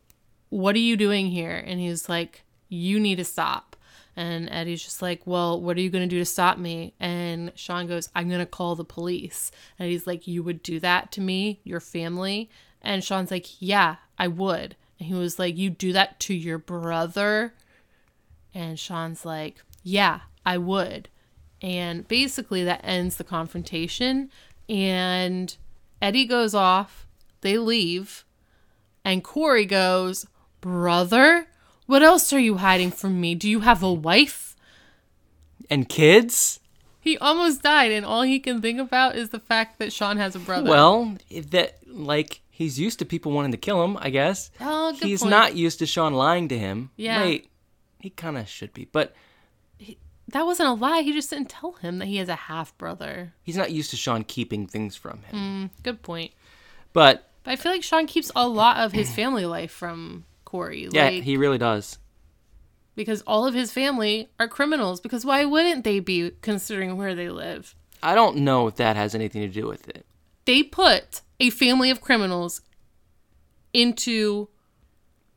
What 0.50 0.76
are 0.76 0.80
you 0.80 0.96
doing 0.96 1.28
here? 1.28 1.56
And 1.56 1.80
he's 1.80 2.08
like, 2.08 2.42
You 2.68 3.00
need 3.00 3.16
to 3.16 3.24
stop. 3.24 3.76
And 4.14 4.50
Eddie's 4.50 4.84
just 4.84 5.00
like, 5.00 5.26
Well, 5.26 5.58
what 5.60 5.78
are 5.78 5.80
you 5.80 5.88
gonna 5.90 6.06
do 6.06 6.18
to 6.18 6.26
stop 6.26 6.58
me? 6.58 6.92
And 7.00 7.52
Sean 7.54 7.86
goes, 7.86 8.10
I'm 8.14 8.28
gonna 8.28 8.44
call 8.44 8.76
the 8.76 8.84
police. 8.84 9.50
And 9.78 9.90
he's 9.90 10.06
like, 10.06 10.26
You 10.26 10.42
would 10.42 10.62
do 10.62 10.78
that 10.80 11.12
to 11.12 11.22
me, 11.22 11.60
your 11.64 11.80
family? 11.80 12.50
And 12.82 13.02
Sean's 13.02 13.30
like, 13.30 13.46
Yeah, 13.60 13.96
I 14.18 14.28
would. 14.28 14.76
And 14.98 15.08
he 15.08 15.14
was 15.14 15.38
like, 15.38 15.56
You 15.56 15.70
do 15.70 15.94
that 15.94 16.20
to 16.20 16.34
your 16.34 16.58
brother? 16.58 17.54
And 18.52 18.78
Sean's 18.78 19.24
like, 19.24 19.62
Yeah, 19.82 20.20
I 20.44 20.58
would. 20.58 21.08
And 21.62 22.06
basically, 22.08 22.64
that 22.64 22.80
ends 22.82 23.16
the 23.16 23.24
confrontation. 23.24 24.30
And 24.68 25.56
Eddie 26.00 26.26
goes 26.26 26.54
off, 26.54 27.06
they 27.40 27.58
leave, 27.58 28.24
and 29.04 29.24
Corey 29.24 29.66
goes, 29.66 30.26
Brother, 30.60 31.46
what 31.86 32.02
else 32.02 32.32
are 32.32 32.38
you 32.38 32.58
hiding 32.58 32.90
from 32.90 33.20
me? 33.20 33.34
Do 33.34 33.48
you 33.48 33.60
have 33.60 33.82
a 33.82 33.92
wife? 33.92 34.56
And 35.68 35.88
kids? 35.88 36.60
He 37.00 37.16
almost 37.18 37.62
died, 37.62 37.92
and 37.92 38.04
all 38.04 38.22
he 38.22 38.38
can 38.38 38.60
think 38.60 38.78
about 38.78 39.16
is 39.16 39.30
the 39.30 39.40
fact 39.40 39.78
that 39.78 39.92
Sean 39.92 40.18
has 40.18 40.36
a 40.36 40.38
brother. 40.38 40.68
Well, 40.70 41.16
that 41.48 41.78
like 41.86 42.42
he's 42.50 42.78
used 42.78 42.98
to 42.98 43.04
people 43.06 43.32
wanting 43.32 43.52
to 43.52 43.56
kill 43.56 43.82
him, 43.82 43.96
I 44.00 44.10
guess. 44.10 44.50
Oh, 44.60 44.92
good 44.92 45.02
he's 45.02 45.20
point. 45.20 45.30
not 45.30 45.56
used 45.56 45.78
to 45.78 45.86
Sean 45.86 46.12
lying 46.12 46.48
to 46.48 46.58
him. 46.58 46.90
Yeah. 46.96 47.22
Wait, 47.22 47.50
he 47.98 48.10
kind 48.10 48.36
of 48.36 48.48
should 48.48 48.74
be, 48.74 48.84
but 48.84 49.14
that 50.32 50.46
wasn't 50.46 50.68
a 50.68 50.72
lie. 50.72 51.02
He 51.02 51.12
just 51.12 51.30
didn't 51.30 51.48
tell 51.50 51.72
him 51.72 51.98
that 51.98 52.06
he 52.06 52.16
has 52.16 52.28
a 52.28 52.34
half 52.34 52.76
brother. 52.78 53.32
he's 53.42 53.56
not 53.56 53.70
used 53.70 53.90
to 53.90 53.96
Sean 53.96 54.24
keeping 54.24 54.66
things 54.66 54.96
from 54.96 55.22
him. 55.22 55.70
Mm, 55.72 55.82
good 55.82 56.02
point. 56.02 56.32
But 56.92 57.30
But 57.44 57.52
I 57.52 57.56
feel 57.56 57.72
like 57.72 57.82
Sean 57.82 58.06
keeps 58.06 58.30
a 58.36 58.46
lot 58.48 58.78
of 58.78 58.92
his 58.92 59.12
family 59.14 59.46
life 59.46 59.70
from 59.70 60.24
Corey. 60.44 60.88
yeah, 60.90 61.04
like, 61.06 61.22
he 61.22 61.36
really 61.36 61.58
does. 61.58 61.98
because 62.96 63.22
all 63.22 63.46
of 63.46 63.54
his 63.54 63.72
family 63.72 64.28
are 64.38 64.48
criminals. 64.48 65.00
Because 65.00 65.24
why 65.24 65.44
wouldn't 65.44 65.84
they 65.84 66.00
be 66.00 66.32
considering 66.42 66.96
where 66.96 67.14
they 67.14 67.28
live? 67.30 67.74
I 68.02 68.14
don't 68.14 68.38
know 68.38 68.66
if 68.66 68.76
that 68.76 68.96
has 68.96 69.14
anything 69.14 69.42
to 69.42 69.48
do 69.48 69.66
with 69.66 69.88
it. 69.88 70.04
They 70.46 70.62
put 70.62 71.20
a 71.38 71.50
family 71.50 71.90
of 71.90 72.00
criminals 72.00 72.60
into 73.72 74.48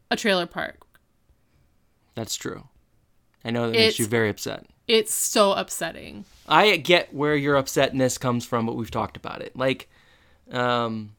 a 0.10 0.16
trailer 0.16 0.46
park. 0.46 0.80
That's 2.16 2.36
true. 2.36 2.68
I 3.46 3.52
know 3.52 3.68
that 3.68 3.78
makes 3.78 4.00
you 4.00 4.08
very 4.08 4.30
upset. 4.30 4.66
It's 4.88 5.14
so 5.14 5.54
upsetting. 5.54 6.26
I 6.48 6.76
get 6.78 7.14
where 7.14 7.36
your 7.36 7.56
upsetness 7.56 8.20
comes 8.20 8.46
from, 8.46 8.66
but 8.66 8.76
we've 8.76 8.92
talked 8.92 9.16
about 9.16 9.42
it. 9.42 9.56
Like, 9.56 9.90
um, 10.52 11.16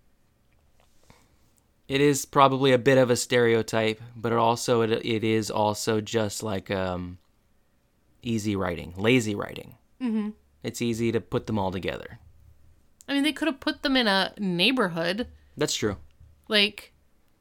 it 1.88 2.00
is 2.00 2.24
probably 2.24 2.72
a 2.72 2.78
bit 2.78 2.98
of 2.98 3.10
a 3.10 3.16
stereotype, 3.16 4.00
but 4.16 4.32
it 4.32 4.38
also 4.38 4.82
it, 4.82 4.90
it 4.90 5.24
is 5.24 5.50
also 5.50 6.00
just 6.00 6.42
like 6.42 6.70
um, 6.70 7.18
easy 8.22 8.56
writing, 8.56 8.94
lazy 8.96 9.34
writing. 9.34 9.76
Mm-hmm. 10.00 10.30
It's 10.62 10.82
easy 10.82 11.12
to 11.12 11.20
put 11.20 11.46
them 11.46 11.58
all 11.58 11.70
together. 11.70 12.18
I 13.08 13.12
mean, 13.12 13.22
they 13.22 13.32
could 13.32 13.48
have 13.48 13.60
put 13.60 13.82
them 13.82 13.96
in 13.96 14.06
a 14.06 14.32
neighborhood. 14.38 15.28
That's 15.56 15.74
true. 15.74 15.96
Like, 16.48 16.92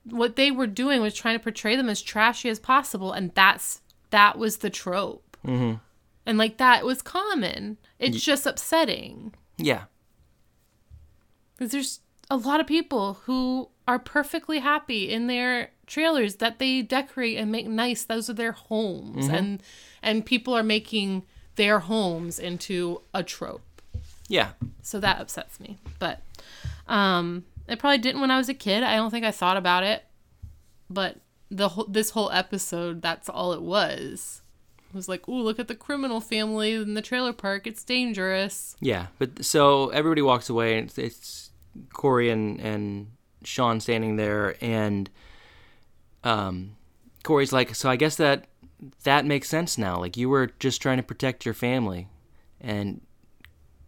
what 0.03 0.35
they 0.35 0.51
were 0.51 0.67
doing 0.67 1.01
was 1.01 1.13
trying 1.13 1.37
to 1.37 1.43
portray 1.43 1.75
them 1.75 1.89
as 1.89 2.01
trashy 2.01 2.49
as 2.49 2.59
possible, 2.59 3.11
and 3.11 3.33
that's 3.33 3.81
that 4.09 4.37
was 4.37 4.57
the 4.57 4.69
trope. 4.69 5.37
Mm-hmm. 5.45 5.75
And 6.25 6.37
like 6.37 6.57
that 6.57 6.85
was 6.85 7.01
common. 7.01 7.77
It's 7.99 8.21
just 8.21 8.45
upsetting 8.45 9.33
Yeah, 9.57 9.83
because 11.55 11.71
there's 11.71 11.99
a 12.29 12.37
lot 12.37 12.59
of 12.59 12.67
people 12.67 13.15
who 13.25 13.69
are 13.87 13.99
perfectly 13.99 14.59
happy 14.59 15.11
in 15.11 15.27
their 15.27 15.71
trailers 15.85 16.35
that 16.37 16.59
they 16.59 16.81
decorate 16.81 17.37
and 17.37 17.51
make 17.51 17.67
nice. 17.67 18.03
Those 18.05 18.29
are 18.29 18.33
their 18.33 18.53
homes, 18.53 19.27
and 19.27 19.61
and 20.01 20.25
people 20.25 20.53
are 20.55 20.63
making 20.63 21.23
their 21.55 21.79
homes 21.79 22.39
into 22.39 23.01
a 23.13 23.21
trope. 23.23 23.81
yeah, 24.27 24.51
So 24.81 24.99
that 24.99 25.19
upsets 25.19 25.59
me. 25.59 25.77
But 25.99 26.21
um 26.87 27.45
it 27.67 27.79
probably 27.79 27.97
didn't 27.99 28.21
when 28.21 28.31
I 28.31 28.37
was 28.37 28.49
a 28.49 28.53
kid. 28.53 28.83
I 28.83 28.95
don't 28.95 29.11
think 29.11 29.25
I 29.25 29.31
thought 29.31 29.57
about 29.57 29.83
it. 29.83 30.03
But 30.89 31.17
the 31.51 31.69
whole 31.69 31.85
this 31.85 32.11
whole 32.11 32.31
episode, 32.31 33.01
that's 33.01 33.29
all 33.29 33.53
it 33.53 33.61
was. 33.61 34.41
Was 34.93 35.09
like, 35.09 35.27
"Ooh, 35.27 35.41
look 35.41 35.59
at 35.59 35.67
the 35.67 35.75
criminal 35.75 36.21
family 36.21 36.73
in 36.73 36.93
the 36.93 37.01
trailer 37.01 37.33
park. 37.33 37.65
It's 37.65 37.83
dangerous." 37.83 38.75
yeah. 38.79 39.07
But 39.17 39.43
so 39.43 39.89
everybody 39.89 40.21
walks 40.21 40.49
away, 40.49 40.77
and 40.77 40.87
it's, 40.87 40.97
it's 40.97 41.49
Corey 41.91 42.29
and 42.29 42.59
and 42.59 43.07
Sean 43.43 43.79
standing 43.79 44.15
there, 44.17 44.55
and 44.61 45.09
um, 46.23 46.75
Corey's 47.23 47.51
like, 47.53 47.75
"So 47.75 47.89
I 47.89 47.95
guess 47.95 48.15
that 48.17 48.45
that 49.03 49.25
makes 49.25 49.49
sense 49.49 49.77
now. 49.77 49.99
Like 49.99 50.17
you 50.17 50.29
were 50.29 50.51
just 50.59 50.81
trying 50.81 50.97
to 50.97 51.03
protect 51.03 51.45
your 51.45 51.53
family," 51.53 52.07
and 52.61 53.01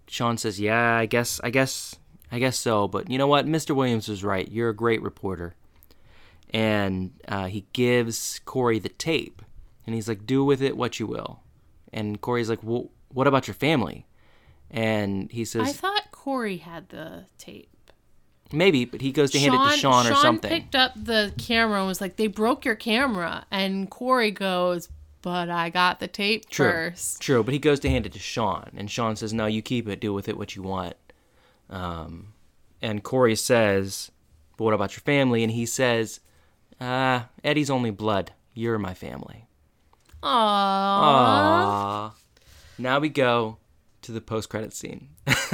Sean 0.08 0.38
says, 0.38 0.60
"Yeah, 0.60 0.97
I 0.97 1.06
guess, 1.06 1.39
I 1.43 1.49
guess, 1.49 1.95
I 2.32 2.39
guess 2.39 2.58
so. 2.58 2.88
But 2.88 3.10
you 3.10 3.18
know 3.18 3.28
what? 3.28 3.45
Mr. 3.45 3.76
Williams 3.76 4.08
was 4.08 4.24
right. 4.24 4.51
You're 4.51 4.70
a 4.70 4.76
great 4.76 5.01
reporter." 5.01 5.56
And 6.51 7.12
uh, 7.28 7.47
he 7.47 7.66
gives 7.74 8.39
Corey 8.45 8.80
the 8.80 8.89
tape, 8.89 9.41
and 9.86 9.96
he's 9.96 10.08
like, 10.08 10.26
"Do 10.26 10.44
with 10.44 10.62
it 10.62 10.78
what 10.78 11.00
you 11.00 11.08
will." 11.08 11.42
And 11.94 12.20
Corey's 12.20 12.50
like, 12.50 12.64
"Well, 12.64 12.90
what 13.10 13.28
about 13.28 13.48
your 13.48 13.54
family?" 13.56 14.06
And 14.72 15.32
he 15.32 15.46
says, 15.46 15.70
I 15.70 15.72
thought 15.72 16.12
Corey 16.12 16.58
had 16.58 16.90
the 16.90 17.26
tape. 17.38 17.70
"Maybe," 18.52 18.86
but 18.86 19.02
he 19.02 19.12
goes 19.12 19.32
to 19.32 19.40
hand 19.40 19.54
it 19.54 19.72
to 19.72 19.78
Sean 19.78 20.08
or 20.08 20.16
something. 20.16 20.50
Sean 20.50 20.60
picked 20.60 20.76
up 20.76 20.92
the 20.96 21.34
camera 21.38 21.80
and 21.80 21.88
was 21.88 22.02
like, 22.02 22.16
"They 22.16 22.28
broke 22.28 22.66
your 22.66 22.76
camera," 22.76 23.46
and 23.52 23.90
Corey 23.90 24.32
goes, 24.32 24.90
"But 25.22 25.50
I 25.50 25.70
got 25.70 26.00
the 26.00 26.08
tape 26.08 26.50
True. 26.50 26.70
first. 26.72 27.22
True, 27.22 27.44
but 27.44 27.54
he 27.54 27.60
goes 27.60 27.80
to 27.82 27.90
hand 27.90 28.06
it 28.06 28.14
to 28.14 28.20
Sean, 28.20 28.72
and 28.76 28.90
Sean 28.90 29.16
says, 29.16 29.34
"No, 29.34 29.46
you 29.46 29.62
keep 29.62 29.88
it. 29.88 30.00
Do 30.00 30.14
with 30.14 30.28
it 30.28 30.38
what 30.38 30.56
you 30.56 30.64
want." 30.64 30.96
Um, 31.70 32.34
and 32.82 33.04
Corey 33.04 33.36
says, 33.36 34.12
"But 34.58 34.66
what 34.66 34.74
about 34.74 34.94
your 34.94 35.02
family?" 35.02 35.44
And 35.44 35.52
he 35.52 35.66
says, 35.66 36.20
"Ah, 36.80 37.30
Eddie's 37.44 37.70
only 37.70 37.92
blood. 37.92 38.34
You're 38.54 38.78
my 38.78 38.94
family." 38.94 39.48
Aww. 40.26 42.12
Aww. 42.12 42.12
Now 42.78 43.00
we 43.00 43.10
go 43.10 43.58
to 44.02 44.12
the 44.12 44.22
post-credit 44.22 44.74
scene. 44.74 45.10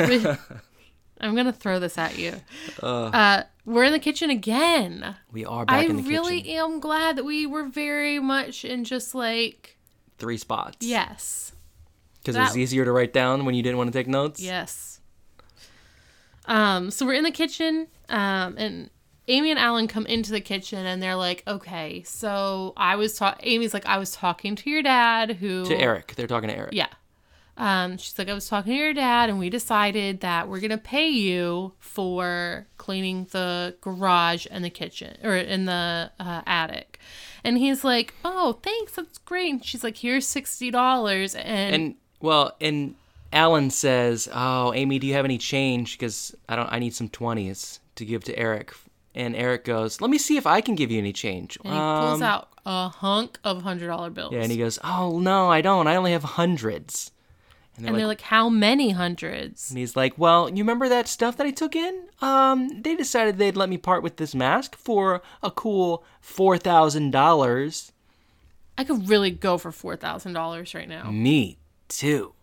I'm 1.24 1.36
gonna 1.36 1.54
throw 1.54 1.80
this 1.80 1.98
at 1.98 2.18
you. 2.18 2.34
Uh, 2.82 3.44
we're 3.66 3.84
in 3.84 3.92
the 3.94 4.00
kitchen 4.00 4.30
again. 4.32 5.16
we 5.32 5.46
are 5.46 5.66
back 5.66 5.76
I 5.76 5.84
in 5.86 5.98
the 5.98 6.04
really 6.04 6.42
kitchen. 6.42 6.52
I 6.52 6.62
really 6.64 6.74
am 6.74 6.80
glad 6.80 7.16
that 7.18 7.26
we 7.26 7.46
were 7.46 7.66
very 7.68 8.20
much 8.20 8.66
in 8.66 8.84
just 8.84 9.14
like 9.14 9.78
Three 10.18 10.38
spots. 10.38 10.78
yes, 10.86 11.52
because 12.20 12.36
it 12.36 12.40
was 12.40 12.58
easier 12.58 12.86
to 12.86 12.92
write 12.92 13.14
down 13.14 13.46
when 13.46 13.54
you 13.56 13.62
didn't 13.64 13.78
want 13.78 13.92
to 13.92 13.98
take 13.98 14.08
notes. 14.08 14.42
yes. 14.42 15.00
Um, 16.46 16.90
so 16.90 17.06
we're 17.06 17.14
in 17.14 17.24
the 17.24 17.32
kitchen, 17.32 17.88
um, 18.10 18.56
and 18.58 18.90
Amy 19.28 19.52
and 19.52 19.60
Alan 19.60 19.88
come 19.88 20.06
into 20.06 20.32
the 20.32 20.42
kitchen, 20.42 20.86
and 20.86 21.02
they're 21.02 21.16
like, 21.16 21.44
"Okay, 21.48 22.04
so 22.04 22.74
I 22.76 22.96
was 22.96 23.16
talking." 23.16 23.48
Amy's 23.48 23.74
like, 23.74 23.86
"I 23.86 23.98
was 23.98 24.12
talking 24.12 24.56
to 24.56 24.70
your 24.70 24.82
dad, 24.82 25.38
who 25.38 25.66
To 25.66 25.76
Eric, 25.76 26.14
they're 26.16 26.28
talking 26.28 26.50
to 26.50 26.58
Eric. 26.58 26.74
Yeah. 26.74 26.88
Um, 27.58 27.98
she's 27.98 28.18
like, 28.18 28.30
I 28.30 28.34
was 28.34 28.48
talking 28.48 28.74
to 28.74 28.78
your 28.78 28.94
dad, 28.94 29.30
and 29.30 29.38
we 29.38 29.50
decided 29.50 30.22
that 30.22 30.48
we're 30.48 30.62
gonna 30.62 30.78
pay 30.78 31.10
you 31.10 31.74
for 31.80 32.66
cleaning 32.78 33.28
the 33.32 33.76
garage 33.82 34.48
and 34.50 34.66
the 34.66 34.70
kitchen, 34.70 35.18
or 35.24 35.36
in 35.36 35.66
the 35.66 36.12
uh, 36.20 36.42
attic. 36.48 37.00
And 37.44 37.58
he's 37.58 37.84
like, 37.84 38.16
Oh, 38.26 38.60
thanks, 38.64 38.94
that's 38.94 39.20
great. 39.20 39.52
And 39.52 39.66
she's 39.66 39.84
like, 39.84 39.98
Here's 39.98 40.28
sixty 40.28 40.72
dollars, 40.72 41.36
and, 41.36 41.76
And 41.76 41.96
well, 42.20 42.56
and 42.60 42.96
Alan 43.34 43.70
says, 43.70 44.28
"Oh, 44.34 44.74
Amy, 44.74 45.00
do 45.00 45.08
you 45.08 45.14
have 45.14 45.26
any 45.26 45.38
change? 45.38 45.98
Because 45.98 46.36
I 46.50 46.56
don't. 46.56 46.72
I 46.72 46.80
need 46.80 46.94
some 46.94 47.10
twenties 47.10 47.80
to 47.96 48.06
give 48.06 48.24
to 48.26 48.38
Eric." 48.38 48.74
And 49.14 49.36
Eric 49.36 49.66
goes, 49.66 49.99
"Let 50.01 50.09
me 50.09 50.18
see 50.18 50.38
if 50.38 50.47
I 50.47 50.62
can 50.62 50.76
give 50.76 50.89
you 50.91 50.97
any 50.97 51.12
change." 51.14 51.57
and 51.64 51.74
he 51.74 51.80
pulls 51.80 52.22
Um, 52.22 52.24
out 52.24 52.49
a 52.66 52.89
hunk 52.89 53.39
of 53.43 53.62
hundred 53.64 53.88
dollar 53.88 54.09
bills. 54.09 54.32
Yeah, 54.34 54.41
and 54.41 54.51
he 54.51 54.57
goes, 54.57 54.80
"Oh 54.84 55.20
no, 55.20 55.49
I 55.49 55.62
don't. 55.62 55.88
I 55.88 55.95
only 55.97 56.12
have 56.14 56.24
hundreds. 56.24 57.12
And 57.76 57.86
they're 57.86 57.89
and 57.89 57.93
like, 57.95 57.99
they're 58.01 58.07
like, 58.07 58.22
How 58.22 58.49
many 58.49 58.91
hundreds? 58.91 59.70
and 59.70 59.78
he's 59.78 59.95
like, 59.95 60.18
"Well, 60.18 60.49
you 60.49 60.57
remember 60.57 60.88
that 60.89 61.07
stuff 61.07 61.36
that 61.38 61.47
I 61.47 61.51
took 61.51 61.76
in? 61.76 62.03
Um, 62.22 62.82
they 62.82 62.95
decided 62.95 63.38
they'd 63.38 63.55
let 63.57 63.70
me 63.70 63.78
part 63.78 64.03
with 64.03 64.18
this 64.18 64.34
mask 64.36 64.76
for 64.78 65.22
a 65.43 65.49
cool 65.51 66.03
four 66.22 66.57
thousand 66.57 67.12
dollars. 67.12 67.91
I 68.78 68.84
could 68.86 69.09
really 69.09 69.32
go 69.32 69.57
for 69.57 69.72
four 69.72 69.95
thousand 69.97 70.34
dollars 70.34 70.74
right 70.74 70.88
now. 70.88 71.09
Me 71.12 71.57
too. 71.89 72.34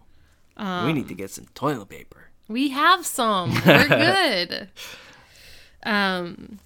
Um, 0.57 0.87
we 0.87 0.93
need 0.93 1.09
to 1.09 1.15
get 1.15 1.31
some 1.31 1.47
toilet 1.55 1.89
paper." 1.89 2.29
We 2.49 2.71
have 2.71 3.05
some. 3.07 3.53
We're 3.67 3.89
good. 3.89 4.69
Um, 5.89 6.59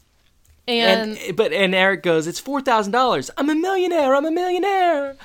and 0.68 1.16
And, 1.18 1.36
but 1.36 1.52
and 1.52 1.74
Eric 1.74 2.02
goes, 2.02 2.26
"It's 2.26 2.40
four 2.40 2.60
thousand 2.60 2.92
dollars. 2.92 3.30
I'm 3.36 3.48
a 3.50 3.54
millionaire. 3.54 4.14
I'm 4.14 4.26
a 4.26 4.30
millionaire." 4.30 5.16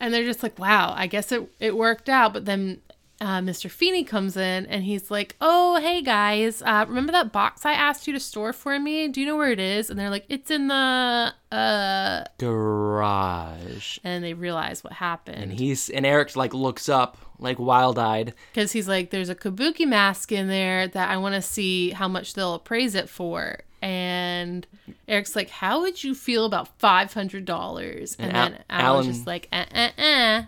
and 0.00 0.12
they're 0.12 0.24
just 0.24 0.42
like, 0.42 0.58
"Wow, 0.58 0.94
I 0.96 1.06
guess 1.06 1.32
it 1.32 1.48
it 1.60 1.76
worked 1.76 2.08
out." 2.08 2.32
But 2.32 2.44
then 2.44 2.80
uh, 3.20 3.38
Mr. 3.38 3.70
Feeney 3.70 4.02
comes 4.04 4.36
in 4.36 4.66
and 4.66 4.82
he's 4.84 5.10
like, 5.10 5.36
"Oh, 5.40 5.78
hey 5.80 6.02
guys, 6.02 6.60
uh, 6.62 6.84
remember 6.88 7.12
that 7.12 7.32
box 7.32 7.64
I 7.64 7.72
asked 7.72 8.06
you 8.06 8.12
to 8.12 8.20
store 8.20 8.52
for 8.52 8.78
me? 8.78 9.08
Do 9.08 9.20
you 9.20 9.26
know 9.26 9.36
where 9.36 9.52
it 9.52 9.60
is?" 9.60 9.88
And 9.90 9.98
they're 9.98 10.10
like, 10.10 10.26
"It's 10.28 10.50
in 10.50 10.68
the 10.68 11.32
uh," 11.52 12.24
Garage. 12.38 13.98
and 14.04 14.22
they 14.24 14.34
realize 14.34 14.82
what 14.84 14.92
happened 14.94 15.42
And 15.42 15.52
he's 15.52 15.88
and 15.90 16.04
Eric 16.06 16.34
like 16.36 16.54
looks 16.54 16.88
up 16.88 17.16
like 17.38 17.58
wild 17.58 17.98
eyed. 17.98 18.34
because 18.52 18.72
he's 18.72 18.88
like, 18.88 19.10
"There's 19.10 19.28
a 19.28 19.34
kabuki 19.34 19.86
mask 19.86 20.30
in 20.32 20.48
there 20.48 20.88
that 20.88 21.10
I 21.10 21.16
want 21.16 21.34
to 21.34 21.42
see 21.42 21.90
how 21.90 22.08
much 22.08 22.34
they'll 22.34 22.54
appraise 22.54 22.94
it 22.94 23.08
for." 23.08 23.60
And 23.80 24.64
Eric's 25.08 25.34
like, 25.34 25.50
"How 25.50 25.80
would 25.80 26.04
you 26.04 26.14
feel 26.14 26.44
about 26.44 26.68
five 26.78 27.12
hundred 27.14 27.44
dollars?" 27.44 28.14
And, 28.18 28.28
And 28.28 28.36
Al- 28.36 28.50
then 28.50 28.64
Alan's 28.70 29.06
Alan- 29.06 29.12
just 29.12 29.26
like, 29.26 29.48
"Uh, 29.52 29.64
uh, 29.74 29.88
uh." 30.00 30.42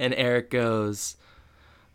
And 0.00 0.14
Eric 0.16 0.50
goes, 0.50 1.16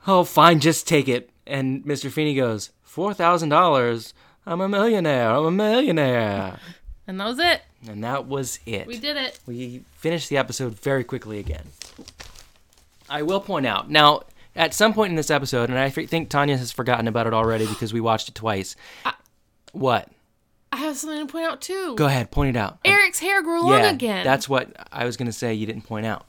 "Oh, 0.07 0.23
fine, 0.23 0.59
just 0.61 0.87
take 0.87 1.07
it." 1.09 1.29
And 1.45 1.83
Mr. 1.85 2.09
Feeney 2.09 2.33
goes, 2.35 2.71
four 2.81 3.13
thousand 3.13 3.49
dollars. 3.49 4.13
I'm 4.45 4.61
a 4.61 4.69
millionaire. 4.69 5.31
I'm 5.31 5.45
a 5.45 5.51
millionaire." 5.51 6.59
And 7.07 7.19
that 7.19 7.25
was 7.27 7.39
it. 7.39 7.61
And 7.87 8.03
that 8.03 8.25
was 8.27 8.59
it. 8.65 8.87
We 8.87 8.97
did 8.97 9.15
it. 9.17 9.39
we 9.45 9.83
finished 9.97 10.29
the 10.29 10.37
episode 10.37 10.79
very 10.79 11.03
quickly 11.03 11.39
again. 11.39 11.67
I 13.09 13.21
will 13.21 13.39
point 13.39 13.65
out 13.67 13.89
now, 13.89 14.23
at 14.55 14.73
some 14.73 14.93
point 14.93 15.11
in 15.11 15.15
this 15.15 15.29
episode, 15.29 15.69
and 15.69 15.77
I 15.77 15.89
think 15.89 16.29
Tanya 16.29 16.57
has 16.57 16.71
forgotten 16.71 17.07
about 17.07 17.27
it 17.27 17.33
already 17.33 17.67
because 17.67 17.93
we 17.93 18.01
watched 18.01 18.29
it 18.29 18.35
twice. 18.35 18.75
what? 19.73 20.09
I 20.71 20.77
have 20.77 20.97
something 20.97 21.25
to 21.25 21.31
point 21.31 21.45
out 21.45 21.61
too. 21.61 21.95
Go 21.95 22.05
ahead, 22.05 22.31
point 22.31 22.55
it 22.55 22.59
out. 22.59 22.79
Eric's 22.83 23.19
hair 23.19 23.41
grew 23.43 23.61
long 23.63 23.85
again. 23.85 24.25
that's 24.25 24.49
what 24.49 24.75
I 24.91 25.05
was 25.05 25.15
gonna 25.15 25.31
say. 25.31 25.53
You 25.53 25.65
didn't 25.65 25.83
point 25.83 26.05
out. 26.05 26.25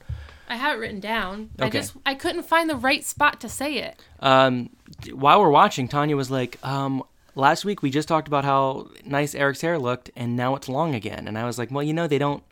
I 0.48 0.54
have 0.56 0.76
it 0.76 0.80
written 0.80 1.00
down. 1.00 1.50
Okay. 1.58 1.66
I 1.66 1.70
just 1.70 1.94
I 2.04 2.14
couldn't 2.14 2.44
find 2.44 2.70
the 2.70 2.76
right 2.76 3.04
spot 3.04 3.40
to 3.40 3.48
say 3.48 3.78
it. 3.78 4.00
Um, 4.20 4.70
while 5.12 5.40
we're 5.40 5.50
watching, 5.50 5.88
Tanya 5.88 6.16
was 6.16 6.30
like, 6.30 6.64
um, 6.64 7.02
"Last 7.36 7.64
week 7.64 7.82
we 7.82 7.90
just 7.90 8.08
talked 8.08 8.26
about 8.26 8.44
how 8.44 8.88
nice 9.04 9.34
Eric's 9.36 9.60
hair 9.60 9.78
looked, 9.78 10.10
and 10.16 10.34
now 10.36 10.56
it's 10.56 10.68
long 10.68 10.94
again." 10.96 11.28
And 11.28 11.38
I 11.38 11.44
was 11.44 11.58
like, 11.58 11.70
"Well, 11.70 11.84
you 11.84 11.92
know, 11.94 12.08
they 12.08 12.18
don't, 12.18 12.42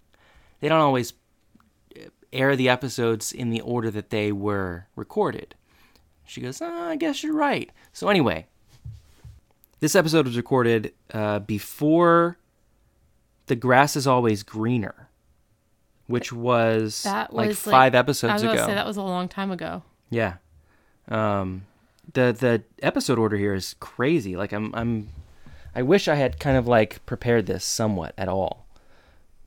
they 0.60 0.68
don't 0.68 0.80
always 0.80 1.14
air 2.32 2.54
the 2.54 2.68
episodes 2.68 3.32
in 3.32 3.50
the 3.50 3.60
order 3.60 3.90
that 3.90 4.10
they 4.10 4.30
were 4.30 4.86
recorded." 4.94 5.54
She 6.24 6.40
goes, 6.40 6.62
oh, 6.62 6.66
"I 6.88 6.96
guess 6.96 7.22
you're 7.24 7.34
right." 7.34 7.70
So 7.92 8.08
anyway, 8.08 8.46
this 9.80 9.94
episode 9.96 10.26
was 10.26 10.36
recorded 10.36 10.92
uh, 11.12 11.40
before 11.40 12.38
"The 13.46 13.56
Grass 13.56 13.96
Is 13.96 14.06
Always 14.06 14.42
Greener," 14.42 15.08
which 16.06 16.32
was, 16.32 17.02
That 17.02 17.32
like 17.34 17.48
was 17.48 17.58
five 17.58 17.94
I 17.94 17.98
episodes 17.98 18.42
was 18.42 18.52
ago. 18.52 18.66
say 18.66 18.74
that 18.74 18.86
was 18.86 18.96
a 18.96 19.02
long 19.02 19.28
time 19.28 19.50
ago. 19.50 19.82
Yeah. 20.10 20.34
Um 21.08 21.66
the 22.14 22.34
the 22.38 22.62
episode 22.84 23.18
order 23.18 23.36
here 23.36 23.54
is 23.54 23.74
crazy. 23.80 24.36
Like 24.36 24.52
I'm 24.52 24.74
I'm 24.74 25.10
I 25.74 25.82
wish 25.82 26.08
I 26.08 26.14
had 26.14 26.40
kind 26.40 26.56
of 26.56 26.66
like 26.66 27.04
prepared 27.04 27.46
this 27.46 27.64
somewhat 27.64 28.14
at 28.16 28.28
all. 28.28 28.66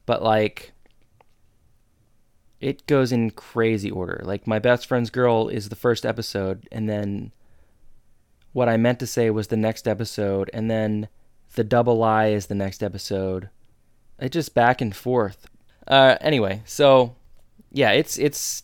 But 0.05 0.22
like 0.22 0.74
it 2.59 2.86
goes 2.88 3.11
in 3.11 3.32
crazy 3.32 3.89
order. 3.89 4.22
Like 4.24 4.47
my 4.47 4.59
best 4.59 4.86
friend's 4.86 5.09
girl 5.09 5.47
is 5.47 5.70
the 5.70 5.76
first 5.76 6.05
episode 6.05 6.68
and 6.72 6.88
then 6.88 7.32
what 8.53 8.70
I 8.70 8.78
meant 8.78 8.99
to 8.99 9.07
say 9.07 9.30
was 9.30 9.47
the 9.47 9.57
next 9.57 9.88
episode 9.88 10.49
and 10.53 10.70
then 10.70 11.07
the 11.55 11.63
double 11.63 11.97
lie 11.97 12.28
is 12.28 12.47
the 12.47 12.55
next 12.55 12.84
episode. 12.84 13.49
It 14.20 14.32
just 14.32 14.53
back 14.53 14.82
and 14.82 14.95
forth. 14.95 15.47
Uh 15.88 16.18
anyway, 16.20 16.61
so 16.65 17.15
yeah, 17.72 17.91
it's 17.91 18.18
it's 18.20 18.63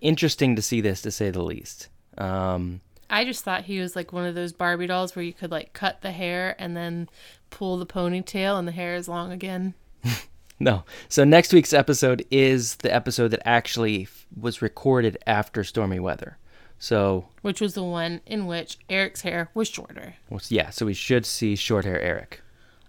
interesting 0.00 0.54
to 0.56 0.62
see 0.62 0.80
this 0.80 1.00
to 1.02 1.10
say 1.10 1.30
the 1.30 1.42
least. 1.42 1.88
Um 2.18 2.82
I 3.10 3.24
just 3.24 3.42
thought 3.44 3.64
he 3.64 3.80
was 3.80 3.96
like 3.96 4.12
one 4.12 4.26
of 4.26 4.34
those 4.34 4.52
Barbie 4.52 4.86
dolls 4.86 5.16
where 5.16 5.24
you 5.24 5.32
could 5.32 5.50
like 5.50 5.72
cut 5.72 6.02
the 6.02 6.12
hair 6.12 6.54
and 6.58 6.76
then 6.76 7.08
pull 7.50 7.78
the 7.78 7.86
ponytail 7.86 8.58
and 8.58 8.68
the 8.68 8.72
hair 8.72 8.94
is 8.94 9.08
long 9.08 9.32
again. 9.32 9.74
No. 10.60 10.82
So 11.08 11.22
next 11.22 11.52
week's 11.52 11.72
episode 11.72 12.24
is 12.32 12.74
the 12.76 12.92
episode 12.92 13.28
that 13.28 13.46
actually 13.46 14.02
f- 14.02 14.26
was 14.36 14.60
recorded 14.60 15.16
after 15.24 15.62
stormy 15.62 16.00
weather. 16.00 16.36
So, 16.80 17.28
Which 17.42 17.60
was 17.60 17.74
the 17.74 17.84
one 17.84 18.22
in 18.26 18.46
which 18.46 18.76
Eric's 18.88 19.20
hair 19.20 19.50
was 19.54 19.68
shorter. 19.68 20.14
well, 20.28 20.40
yeah, 20.48 20.70
so 20.70 20.84
we 20.86 20.94
should 20.94 21.24
see 21.26 21.54
short 21.54 21.84
hair 21.84 22.00
Eric. 22.00 22.40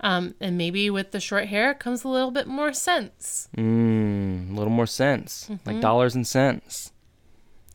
Um, 0.02 0.34
and 0.40 0.58
maybe 0.58 0.90
with 0.90 1.12
the 1.12 1.20
short 1.20 1.46
hair 1.46 1.76
comes 1.76 2.04
a 2.04 2.08
little 2.08 2.32
bit 2.32 2.48
more 2.48 2.74
sense. 2.74 3.50
Mmm, 3.56 4.50
a 4.52 4.54
little 4.56 4.74
more 4.74 4.88
sense, 4.88 5.48
like 5.66 5.80
dollars 5.80 6.16
and 6.16 6.26
cents. 6.26 6.92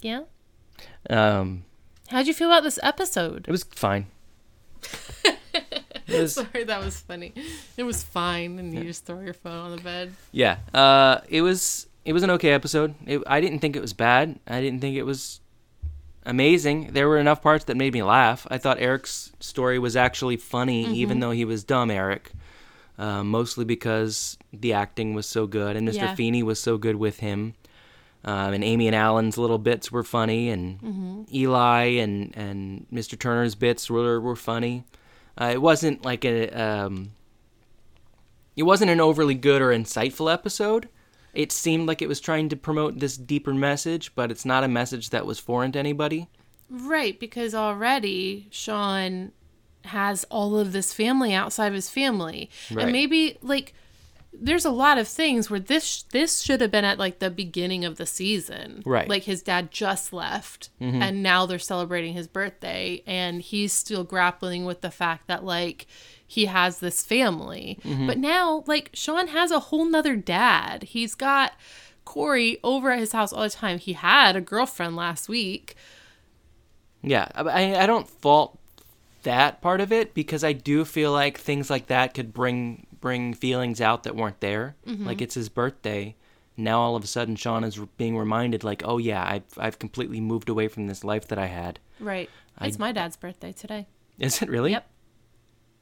Yeah. 0.00 0.22
Um, 1.08 1.66
How'd 2.08 2.26
you 2.26 2.34
feel 2.34 2.48
about 2.48 2.62
this 2.62 2.78
episode? 2.82 3.46
it 3.48 3.50
was 3.50 3.64
fine. 3.64 4.06
it 5.24 6.20
was, 6.20 6.34
Sorry, 6.34 6.64
that 6.64 6.84
was 6.84 7.00
funny. 7.00 7.32
It 7.76 7.84
was 7.84 8.02
fine, 8.02 8.58
and 8.58 8.74
you 8.74 8.84
just 8.84 9.06
throw 9.06 9.20
your 9.20 9.34
phone 9.34 9.58
on 9.58 9.70
the 9.76 9.82
bed. 9.82 10.12
yeah, 10.32 10.58
uh, 10.74 11.20
it 11.28 11.42
was 11.42 11.86
it 12.04 12.12
was 12.12 12.22
an 12.22 12.30
okay 12.30 12.50
episode. 12.50 12.94
It, 13.06 13.22
I 13.26 13.40
didn't 13.40 13.60
think 13.60 13.76
it 13.76 13.80
was 13.82 13.94
bad. 13.94 14.38
I 14.46 14.60
didn't 14.60 14.80
think 14.80 14.96
it 14.96 15.04
was 15.04 15.40
amazing. 16.26 16.90
There 16.92 17.08
were 17.08 17.18
enough 17.18 17.42
parts 17.42 17.64
that 17.64 17.76
made 17.76 17.94
me 17.94 18.02
laugh. 18.02 18.46
I 18.50 18.58
thought 18.58 18.78
Eric's 18.80 19.32
story 19.40 19.78
was 19.78 19.96
actually 19.96 20.36
funny, 20.36 20.84
even 20.94 21.20
though 21.20 21.30
he 21.30 21.44
was 21.44 21.64
dumb 21.64 21.90
Eric. 21.90 22.32
Uh, 22.96 23.24
mostly 23.24 23.64
because 23.64 24.38
the 24.52 24.72
acting 24.72 25.14
was 25.14 25.26
so 25.26 25.46
good, 25.48 25.74
and 25.76 25.88
Mr. 25.88 25.94
Yeah. 25.94 26.14
Feeney 26.14 26.42
was 26.44 26.60
so 26.60 26.78
good 26.78 26.96
with 26.96 27.18
him. 27.18 27.54
Um, 28.24 28.54
and 28.54 28.64
Amy 28.64 28.86
and 28.86 28.96
Alan's 28.96 29.36
little 29.36 29.58
bits 29.58 29.92
were 29.92 30.02
funny, 30.02 30.48
and 30.48 31.26
Eli 31.32 31.84
and, 31.98 32.34
and 32.36 32.86
Mr. 32.92 33.18
Turner's 33.18 33.54
bits 33.54 33.90
were 33.90 34.20
were 34.20 34.36
funny. 34.36 34.84
Uh, 35.38 35.50
it 35.52 35.60
wasn't 35.60 36.04
like 36.04 36.24
a 36.24 36.48
um, 36.50 37.12
it 38.56 38.62
wasn't 38.62 38.90
an 38.90 39.00
overly 39.00 39.34
good 39.34 39.60
or 39.60 39.68
insightful 39.68 40.32
episode. 40.32 40.88
It 41.34 41.50
seemed 41.50 41.88
like 41.88 42.00
it 42.00 42.08
was 42.08 42.20
trying 42.20 42.48
to 42.50 42.56
promote 42.56 43.00
this 43.00 43.16
deeper 43.16 43.52
message, 43.52 44.14
but 44.14 44.30
it's 44.30 44.44
not 44.44 44.64
a 44.64 44.68
message 44.68 45.10
that 45.10 45.26
was 45.26 45.38
foreign 45.40 45.72
to 45.72 45.78
anybody. 45.78 46.28
Right, 46.70 47.18
because 47.18 47.54
already 47.54 48.46
Sean 48.50 49.32
has 49.84 50.24
all 50.30 50.58
of 50.58 50.72
this 50.72 50.94
family 50.94 51.34
outside 51.34 51.66
of 51.66 51.74
his 51.74 51.90
family. 51.90 52.48
Right. 52.70 52.84
And 52.84 52.92
maybe 52.92 53.36
like 53.42 53.74
there's 54.40 54.64
a 54.64 54.70
lot 54.70 54.98
of 54.98 55.06
things 55.06 55.48
where 55.48 55.60
this 55.60 56.02
this 56.10 56.40
should 56.40 56.60
have 56.60 56.70
been 56.70 56.84
at 56.84 56.98
like 56.98 57.18
the 57.18 57.30
beginning 57.30 57.84
of 57.84 57.96
the 57.96 58.06
season. 58.06 58.82
Right. 58.84 59.02
Mm-hmm. 59.02 59.10
Like 59.10 59.22
his 59.24 59.42
dad 59.42 59.70
just 59.70 60.12
left 60.12 60.70
and 60.80 61.22
now 61.22 61.46
they're 61.46 61.58
celebrating 61.58 62.14
his 62.14 62.26
birthday 62.26 63.02
and 63.06 63.40
he's 63.40 63.72
still 63.72 64.04
grappling 64.04 64.64
with 64.64 64.80
the 64.80 64.90
fact 64.90 65.28
that 65.28 65.44
like 65.44 65.86
he 66.26 66.46
has 66.46 66.80
this 66.80 67.04
family. 67.04 67.78
Mm-hmm. 67.84 68.06
But 68.06 68.18
now 68.18 68.64
like 68.66 68.90
Sean 68.92 69.28
has 69.28 69.50
a 69.50 69.60
whole 69.60 69.84
nother 69.84 70.16
dad. 70.16 70.84
He's 70.84 71.14
got 71.14 71.52
Corey 72.04 72.58
over 72.62 72.90
at 72.90 72.98
his 72.98 73.12
house 73.12 73.32
all 73.32 73.42
the 73.42 73.50
time. 73.50 73.78
He 73.78 73.94
had 73.94 74.36
a 74.36 74.40
girlfriend 74.40 74.96
last 74.96 75.28
week. 75.28 75.74
Yeah, 77.02 77.28
I, 77.34 77.76
I 77.76 77.86
don't 77.86 78.08
fault 78.08 78.58
that 79.24 79.60
part 79.60 79.80
of 79.80 79.92
it 79.92 80.14
because 80.14 80.44
I 80.44 80.52
do 80.52 80.84
feel 80.84 81.12
like 81.12 81.38
things 81.38 81.68
like 81.70 81.86
that 81.86 82.14
could 82.14 82.32
bring 82.32 82.86
bring 83.04 83.34
feelings 83.34 83.82
out 83.82 84.04
that 84.04 84.16
weren't 84.16 84.40
there. 84.40 84.76
Like 84.86 85.20
it's 85.20 85.34
his 85.34 85.50
birthday. 85.50 86.16
Now 86.56 86.80
all 86.80 86.96
of 86.96 87.04
a 87.04 87.06
sudden 87.06 87.36
Sean 87.36 87.62
is 87.62 87.78
being 87.98 88.16
reminded 88.16 88.64
like, 88.64 88.80
"Oh 88.82 88.96
yeah, 88.96 89.22
I've 89.22 89.44
I've 89.58 89.78
completely 89.78 90.22
moved 90.22 90.48
away 90.48 90.68
from 90.68 90.86
this 90.86 91.04
life 91.04 91.28
that 91.28 91.38
I 91.38 91.44
had." 91.44 91.80
Right. 92.00 92.30
It's 92.62 92.78
my 92.78 92.92
dad's 92.92 93.18
birthday 93.18 93.52
today. 93.52 93.86
Is 94.18 94.40
it 94.40 94.48
really? 94.48 94.70
Yep. 94.70 94.88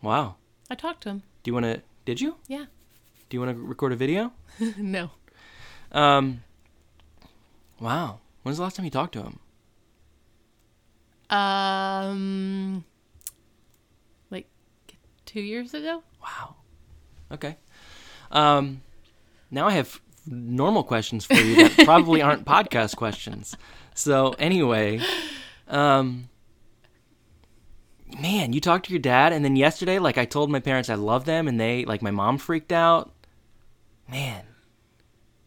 Wow. 0.03 0.35
I 0.69 0.75
talked 0.75 1.05
to 1.05 1.11
him. 1.11 1.23
Do 1.45 1.51
you 1.51 1.55
want 1.55 1.67
to 1.67 1.83
Did 2.05 2.21
you? 2.21 2.35
Yeah. 2.49 2.65
Do 3.29 3.37
you 3.37 3.41
want 3.41 3.57
to 3.57 3.63
record 3.63 3.93
a 3.93 3.97
video? 3.97 4.33
no. 4.77 5.13
Um 5.93 6.43
Wow. 7.79 8.19
When's 8.43 8.57
the 8.59 8.65
last 8.65 8.75
time 8.75 8.85
you 8.85 8.91
talked 8.91 9.13
to 9.13 9.23
him? 9.23 9.39
Um, 11.31 12.85
like 14.31 14.49
two 15.25 15.41
years 15.41 15.73
ago. 15.73 16.03
Wow. 16.21 16.57
Okay. 17.33 17.57
Um, 18.31 18.83
now 19.51 19.67
I 19.67 19.73
have 19.73 20.01
normal 20.27 20.85
questions 20.85 21.25
for 21.25 21.35
you 21.35 21.69
that 21.69 21.85
probably 21.85 22.23
aren't 22.23 22.45
podcast 22.45 22.97
questions. 22.97 23.57
So 23.95 24.35
anyway, 24.39 25.01
um, 25.69 26.29
man, 28.21 28.53
you 28.53 28.61
talked 28.61 28.87
to 28.87 28.93
your 28.93 29.01
dad, 29.01 29.33
and 29.33 29.45
then 29.45 29.57
yesterday, 29.57 29.99
like 29.99 30.19
I 30.19 30.25
told 30.25 30.51
my 30.51 30.61
parents 30.61 30.89
I 30.89 30.95
love 30.95 31.25
them, 31.25 31.49
and 31.49 31.61
they 31.61 31.85
like 31.85 32.03
my 32.03 32.11
mom 32.11 32.39
freaked 32.39 32.73
out. 32.73 33.13
Man, 34.09 34.45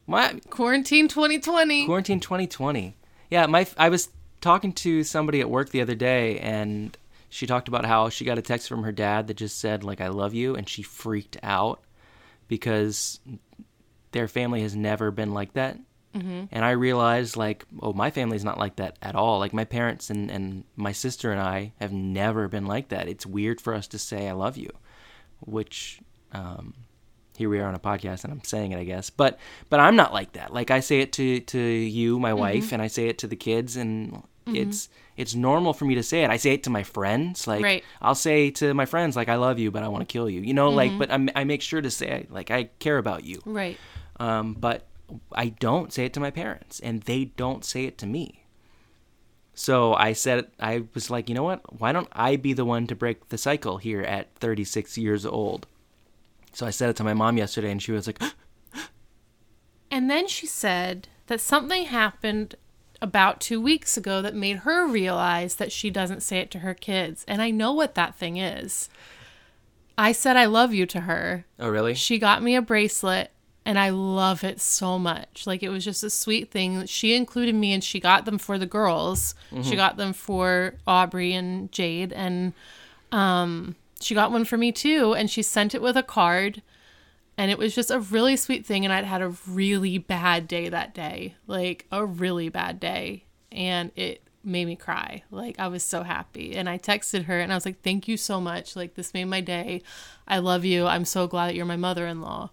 what 0.05 0.49
Quarantine 0.49 1.07
2020. 1.07 1.86
quarantine 1.86 2.19
2020? 2.19 2.95
Yeah, 3.29 3.45
my 3.47 3.67
I 3.77 3.89
was 3.89 4.09
talking 4.41 4.71
to 4.73 5.03
somebody 5.03 5.41
at 5.41 5.49
work 5.49 5.69
the 5.69 5.81
other 5.81 5.95
day, 5.95 6.39
and 6.39 6.97
she 7.30 7.47
talked 7.47 7.67
about 7.67 7.86
how 7.86 8.09
she 8.09 8.26
got 8.26 8.38
a 8.38 8.41
text 8.41 8.67
from 8.69 8.84
her 8.84 8.91
dad 8.91 9.28
that 9.28 9.36
just 9.36 9.59
said 9.59 9.84
like 9.84 10.01
"I 10.01 10.07
love 10.07 10.34
you," 10.34 10.55
and 10.55 10.67
she 10.67 10.82
freaked 10.82 11.38
out 11.43 11.84
because 12.47 13.19
their 14.11 14.28
family 14.28 14.61
has 14.61 14.76
never 14.76 15.11
been 15.11 15.34
like 15.34 15.53
that. 15.53 15.78
Mm-hmm. 16.15 16.45
And 16.51 16.63
I 16.63 16.71
realized 16.71 17.36
like, 17.36 17.65
oh, 17.82 17.91
my 17.91 18.09
family's 18.09 18.45
not 18.45 18.57
like 18.57 18.78
that 18.78 18.97
at 19.01 19.15
all. 19.15 19.39
Like 19.39 19.53
my 19.53 19.65
parents 19.65 20.09
and 20.09 20.32
and 20.32 20.63
my 20.76 20.93
sister 20.93 21.32
and 21.32 21.41
I 21.41 21.73
have 21.80 21.91
never 21.91 22.47
been 22.47 22.65
like 22.65 22.89
that. 22.89 23.09
It's 23.09 23.26
weird 23.26 23.59
for 23.59 23.73
us 23.73 23.88
to 23.88 23.99
say 23.99 24.28
"I 24.28 24.34
love 24.34 24.57
you," 24.57 24.69
which. 25.39 25.99
Um, 26.32 26.73
here 27.38 27.49
we 27.49 27.59
are 27.59 27.67
on 27.67 27.76
a 27.76 27.80
podcast 27.80 28.23
and 28.23 28.32
I'm 28.32 28.43
saying 28.43 28.71
it, 28.71 28.80
I 28.80 28.86
guess. 28.86 29.09
But 29.09 29.39
but 29.69 29.80
I'm 29.80 29.95
not 29.95 30.13
like 30.13 30.34
that. 30.34 30.53
Like 30.53 30.71
I 30.71 30.80
say 30.80 31.01
it 31.01 31.11
to 31.13 31.41
to 31.41 31.59
you, 31.59 32.17
my 32.17 32.32
mm-hmm. 32.32 32.39
wife, 32.39 32.71
and 32.71 32.82
I 32.82 32.88
say 32.88 33.09
it 33.09 33.17
to 33.19 33.28
the 33.28 33.36
kids, 33.36 33.76
and 33.76 34.13
mm-hmm. 34.13 34.55
it's 34.55 34.89
it's 35.18 35.36
normal 35.36 35.74
for 35.74 35.86
me 35.86 35.95
to 35.95 36.03
say 36.03 36.24
it. 36.24 36.30
I 36.30 36.38
say 36.38 36.53
it 36.53 36.63
to 36.63 36.70
my 36.70 36.84
friends. 36.84 37.47
Like 37.47 37.63
Right. 37.63 37.84
I'll 38.01 38.16
say 38.16 38.51
to 38.51 38.74
my 38.74 38.86
friends, 38.86 39.16
like 39.16 39.30
I 39.30 39.36
love 39.36 39.59
you, 39.59 39.72
but 39.72 39.84
I 39.84 39.88
want 39.88 40.07
to 40.07 40.11
kill 40.11 40.30
you. 40.30 40.41
You 40.41 40.53
know, 40.53 40.70
like. 40.70 40.97
But 40.97 41.11
I'm, 41.11 41.30
I 41.36 41.43
make 41.43 41.61
sure 41.61 41.82
to 41.82 41.91
say 41.91 42.28
like 42.30 42.51
I 42.51 42.66
care 42.80 42.97
about 42.97 43.24
you. 43.24 43.41
Right. 43.45 43.78
Um, 44.20 44.53
but 44.53 44.86
I 45.32 45.49
don't 45.49 45.93
say 45.93 46.05
it 46.05 46.13
to 46.13 46.20
my 46.20 46.32
parents, 46.32 46.80
and 46.80 47.01
they 47.03 47.26
don't 47.26 47.63
say 47.63 47.86
it 47.86 47.97
to 47.99 48.05
me. 48.07 48.41
So 49.53 49.93
I 49.93 50.11
said, 50.11 50.47
I 50.59 50.84
was 50.93 51.09
like, 51.09 51.30
you 51.30 51.36
know 51.36 51.43
what? 51.43 51.80
Why 51.80 51.93
don't 51.93 52.09
I 52.11 52.36
be 52.36 52.51
the 52.51 52.66
one 52.66 52.88
to 52.88 52.95
break 52.95 53.30
the 53.30 53.38
cycle 53.38 53.78
here 53.78 54.01
at 54.01 54.36
36 54.36 54.97
years 54.97 55.26
old? 55.26 55.66
So 56.51 56.66
I 56.66 56.72
said 56.72 56.89
it 56.89 56.97
to 56.97 57.05
my 57.05 57.13
mom 57.13 57.38
yesterday, 57.38 57.72
and 57.72 57.82
she 57.82 57.93
was 57.93 58.05
like, 58.05 58.22
And 59.91 60.09
then 60.09 60.28
she 60.28 60.45
said 60.45 61.07
that 61.28 61.39
something 61.39 61.86
happened 61.86 62.55
about 63.06 63.39
two 63.39 63.62
weeks 63.62 63.95
ago 63.97 64.20
that 64.24 64.34
made 64.34 64.58
her 64.58 64.88
realize 64.88 65.56
that 65.56 65.72
she 65.72 65.91
doesn't 65.91 66.24
say 66.24 66.39
it 66.39 66.49
to 66.51 66.60
her 66.60 66.74
kids. 66.74 67.24
And 67.28 67.39
I 67.39 67.51
know 67.51 67.72
what 67.72 67.93
that 67.93 68.16
thing 68.16 68.38
is. 68.38 68.89
I 69.95 70.12
said 70.12 70.36
I 70.36 70.45
love 70.45 70.74
you 70.74 70.88
to 70.88 71.01
her. 71.01 71.45
"Oh, 71.60 71.70
really?" 71.70 71.93
She 71.93 72.18
got 72.18 72.41
me 72.41 72.56
a 72.56 72.62
bracelet 72.64 73.30
and 73.64 73.78
I 73.78 73.89
love 73.91 74.43
it 74.43 74.60
so 74.60 74.97
much. 74.97 75.45
Like 75.45 75.62
it 75.62 75.70
was 75.70 75.86
just 75.86 76.03
a 76.03 76.10
sweet 76.10 76.49
thing. 76.49 76.86
She 76.88 77.14
included 77.14 77.53
me 77.56 77.72
and 77.74 77.84
she 77.84 77.99
got 77.99 78.26
them 78.26 78.39
for 78.39 78.58
the 78.58 78.66
girls. 78.66 79.36
She 79.62 79.76
got 79.76 79.97
them 79.97 80.12
for 80.12 80.76
Aubrey 80.88 81.34
and 81.34 81.72
Jade 81.72 82.12
and 82.12 82.53
um 83.12 83.76
she 84.01 84.16
got 84.16 84.32
one 84.32 84.45
for 84.45 84.58
me 84.58 84.72
too 84.72 85.14
and 85.14 85.30
she 85.30 85.41
sent 85.43 85.74
it 85.76 85.82
with 85.82 85.95
a 85.95 86.03
card 86.03 86.62
and 87.38 87.51
it 87.51 87.57
was 87.57 87.75
just 87.75 87.91
a 87.91 87.99
really 87.99 88.38
sweet 88.38 88.65
thing 88.65 88.86
and 88.86 88.93
I'd 88.93 89.03
had 89.05 89.21
a 89.21 89.33
really 89.47 89.97
bad 89.97 90.47
day 90.47 90.69
that 90.69 90.93
day. 90.93 91.36
Like 91.47 91.86
a 91.91 92.05
really 92.05 92.49
bad 92.49 92.79
day 92.79 93.25
and 93.51 93.91
it 93.95 94.21
made 94.43 94.65
me 94.65 94.75
cry. 94.75 95.23
Like 95.31 95.59
I 95.59 95.67
was 95.67 95.83
so 95.83 96.03
happy. 96.03 96.55
And 96.55 96.69
I 96.69 96.77
texted 96.77 97.25
her 97.25 97.39
and 97.39 97.51
I 97.51 97.55
was 97.55 97.65
like, 97.65 97.81
"Thank 97.81 98.07
you 98.07 98.15
so 98.17 98.39
much. 98.39 98.75
Like 98.75 98.93
this 98.95 99.13
made 99.13 99.25
my 99.25 99.41
day. 99.41 99.81
I 100.27 100.38
love 100.39 100.63
you. 100.65 100.86
I'm 100.86 101.03
so 101.05 101.27
glad 101.27 101.47
that 101.47 101.55
you're 101.55 101.65
my 101.65 101.75
mother-in-law." 101.77 102.51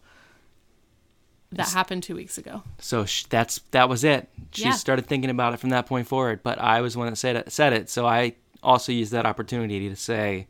That 1.53 1.69
happened 1.69 2.03
2 2.03 2.15
weeks 2.15 2.39
ago. 2.39 2.63
So 2.79 3.05
sh- 3.05 3.25
that's 3.29 3.59
that 3.73 3.89
was 3.91 4.05
it. 4.05 4.29
She 4.53 4.63
Yeah. 4.65 4.71
started 4.73 5.07
thinking 5.07 5.29
about 5.29 5.53
it 5.53 5.61
from 5.61 5.69
that 5.71 5.85
point 5.87 6.09
forward. 6.09 6.43
But 6.43 6.59
I 6.59 6.81
was 6.81 6.95
the 6.95 7.01
one 7.01 7.11
that 7.11 7.17
said 7.17 7.37
it. 7.37 7.53
Said 7.53 7.75
it. 7.75 7.91
So 7.91 8.07
I 8.07 8.37
also 8.63 8.91
used 8.91 9.13
that 9.13 9.27
opportunity 9.27 9.89
to 9.91 9.97
say, 9.97 10.47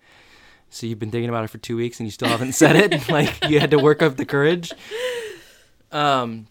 So 0.72 0.86
you've 0.86 0.98
been 0.98 1.10
thinking 1.10 1.28
about 1.28 1.44
it 1.44 1.48
for 1.48 1.58
two 1.58 1.76
weeks 1.76 2.00
and 2.00 2.06
you 2.06 2.10
still 2.10 2.28
haven't 2.28 2.52
said 2.52 2.76
it. 2.76 3.08
like 3.10 3.48
you 3.48 3.60
had 3.60 3.70
to 3.72 3.78
work 3.78 4.02
up 4.02 4.16
the 4.16 4.24
courage. 4.24 4.72
Um. 5.90 6.46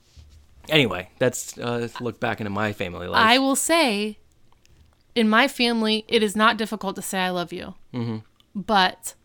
Anyway, 0.70 1.10
that's 1.18 1.58
uh, 1.58 1.90
look 2.00 2.20
back 2.20 2.40
into 2.40 2.52
my 2.52 2.72
family 2.72 3.08
life. 3.08 3.20
I 3.20 3.40
will 3.40 3.56
say, 3.56 4.20
in 5.16 5.28
my 5.28 5.48
family, 5.48 6.06
it 6.08 6.22
is 6.22 6.36
not 6.36 6.56
difficult 6.56 6.96
to 6.98 7.02
say 7.02 7.20
I 7.20 7.32
love 7.32 7.52
you. 7.52 7.74
Mm-hmm. 7.94 8.18
But 8.54 9.16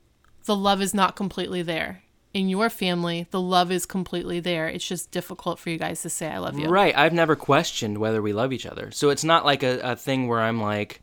the 0.46 0.56
love 0.56 0.80
is 0.80 0.94
not 0.94 1.14
completely 1.14 1.62
there. 1.62 2.02
In 2.32 2.48
your 2.48 2.70
family, 2.70 3.26
the 3.30 3.40
love 3.40 3.70
is 3.70 3.86
completely 3.86 4.40
there. 4.40 4.66
It's 4.68 4.86
just 4.86 5.10
difficult 5.10 5.58
for 5.58 5.70
you 5.70 5.78
guys 5.78 6.02
to 6.02 6.10
say 6.10 6.28
I 6.28 6.38
love 6.38 6.58
you. 6.58 6.68
Right. 6.68 6.96
I've 6.96 7.12
never 7.12 7.36
questioned 7.36 7.98
whether 7.98 8.20
we 8.20 8.32
love 8.32 8.52
each 8.52 8.66
other. 8.66 8.90
So 8.90 9.10
it's 9.10 9.24
not 9.24 9.44
like 9.44 9.62
a, 9.62 9.78
a 9.80 9.96
thing 9.96 10.28
where 10.28 10.40
I'm 10.40 10.60
like, 10.60 11.02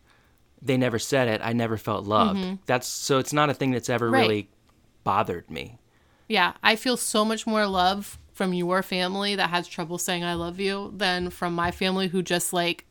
they 0.66 0.78
never 0.78 0.97
said 0.99 1.28
it. 1.28 1.41
I 1.43 1.51
never 1.53 1.78
felt 1.78 2.05
loved. 2.05 2.59
That's 2.66 2.88
so 2.88 3.18
it's 3.20 3.34
not 3.34 3.49
a 3.49 3.53
thing 3.53 3.72
that's 3.72 3.89
ever 3.89 4.05
Mm-hmm. 4.05 4.14
Right. 4.14 4.22
really 4.22 4.49
bothered 5.03 5.51
me. 5.51 5.78
Yeah, 6.30 6.53
I 6.64 6.76
feel 6.78 6.95
so 6.97 7.26
much 7.26 7.45
more 7.45 7.66
love 7.68 8.18
from 8.34 8.53
your 8.53 8.82
family 8.82 9.36
that 9.36 9.49
has 9.49 9.68
trouble 9.68 9.97
saying 9.97 10.24
I 10.24 10.34
love 10.34 10.59
you 10.59 10.93
than 10.95 11.30
from 11.30 11.53
my 11.53 11.70
family 11.72 12.07
who 12.07 12.24
just 12.24 12.53
like 12.53 12.86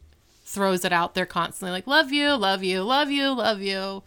throws 0.44 0.84
it 0.84 0.92
out 0.92 1.14
there 1.14 1.24
constantly 1.26 1.72
like 1.72 1.86
love 1.86 2.12
you, 2.12 2.34
love 2.34 2.62
you, 2.62 2.82
love 2.82 3.10
you, 3.10 3.30
love 3.32 3.60
you. 3.60 4.02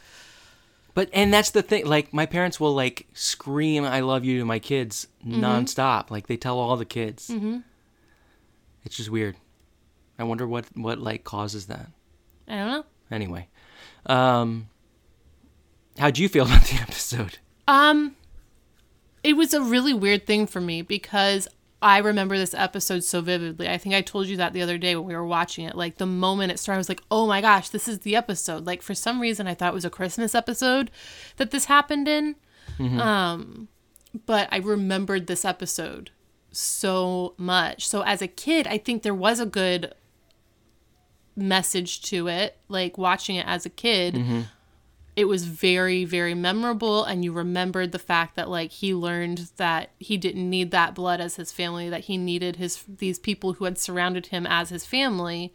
But 0.94 1.10
and 1.12 1.34
that's 1.34 1.50
the 1.52 1.62
thing. 1.62 1.86
Like 1.88 2.14
my 2.14 2.26
parents 2.26 2.60
will 2.60 2.74
like 2.74 3.08
scream 3.14 3.84
"I 3.84 4.00
love 4.02 4.24
you" 4.24 4.40
to 4.40 4.46
my 4.46 4.60
kids 4.60 5.08
Mm-hmm. 5.26 5.44
nonstop. 5.44 6.12
Like 6.12 6.28
they 6.28 6.38
tell 6.38 6.60
all 6.60 6.78
the 6.78 6.86
kids. 6.86 7.28
Mm-hmm. 7.30 7.58
It's 8.86 8.96
just 8.96 9.10
weird. 9.10 9.36
I 10.20 10.24
wonder 10.24 10.48
what 10.48 10.66
what 10.76 11.00
like 11.00 11.24
causes 11.24 11.66
that. 11.66 11.88
I 12.48 12.56
don't 12.58 12.68
know. 12.72 12.86
Anyway, 13.12 13.48
um, 14.06 14.70
how'd 15.98 16.18
you 16.18 16.30
feel 16.30 16.46
about 16.48 16.64
the 16.66 16.76
episode? 16.82 17.40
Um, 17.68 18.16
it 19.24 19.34
was 19.34 19.54
a 19.54 19.62
really 19.62 19.94
weird 19.94 20.26
thing 20.26 20.48
for 20.48 20.62
me 20.62 20.82
because 20.82 21.48
I 21.82 21.98
remember 22.00 22.38
this 22.38 22.54
episode 22.54 23.04
so 23.04 23.22
vividly. 23.22 23.68
I 23.70 23.78
think 23.78 23.96
I 23.96 24.02
told 24.02 24.28
you 24.28 24.38
that 24.38 24.54
the 24.54 24.62
other 24.62 24.78
day 24.78 24.96
when 24.96 25.06
we 25.06 25.16
were 25.16 25.26
watching 25.26 25.66
it. 25.66 25.76
Like 25.76 25.98
the 25.98 26.06
moment 26.06 26.52
it 26.52 26.60
started, 26.60 26.78
I 26.78 26.80
was 26.80 26.90
like, 26.90 27.02
"Oh 27.12 27.28
my 27.28 27.42
gosh, 27.42 27.70
this 27.70 27.88
is 27.88 28.00
the 28.00 28.16
episode!" 28.16 28.66
Like 28.66 28.82
for 28.82 28.96
some 28.96 29.20
reason, 29.20 29.48
I 29.48 29.54
thought 29.54 29.72
it 29.72 29.76
was 29.76 29.86
a 29.86 29.90
Christmas 29.90 30.34
episode 30.34 30.90
that 31.38 31.52
this 31.52 31.66
happened 31.66 32.08
in. 32.08 32.36
Um, 33.00 33.68
but 34.26 34.48
I 34.52 34.58
remembered 34.58 35.28
this 35.28 35.46
episode 35.46 36.12
so 36.52 37.34
much. 37.38 37.88
So 37.88 38.02
as 38.02 38.22
a 38.22 38.28
kid, 38.28 38.66
I 38.68 38.78
think 38.78 39.04
there 39.04 39.14
was 39.14 39.40
a 39.40 39.46
good 39.46 39.94
message 41.36 42.02
to 42.04 42.28
it. 42.28 42.58
Like 42.68 42.98
watching 42.98 43.36
it 43.36 43.46
as 43.48 43.66
a 43.66 43.70
kid 43.70 44.16
mm-hmm. 44.16 44.42
it 45.16 45.26
was 45.26 45.46
very 45.46 46.04
very 46.06 46.34
memorable 46.34 47.04
and 47.04 47.24
you 47.24 47.32
remembered 47.32 47.92
the 47.92 48.00
fact 48.00 48.36
that 48.36 48.50
like 48.50 48.72
he 48.72 48.94
learned 48.94 49.50
that 49.58 49.92
he 50.00 50.18
didn't 50.18 50.50
need 50.50 50.72
that 50.72 50.96
blood 50.96 51.22
as 51.22 51.36
his 51.36 51.52
family 51.52 51.90
that 51.90 52.06
he 52.06 52.18
needed 52.18 52.56
his 52.58 52.84
these 52.88 53.20
people 53.20 53.54
who 53.54 53.66
had 53.66 53.78
surrounded 53.78 54.28
him 54.28 54.46
as 54.48 54.70
his 54.70 54.86
family 54.86 55.54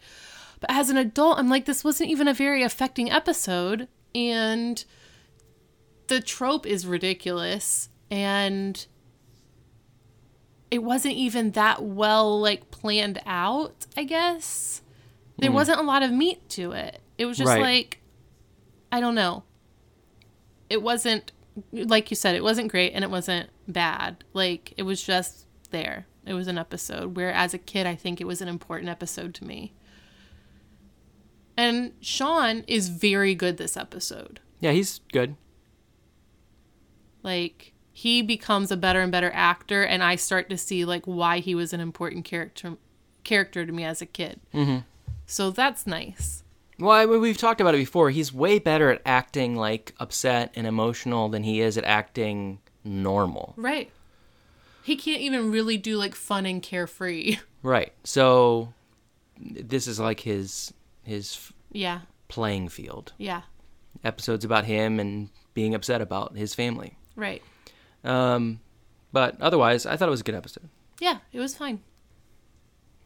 but 0.59 0.71
as 0.71 0.89
an 0.89 0.97
adult 0.97 1.37
i'm 1.37 1.49
like 1.49 1.65
this 1.65 1.83
wasn't 1.83 2.09
even 2.09 2.27
a 2.27 2.33
very 2.33 2.63
affecting 2.63 3.11
episode 3.11 3.87
and 4.15 4.85
the 6.07 6.21
trope 6.21 6.65
is 6.65 6.87
ridiculous 6.87 7.89
and 8.09 8.87
it 10.69 10.83
wasn't 10.83 11.13
even 11.13 11.51
that 11.51 11.83
well 11.83 12.39
like 12.39 12.71
planned 12.71 13.21
out 13.25 13.85
i 13.95 14.03
guess 14.03 14.80
there 15.41 15.51
wasn't 15.51 15.79
a 15.79 15.83
lot 15.83 16.01
of 16.03 16.11
meat 16.11 16.47
to 16.49 16.71
it 16.71 17.01
it 17.17 17.25
was 17.25 17.37
just 17.37 17.49
Right. 17.49 17.61
like 17.61 17.97
I 18.91 18.99
don't 18.99 19.15
know. 19.15 19.43
It 20.69 20.81
wasn't 20.81 21.31
like 21.71 22.09
you 22.09 22.15
said, 22.15 22.35
it 22.35 22.43
wasn't 22.43 22.69
great 22.71 22.93
and 22.93 23.03
it 23.03 23.09
wasn't 23.11 23.49
bad. 23.67 24.23
Like 24.33 24.73
it 24.77 24.83
was 24.83 25.03
just 25.03 25.45
there. 25.71 26.07
It 26.25 26.33
was 26.33 26.47
an 26.47 26.57
episode 26.57 27.15
where 27.15 27.31
as 27.31 27.53
a 27.53 27.57
kid 27.57 27.85
I 27.87 27.95
think 27.95 28.19
it 28.21 28.25
was 28.27 28.41
an 28.41 28.47
important 28.47 28.89
episode 28.89 29.33
to 29.35 29.45
me. 29.45 29.73
And 31.57 31.93
Sean 32.01 32.63
is 32.67 32.89
very 32.89 33.35
good 33.35 33.57
this 33.57 33.75
episode. 33.77 34.39
Yeah, 34.59 34.71
he's 34.71 34.99
good. 35.11 35.35
Like 37.23 37.73
he 37.91 38.21
becomes 38.21 38.71
a 38.71 38.77
better 38.77 39.01
and 39.01 39.11
better 39.11 39.31
actor 39.33 39.83
and 39.83 40.01
I 40.03 40.15
start 40.15 40.49
to 40.49 40.57
see 40.57 40.85
like 40.85 41.05
why 41.05 41.39
he 41.39 41.53
was 41.53 41.73
an 41.73 41.79
important 41.79 42.25
character 42.25 42.77
character 43.23 43.65
to 43.65 43.71
me 43.71 43.83
as 43.83 44.01
a 44.01 44.05
kid. 44.05 44.39
Mm-hmm. 44.53 44.79
So 45.31 45.49
that's 45.49 45.87
nice. 45.87 46.43
Well, 46.77 46.91
I 46.91 47.05
mean, 47.05 47.21
we've 47.21 47.37
talked 47.37 47.61
about 47.61 47.73
it 47.73 47.77
before. 47.77 48.09
He's 48.09 48.33
way 48.33 48.59
better 48.59 48.89
at 48.91 49.01
acting 49.05 49.55
like 49.55 49.93
upset 49.97 50.51
and 50.55 50.67
emotional 50.67 51.29
than 51.29 51.43
he 51.43 51.61
is 51.61 51.77
at 51.77 51.85
acting 51.85 52.59
normal. 52.83 53.53
Right. 53.55 53.89
He 54.83 54.95
can't 54.97 55.21
even 55.21 55.51
really 55.51 55.77
do 55.77 55.95
like 55.95 56.15
fun 56.15 56.45
and 56.45 56.61
carefree. 56.61 57.37
Right. 57.63 57.93
So 58.03 58.73
this 59.39 59.85
is 59.85 59.99
like 59.99 60.19
his 60.21 60.73
his 61.03 61.51
Yeah. 61.71 62.01
playing 62.27 62.69
field. 62.69 63.13
Yeah. 63.19 63.43
Episodes 64.03 64.43
about 64.43 64.65
him 64.65 64.99
and 64.99 65.29
being 65.53 65.75
upset 65.75 66.01
about 66.01 66.35
his 66.35 66.55
family. 66.55 66.97
Right. 67.15 67.43
Um, 68.03 68.61
but 69.13 69.39
otherwise, 69.39 69.85
I 69.85 69.95
thought 69.95 70.07
it 70.07 70.11
was 70.11 70.21
a 70.21 70.23
good 70.23 70.33
episode. 70.33 70.69
Yeah, 70.99 71.19
it 71.31 71.39
was 71.39 71.55
fine. 71.55 71.81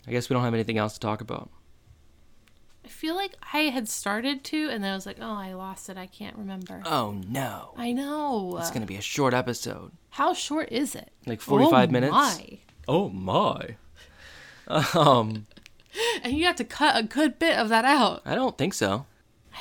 I 0.07 0.11
guess 0.11 0.29
we 0.29 0.33
don't 0.35 0.43
have 0.43 0.53
anything 0.53 0.77
else 0.77 0.93
to 0.93 0.99
talk 1.01 1.19
about. 1.19 1.49
I 2.85 2.87
feel 2.87 3.15
like 3.15 3.35
I 3.51 3.61
had 3.61 3.89
started 3.89 4.43
to 4.45 4.69
and 4.69 4.83
then 4.83 4.91
I 4.91 4.95
was 4.95 5.05
like, 5.07 5.17
"Oh, 5.19 5.33
I 5.33 5.53
lost 5.53 5.89
it. 5.89 5.97
I 5.97 6.05
can't 6.05 6.37
remember." 6.37 6.81
Oh 6.85 7.19
no. 7.27 7.73
I 7.75 7.91
know. 7.91 8.57
It's 8.59 8.69
going 8.69 8.81
to 8.81 8.87
be 8.87 8.95
a 8.95 9.01
short 9.01 9.33
episode. 9.33 9.91
How 10.11 10.33
short 10.33 10.71
is 10.71 10.95
it? 10.95 11.11
Like 11.25 11.41
45 11.41 11.89
Oh, 11.89 11.91
minutes? 11.91 12.11
My. 12.11 12.59
Oh 12.87 13.09
my. 13.09 13.75
Um, 14.67 15.47
And 16.23 16.33
you 16.37 16.45
have 16.45 16.55
to 16.57 16.63
cut 16.63 16.97
a 16.97 17.03
good 17.03 17.39
bit 17.39 17.57
of 17.57 17.69
that 17.69 17.85
out. 17.85 18.21
I 18.25 18.35
don't 18.35 18.57
think 18.57 18.73
so. 18.73 19.05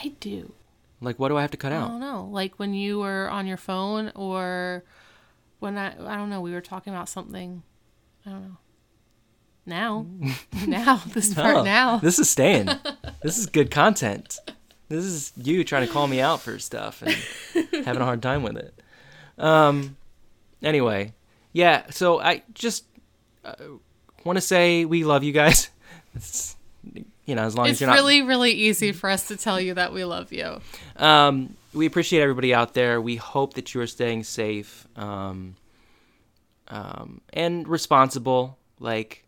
I 0.03 0.09
do. 0.21 0.53
Like 1.01 1.19
what 1.19 1.29
do 1.29 1.37
I 1.37 1.43
have 1.43 1.51
to 1.53 1.57
cut 1.57 1.73
out? 1.73 1.83
I 1.83 1.85
out? 1.85 1.89
don't 1.89 2.01
know. 2.01 2.29
Like 2.31 2.59
when 2.59 2.75
you 2.75 2.99
were 3.01 3.29
on 3.31 3.47
your 3.47 3.57
phone 3.57 4.11
or 4.15 4.85
when 5.61 5.77
I 5.79 5.89
I 5.93 6.17
don't 6.17 6.31
know, 6.31 6.41
we 6.41 6.53
were 6.53 6.61
talking 6.61 6.93
about 6.93 7.09
something. 7.09 7.63
I 8.27 8.31
don't 8.31 8.43
know. 8.43 8.57
Now. 9.67 10.07
now. 10.67 11.03
This 11.09 11.33
part 11.35 11.57
Oh, 11.57 11.63
now. 11.63 11.99
This 11.99 12.19
is 12.19 12.29
staying. 12.31 12.69
this 13.23 13.39
is 13.39 13.47
good 13.47 13.71
content. 13.71 14.39
This 14.89 15.05
is 15.05 15.33
you 15.37 15.65
trying 15.65 15.87
to 15.87 15.93
call 15.93 16.07
me 16.07 16.21
out 16.21 16.41
for 16.41 16.59
stuff 16.59 17.03
and 17.03 17.17
having 17.85 18.03
a 18.03 18.05
hard 18.05 18.23
time 18.23 18.43
with 18.43 18.57
it. 18.57 18.75
Um. 19.39 19.97
Anyway, 20.63 21.15
yeah. 21.53 21.85
So 21.91 22.21
I 22.21 22.43
just 22.55 22.85
uh, 23.45 23.55
want 24.25 24.37
to 24.37 24.41
say 24.41 24.85
we 24.85 25.05
love 25.05 25.25
you 25.25 25.33
guys. 25.33 25.71
It's, 26.15 26.55
you 27.25 27.35
know, 27.35 27.43
as 27.43 27.57
long 27.57 27.67
It's 27.67 27.77
as 27.77 27.81
you're 27.81 27.91
not 27.91 27.97
really, 27.97 28.23
really 28.23 28.53
easy 28.53 28.93
for 28.93 29.11
us 29.11 29.29
to 29.29 29.37
tell 29.37 29.61
you 29.61 29.75
that 29.75 29.93
we 29.93 30.05
love 30.05 30.33
you. 30.33 30.61
Um, 30.97 31.57
we 31.73 31.87
appreciate 31.87 32.21
everybody 32.23 32.55
out 32.55 32.75
there. 32.75 33.01
We 33.01 33.17
hope 33.17 33.55
that 33.55 33.75
you 33.75 33.81
are 33.81 33.87
staying 33.89 34.23
safe 34.23 34.87
um, 34.95 35.57
um, 36.69 37.21
and 37.33 37.67
responsible. 37.67 38.59
Like, 38.79 39.24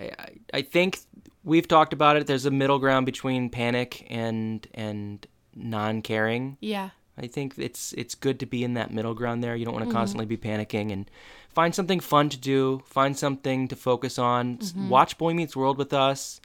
I, 0.00 0.30
I, 0.54 0.62
think 0.62 1.00
we've 1.44 1.66
talked 1.68 1.92
about 1.92 2.16
it. 2.16 2.26
There's 2.26 2.46
a 2.46 2.50
middle 2.50 2.78
ground 2.78 3.06
between 3.06 3.50
panic 3.50 4.06
and 4.10 4.66
and 4.74 5.26
non-caring. 5.54 6.56
Yeah. 6.60 6.90
I 7.18 7.26
think 7.26 7.54
it's 7.58 7.92
it's 7.94 8.14
good 8.14 8.40
to 8.40 8.46
be 8.46 8.64
in 8.64 8.74
that 8.74 8.92
middle 8.92 9.14
ground 9.14 9.44
there. 9.44 9.54
You 9.54 9.64
don't 9.64 9.74
want 9.74 9.86
to 9.86 9.92
constantly 9.92 10.24
be 10.26 10.36
panicking 10.38 10.90
and 10.92 11.10
find 11.50 11.74
something 11.74 12.00
fun 12.00 12.28
to 12.30 12.38
do. 12.38 12.82
Find 12.86 13.16
something 13.16 13.68
to 13.68 13.76
focus 13.76 14.18
on. 14.18 14.58
S- 14.62 14.74
Watch 14.74 15.18
Boy 15.18 15.34
Meets 15.34 15.54
World 15.54 15.76
with 15.76 15.92
us. 15.92 16.40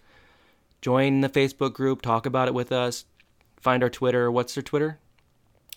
Join 0.82 1.22
the 1.22 1.30
Facebook 1.30 1.74
group. 1.74 2.01
Talk 2.01 2.26
about 2.26 2.47
it 2.49 2.53
with 2.53 2.72
us. 2.72 3.06
Find 3.60 3.84
our 3.84 3.89
Twitter. 3.89 4.30
What's 4.30 4.53
their 4.56 4.64
Twitter? 4.64 4.99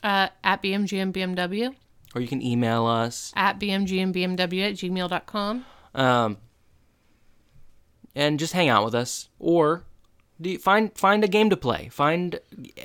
Uh, 0.03 0.29
at 0.45 0.63
BMGMBMW, 0.63 1.75
Or 2.15 2.21
you 2.21 2.29
can 2.29 2.43
email 2.43 2.87
us. 2.87 3.33
at 3.37 3.59
BMGMBMW 3.59 4.39
at 4.69 4.75
gmail.com. 4.75 5.65
Um, 5.95 6.37
and 8.19 8.41
just 8.41 8.53
hang 8.53 8.69
out 8.69 8.85
with 8.85 8.97
us. 8.97 9.29
Or 9.39 9.85
do 10.41 10.51
you 10.51 10.59
find 10.59 10.93
find 10.99 11.23
a 11.23 11.29
game 11.29 11.51
to 11.51 11.57
play. 11.57 11.89
Find 11.91 12.41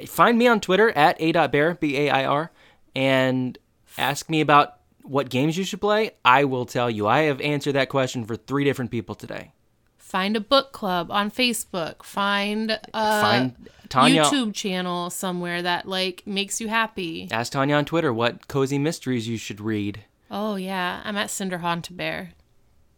find 0.05 0.37
me 0.37 0.47
on 0.47 0.61
Twitter 0.61 0.91
at 0.91 1.19
a.bear 1.19 1.75
b 1.75 1.97
a 1.97 2.09
i 2.09 2.23
r 2.23 2.51
and 2.95 3.57
ask 3.97 4.29
me 4.29 4.41
about 4.41 4.77
what 5.01 5.29
games 5.29 5.57
you 5.57 5.63
should 5.63 5.81
play. 5.81 6.11
I 6.23 6.45
will 6.45 6.65
tell 6.65 6.89
you. 6.89 7.07
I 7.07 7.21
have 7.23 7.41
answered 7.41 7.73
that 7.73 7.89
question 7.89 8.25
for 8.25 8.35
three 8.35 8.63
different 8.63 8.91
people 8.91 9.15
today. 9.15 9.51
Find 9.97 10.37
a 10.37 10.39
book 10.39 10.71
club 10.71 11.11
on 11.11 11.31
Facebook. 11.31 12.03
Find 12.03 12.79
a 12.93 13.21
Find 13.21 13.69
Tanya. 13.89 14.23
YouTube 14.23 14.53
channel 14.53 15.09
somewhere 15.09 15.63
that 15.63 15.87
like 15.87 16.21
makes 16.27 16.61
you 16.61 16.67
happy. 16.67 17.27
Ask 17.31 17.51
Tanya 17.51 17.75
on 17.75 17.85
Twitter 17.85 18.13
what 18.13 18.47
cozy 18.47 18.77
mysteries 18.77 19.27
you 19.27 19.37
should 19.37 19.59
read. 19.59 20.05
Oh 20.29 20.55
yeah, 20.55 21.01
I'm 21.03 21.17
at 21.17 21.31
Cinder 21.31 21.57
Haunted 21.57 21.97
Bear. 21.97 22.33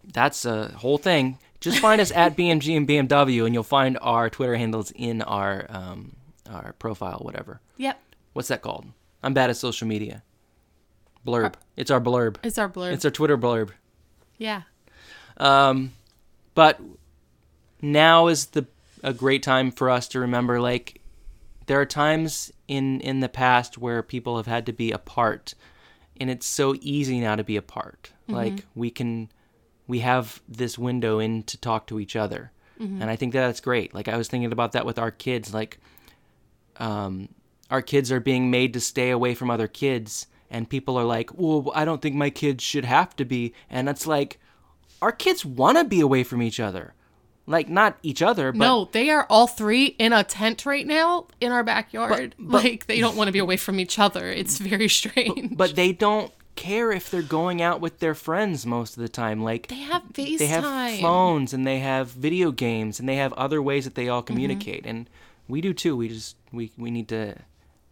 That's 0.04 0.44
a 0.46 0.70
whole 0.78 0.98
thing. 0.98 1.40
Just 1.66 1.80
find 1.80 2.00
us 2.00 2.12
at 2.12 2.38
BMG 2.38 2.78
and 2.78 2.88
BMW, 2.88 3.46
and 3.46 3.54
you'll 3.54 3.64
find 3.64 3.98
our 4.02 4.30
Twitter 4.30 4.56
handles 4.56 4.92
in 4.96 5.22
our 5.24 5.66
um, 5.70 6.16
our 6.50 6.74
profile, 6.80 7.20
whatever. 7.24 7.60
Yep. 7.78 8.00
What's 8.34 8.50
that 8.50 8.62
called? 8.62 8.86
I'm 9.24 9.34
bad 9.34 9.50
at 9.50 9.58
social 9.58 9.88
media. 9.88 10.22
blurb. 11.26 11.56
It's 11.76 11.90
our 11.90 12.00
blurb. 12.00 12.38
It's 12.44 12.58
our 12.60 12.70
blurb. 12.70 12.94
It's 12.94 13.04
our 13.04 13.12
Twitter 13.12 13.38
blurb. 13.38 13.72
yeah. 14.38 14.62
Um, 15.38 15.92
but 16.54 16.80
now 17.82 18.28
is 18.28 18.46
the 18.48 18.66
a 19.04 19.12
great 19.14 19.44
time 19.44 19.72
for 19.72 19.90
us 19.90 20.08
to 20.10 20.20
remember 20.20 20.62
like 20.62 21.02
there 21.66 21.80
are 21.82 21.86
times 21.86 22.52
in 22.68 23.02
in 23.02 23.20
the 23.20 23.30
past 23.30 23.78
where 23.78 24.02
people 24.02 24.38
have 24.38 24.48
had 24.48 24.66
to 24.66 24.72
be 24.74 24.92
apart 24.92 25.54
and 26.20 26.30
it's 26.30 26.48
so 26.48 26.74
easy 26.82 27.20
now 27.20 27.36
to 27.36 27.44
be 27.44 27.58
apart 27.58 28.12
like 28.28 28.66
we 28.74 28.90
can 28.90 29.30
we 29.88 30.00
have 30.00 30.42
this 30.48 30.78
window 30.78 31.20
in 31.20 31.44
to 31.44 31.58
talk 31.58 31.88
to 31.88 32.00
each 32.00 32.16
other 32.16 32.52
and 32.78 33.06
i 33.06 33.16
think 33.16 33.32
that 33.34 33.46
that's 33.48 33.62
great 33.62 33.94
like 33.94 34.08
i 34.10 34.18
was 34.18 34.28
thinking 34.28 34.52
about 34.52 34.74
that 34.74 34.86
with 34.86 35.00
our 35.00 35.12
kids 35.12 35.54
like 35.54 35.80
um 36.78 37.30
our 37.72 37.82
kids 37.82 38.12
are 38.12 38.20
being 38.20 38.52
made 38.52 38.74
to 38.74 38.80
stay 38.80 39.10
away 39.12 39.34
from 39.34 39.50
other 39.50 39.68
kids 39.68 40.28
and 40.50 40.70
people 40.70 40.98
are 40.98 41.06
like 41.06 41.30
well 41.38 41.72
i 41.74 41.86
don't 41.86 42.02
think 42.02 42.16
my 42.16 42.30
kids 42.30 42.64
should 42.64 42.86
have 42.86 43.16
to 43.16 43.26
be 43.26 43.54
and 43.70 43.88
it's 43.90 44.06
like 44.06 44.40
our 45.02 45.12
kids 45.12 45.46
want 45.46 45.78
to 45.78 45.84
be 45.84 46.00
away 46.02 46.24
from 46.24 46.42
each 46.42 46.60
other 46.60 46.94
like 47.48 47.70
not 47.70 47.98
each 48.04 48.22
other 48.22 48.52
but 48.52 48.58
no, 48.60 48.90
they 48.92 49.10
are 49.12 49.26
all 49.30 49.48
three 49.48 49.86
in 50.00 50.12
a 50.14 50.24
tent 50.24 50.66
right 50.66 50.88
now 50.88 51.28
in 51.40 51.52
our 51.52 51.64
backyard. 51.64 52.34
but- 52.40 52.64
like 52.64 52.88
they 52.88 53.00
don't 53.00 53.16
want 53.16 53.28
to 53.28 53.32
be 53.32 53.38
away 53.40 53.56
from 53.56 53.80
each 53.80 54.00
other. 54.00 54.32
It's 54.32 54.58
very 54.58 54.90
strange. 54.90 55.56
but 55.56 55.76
they 55.76 55.92
don't 55.92 56.32
care 56.56 56.92
if 56.92 57.10
they're 57.12 57.22
going 57.22 57.62
out 57.62 57.82
with 57.82 58.00
their 58.00 58.16
friends 58.16 58.66
most 58.66 58.96
of 58.98 59.02
the 59.04 59.10
time 59.10 59.44
like 59.44 59.68
they 59.68 59.76
have 59.76 60.04
FaceTime. 60.14 60.38
they 60.38 60.46
have 60.48 61.00
phones 61.02 61.54
and 61.54 61.68
they 61.68 61.80
have 61.80 62.08
video 62.10 62.52
games 62.52 63.00
and 63.00 63.08
they 63.10 63.18
have 63.18 63.34
other 63.34 63.62
ways 63.62 63.84
that 63.86 63.96
they 63.96 64.08
all 64.10 64.22
Mm-hmm. 64.22 64.34
communicate 64.34 64.86
and 64.86 65.10
we 65.48 65.62
do 65.62 65.74
too 65.74 65.96
we 65.98 66.08
just 66.10 66.36
we 66.52 66.72
we 66.78 66.90
need 66.92 67.08
to 67.10 67.36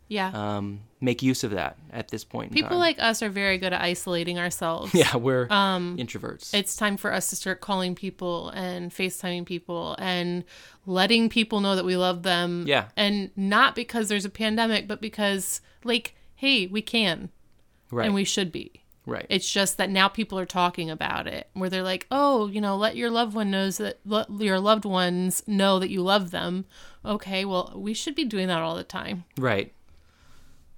Yeah. 0.07 0.31
um 0.33 0.81
make 1.01 1.21
use 1.21 1.43
of 1.43 1.51
that 1.51 1.75
at 1.91 2.07
this 2.07 2.23
point 2.23 2.51
in 2.51 2.55
People 2.55 2.77
like 2.77 2.97
us 2.99 3.21
are 3.21 3.29
very 3.29 3.57
good 3.57 3.73
at 3.73 3.81
isolating 3.81 4.39
ourselves. 4.39 4.93
yeah 5.01 5.15
we're 5.17 5.47
Um, 5.51 5.97
introverts 5.97 6.53
it's 6.53 6.75
time 6.77 6.95
for 6.95 7.11
us 7.11 7.29
to 7.31 7.35
start 7.35 7.59
calling 7.59 7.93
people 7.95 8.49
and 8.51 8.89
FaceTiming 8.91 9.45
people 9.45 9.95
and 9.99 10.45
letting 10.85 11.27
people 11.29 11.59
know 11.59 11.75
that 11.75 11.83
we 11.85 11.97
love 11.97 12.23
them. 12.23 12.63
Yeah. 12.65 12.85
And 12.95 13.31
not 13.35 13.75
because 13.75 14.07
there's 14.07 14.23
a 14.25 14.29
pandemic, 14.29 14.87
but 14.87 15.01
because, 15.01 15.59
like, 15.83 16.15
hey, 16.35 16.67
we 16.67 16.81
can 16.81 17.29
right 17.93 18.05
and 18.05 18.13
we 18.15 18.23
should 18.23 18.51
be. 18.51 18.83
right 19.05 19.25
It's 19.29 19.49
just 19.51 19.77
that 19.77 19.89
now 19.89 20.07
people 20.07 20.37
are 20.39 20.45
talking 20.45 20.89
about 20.89 21.27
it 21.27 21.49
where 21.53 21.69
they're 21.69 21.83
like, 21.83 22.07
oh, 22.09 22.47
you 22.47 22.59
know, 22.61 22.75
let 22.77 22.95
your 22.95 23.09
loved 23.09 23.33
one 23.35 23.51
knows 23.51 23.77
that 23.77 23.99
let 24.05 24.29
your 24.31 24.59
loved 24.59 24.85
ones 24.85 25.43
know 25.47 25.79
that 25.79 25.89
you 25.89 26.01
love 26.01 26.31
them. 26.31 26.65
Okay, 27.05 27.43
well, 27.45 27.73
we 27.75 27.93
should 27.93 28.15
be 28.15 28.23
doing 28.25 28.47
that 28.47 28.59
all 28.61 28.75
the 28.75 28.83
time. 28.83 29.25
right 29.37 29.73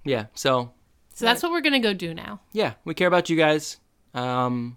yeah 0.04 0.26
so 0.34 0.72
So 1.14 1.24
that's 1.24 1.42
what 1.42 1.50
we're 1.52 1.60
going 1.60 1.72
to 1.82 1.88
go 1.88 1.92
do 1.94 2.14
now. 2.14 2.40
yeah 2.52 2.74
we 2.84 2.94
care 2.94 3.08
about 3.08 3.28
you 3.30 3.36
guys 3.36 3.78
um 4.14 4.76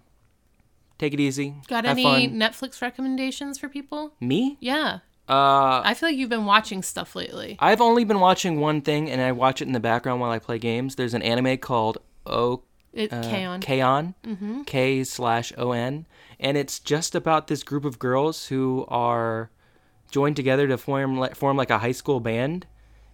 take 0.98 1.14
it 1.14 1.20
easy 1.20 1.54
Got 1.68 1.84
have 1.84 1.96
any 1.98 2.02
fun. 2.28 2.38
Netflix 2.38 2.82
recommendations 2.82 3.58
for 3.58 3.68
people? 3.68 4.12
me 4.20 4.56
Yeah. 4.60 4.98
uh 5.28 5.82
I 5.84 5.94
feel 5.94 6.08
like 6.08 6.16
you've 6.18 6.28
been 6.30 6.46
watching 6.46 6.82
stuff 6.82 7.14
lately. 7.14 7.56
I've 7.60 7.80
only 7.80 8.04
been 8.04 8.20
watching 8.20 8.58
one 8.60 8.80
thing, 8.82 9.08
and 9.10 9.20
I 9.22 9.30
watch 9.32 9.62
it 9.62 9.66
in 9.68 9.72
the 9.72 9.80
background 9.80 10.20
while 10.20 10.30
I 10.32 10.38
play 10.40 10.58
games. 10.58 10.96
There's 10.96 11.14
an 11.14 11.22
anime 11.22 11.56
called 11.58 11.98
O 12.26 12.62
It 12.92 13.12
uh, 13.12 13.22
K-On. 13.22 13.60
K-On, 13.60 14.14
Mm-hmm. 14.24 14.62
K 14.62 15.04
slash 15.04 15.52
O 15.56 15.72
N, 15.72 16.06
and 16.38 16.56
it's 16.56 16.78
just 16.78 17.14
about 17.14 17.46
this 17.46 17.62
group 17.62 17.84
of 17.84 17.98
girls 17.98 18.46
who 18.48 18.84
are 18.88 19.50
joined 20.10 20.36
together 20.36 20.66
to 20.68 20.76
form 20.76 21.16
like, 21.18 21.36
form 21.36 21.56
like 21.56 21.70
a 21.70 21.78
high 21.78 21.92
school 21.92 22.20
band. 22.20 22.66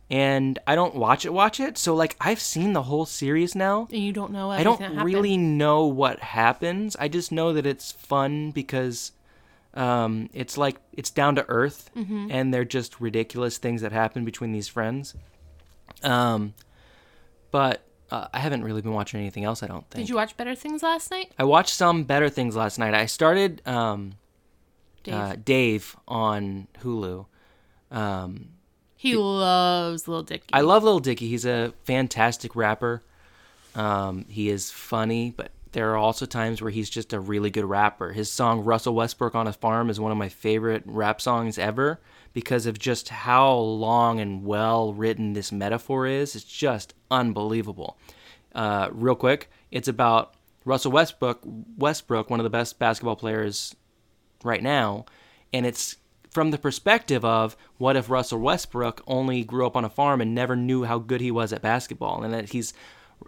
And 0.08 0.58
I 0.68 0.76
don't 0.76 0.94
watch 0.94 1.24
it, 1.26 1.32
watch 1.32 1.58
it. 1.58 1.76
So 1.76 1.94
like 1.94 2.14
I've 2.20 2.40
seen 2.40 2.72
the 2.74 2.84
whole 2.84 3.06
series 3.06 3.54
now. 3.56 3.88
and 3.90 3.98
you 4.00 4.12
don't 4.12 4.30
know 4.32 4.50
I 4.52 4.62
don't 4.62 5.02
really 5.02 5.36
know 5.36 5.84
what 5.86 6.20
happens. 6.20 6.94
I 7.00 7.08
just 7.08 7.32
know 7.32 7.52
that 7.52 7.66
it's 7.66 7.90
fun 7.90 8.52
because 8.52 9.10
um, 9.74 10.30
it's 10.32 10.56
like 10.56 10.76
it's 10.92 11.10
down 11.10 11.34
to 11.34 11.44
earth, 11.48 11.90
Mm-hmm. 11.96 12.28
and 12.30 12.54
they're 12.54 12.64
just 12.64 13.00
ridiculous 13.00 13.58
things 13.58 13.82
that 13.82 13.90
happen 13.92 14.24
between 14.24 14.52
these 14.52 14.68
friends. 14.68 15.14
Um, 16.04 16.54
but 17.50 17.82
uh, 18.10 18.28
I 18.32 18.38
haven't 18.38 18.64
really 18.64 18.82
been 18.82 18.92
watching 18.92 19.20
anything 19.20 19.44
else. 19.44 19.62
I 19.62 19.66
don't 19.66 19.88
think. 19.90 20.04
Did 20.04 20.08
you 20.08 20.16
watch 20.16 20.36
Better 20.36 20.54
Things 20.54 20.82
last 20.82 21.10
night? 21.10 21.32
I 21.38 21.44
watched 21.44 21.74
some 21.74 22.04
better 22.04 22.28
things 22.28 22.54
last 22.56 22.78
night. 22.78 22.94
I 22.94 23.06
started 23.06 23.62
um, 23.66 24.14
Dave. 25.02 25.14
Uh, 25.14 25.36
Dave 25.44 25.96
on 26.06 26.68
Hulu. 26.82 27.26
Um, 27.90 28.48
he 28.96 29.16
loves 29.16 30.08
Little 30.08 30.22
Dicky. 30.22 30.48
I 30.52 30.62
love 30.62 30.82
Little 30.82 31.00
Dicky. 31.00 31.28
He's 31.28 31.44
a 31.44 31.72
fantastic 31.84 32.56
rapper. 32.56 33.02
Um, 33.74 34.24
he 34.28 34.48
is 34.48 34.70
funny, 34.70 35.34
but 35.36 35.50
there 35.76 35.92
are 35.92 35.98
also 35.98 36.24
times 36.24 36.62
where 36.62 36.70
he's 36.70 36.88
just 36.88 37.12
a 37.12 37.20
really 37.20 37.50
good 37.50 37.66
rapper. 37.66 38.14
His 38.14 38.32
song 38.32 38.64
Russell 38.64 38.94
Westbrook 38.94 39.34
on 39.34 39.46
a 39.46 39.52
Farm 39.52 39.90
is 39.90 40.00
one 40.00 40.10
of 40.10 40.16
my 40.16 40.30
favorite 40.30 40.82
rap 40.86 41.20
songs 41.20 41.58
ever 41.58 42.00
because 42.32 42.64
of 42.64 42.78
just 42.78 43.10
how 43.10 43.52
long 43.52 44.18
and 44.18 44.42
well 44.42 44.94
written 44.94 45.34
this 45.34 45.52
metaphor 45.52 46.06
is. 46.06 46.34
It's 46.34 46.46
just 46.46 46.94
unbelievable. 47.10 47.98
Uh, 48.54 48.88
real 48.90 49.16
quick, 49.16 49.50
it's 49.70 49.86
about 49.86 50.32
Russell 50.64 50.92
Westbrook, 50.92 51.40
Westbrook, 51.76 52.30
one 52.30 52.40
of 52.40 52.44
the 52.44 52.48
best 52.48 52.78
basketball 52.78 53.16
players 53.16 53.76
right 54.42 54.62
now, 54.62 55.04
and 55.52 55.66
it's 55.66 55.96
from 56.30 56.52
the 56.52 56.58
perspective 56.58 57.22
of 57.22 57.54
what 57.76 57.96
if 57.96 58.08
Russell 58.08 58.38
Westbrook 58.38 59.02
only 59.06 59.44
grew 59.44 59.66
up 59.66 59.76
on 59.76 59.84
a 59.84 59.90
farm 59.90 60.22
and 60.22 60.34
never 60.34 60.56
knew 60.56 60.84
how 60.84 60.98
good 60.98 61.20
he 61.20 61.30
was 61.30 61.52
at 61.52 61.60
basketball, 61.60 62.22
and 62.22 62.32
that 62.32 62.48
he's 62.48 62.72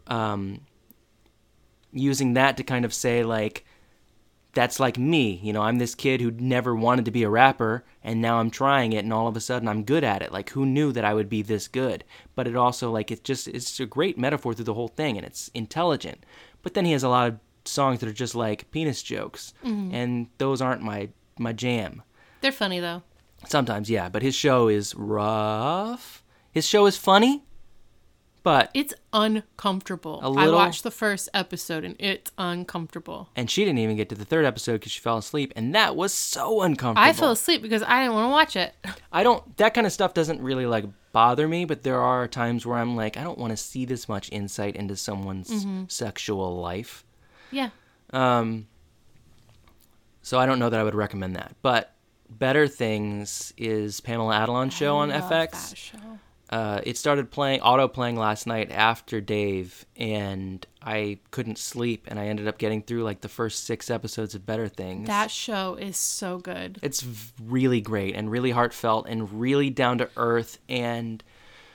um, 0.07 0.63
using 1.93 2.35
that 2.35 2.57
to 2.57 2.63
kind 2.63 2.85
of 2.85 2.93
say 2.93 3.23
like 3.23 3.65
that's 4.55 4.81
like 4.81 4.99
me 4.99 5.39
you 5.43 5.53
know 5.53 5.63
i'm 5.63 5.77
this 5.77 5.95
kid 5.95 6.21
who 6.21 6.31
never 6.33 6.75
wanted 6.75 7.05
to 7.05 7.11
be 7.11 7.23
a 7.23 7.29
rapper 7.29 7.85
and 8.03 8.21
now 8.21 8.39
i'm 8.39 8.51
trying 8.51 8.93
it 8.93 9.05
and 9.05 9.13
all 9.13 9.29
of 9.29 9.37
a 9.37 9.41
sudden 9.41 9.69
i'm 9.69 9.85
good 9.85 10.03
at 10.03 10.23
it. 10.23 10.33
Like 10.33 10.51
who 10.51 10.65
knew 10.65 10.93
that 10.93 11.05
i 11.05 11.13
would 11.13 11.29
be 11.29 11.43
this 11.43 11.69
good? 11.69 12.05
But 12.35 12.49
it 12.49 12.57
also 12.57 12.91
like 12.91 13.11
it's 13.11 13.21
just 13.21 13.47
it's 13.49 13.79
a 13.79 13.87
great 13.87 14.19
metaphor 14.19 14.55
through 14.55 14.65
the 14.65 14.75
whole 14.75 14.89
thing 14.89 15.17
and 15.17 15.27
it's 15.27 15.51
intelligent. 15.55 16.25
But 16.63 16.75
then 16.75 16.85
he 16.85 16.93
has 16.93 17.03
a 17.03 17.09
lot 17.09 17.29
of 17.29 17.39
songs 17.65 18.01
that 18.01 18.09
are 18.09 18.15
just 18.15 18.35
like 18.35 18.71
penis 18.71 19.03
jokes 19.03 19.53
mm-hmm. 19.63 19.95
and 19.95 20.29
those 20.39 20.63
aren't 20.63 20.83
my 20.83 21.11
my 21.39 21.53
jam. 21.53 22.03
They're 22.41 22.53
funny 22.53 22.81
though. 22.81 23.03
sometimes 23.47 23.91
yeah 23.91 24.09
but 24.09 24.23
his 24.23 24.35
show 24.35 24.69
is 24.69 24.95
rough. 24.95 26.25
His 26.51 26.67
show 26.67 26.87
is 26.87 26.97
funny 26.97 27.45
but 28.49 28.71
It's 28.73 28.95
uncomfortable. 29.13 30.21
A 30.23 30.27
I 30.33 30.45
little- 30.45 30.55
watched 30.55 30.83
the 30.83 30.91
first 30.91 31.29
episode 31.35 31.85
and 31.85 31.95
it's 31.99 32.31
uncomfortable. 32.39 33.29
and 33.37 33.51
she 33.51 33.65
didn't 33.65 33.79
even 33.81 33.97
get 33.97 34.09
to 34.09 34.15
the 34.15 34.25
third 34.25 34.45
episode 34.47 34.75
because 34.75 34.93
she 34.93 35.01
fell 35.01 35.19
asleep 35.19 35.53
and 35.55 35.75
that 35.75 35.95
was 35.97 36.15
so 36.15 36.63
uncomfortable 36.63 37.07
I 37.09 37.13
fell 37.13 37.31
asleep 37.33 37.61
because 37.63 37.83
I 37.83 38.01
didn't 38.01 38.15
want 38.15 38.25
to 38.27 38.31
watch 38.31 38.57
it. 38.57 38.75
I 39.13 39.23
don't 39.23 39.57
that 39.59 39.75
kind 39.75 39.87
of 39.87 39.93
stuff 39.93 40.15
doesn't 40.15 40.41
really 40.41 40.65
like 40.67 40.85
bother 41.13 41.47
me, 41.49 41.65
but 41.67 41.83
there 41.83 42.01
are 42.01 42.27
times 42.29 42.65
where 42.65 42.79
I'm 42.79 42.97
like 42.97 43.17
I 43.17 43.23
don't 43.23 43.39
want 43.39 43.51
to 43.51 43.57
see 43.57 43.85
this 43.85 44.09
much 44.09 44.31
insight 44.33 44.77
into 44.77 44.97
someone's 44.97 45.51
Mm-hmm. 45.51 45.85
sexual 45.89 46.61
life. 46.61 47.05
Yeah. 47.51 47.71
Um 48.13 48.67
so 50.23 50.39
I 50.39 50.47
don't 50.47 50.59
know 50.59 50.71
that 50.71 50.79
I 50.81 50.85
would 50.85 50.95
recommend 50.95 51.37
that. 51.37 51.55
But 51.63 51.95
Better 52.31 52.69
Things 52.69 53.53
is 53.57 54.01
Pamela 54.01 54.35
Adlon's 54.35 54.75
show 54.75 54.97
on 54.97 55.09
Love 55.11 55.31
FX. 55.31 55.51
that 55.71 55.77
show. 55.79 56.19
Uh, 56.51 56.81
it 56.85 56.97
started 56.97 57.31
playing 57.31 57.61
auto 57.61 57.87
playing 57.89 58.17
last 58.17 58.47
night 58.47 58.71
after 58.71 59.21
Dave, 59.21 59.85
and 59.97 60.67
I 60.83 61.19
couldn't 61.31 61.59
sleep, 61.59 62.07
and 62.09 62.19
I 62.19 62.27
ended 62.29 62.49
up 62.49 62.57
getting 62.57 62.83
through 62.83 63.03
like 63.05 63.21
the 63.21 63.29
first 63.29 63.65
six 63.65 63.91
episodes 63.91 64.35
of 64.35 64.47
Better 64.47 64.69
Things. 64.69 65.07
That 65.07 65.31
show 65.31 65.75
is 65.75 65.97
so 65.97 66.39
good. 66.39 66.79
it's 66.83 67.05
really 67.43 67.81
great 67.81 68.15
and 68.15 68.31
really 68.31 68.51
heartfelt 68.53 69.07
and 69.09 69.41
really 69.41 69.69
down 69.71 69.99
to 69.99 70.09
earth 70.17 70.59
and 70.69 71.23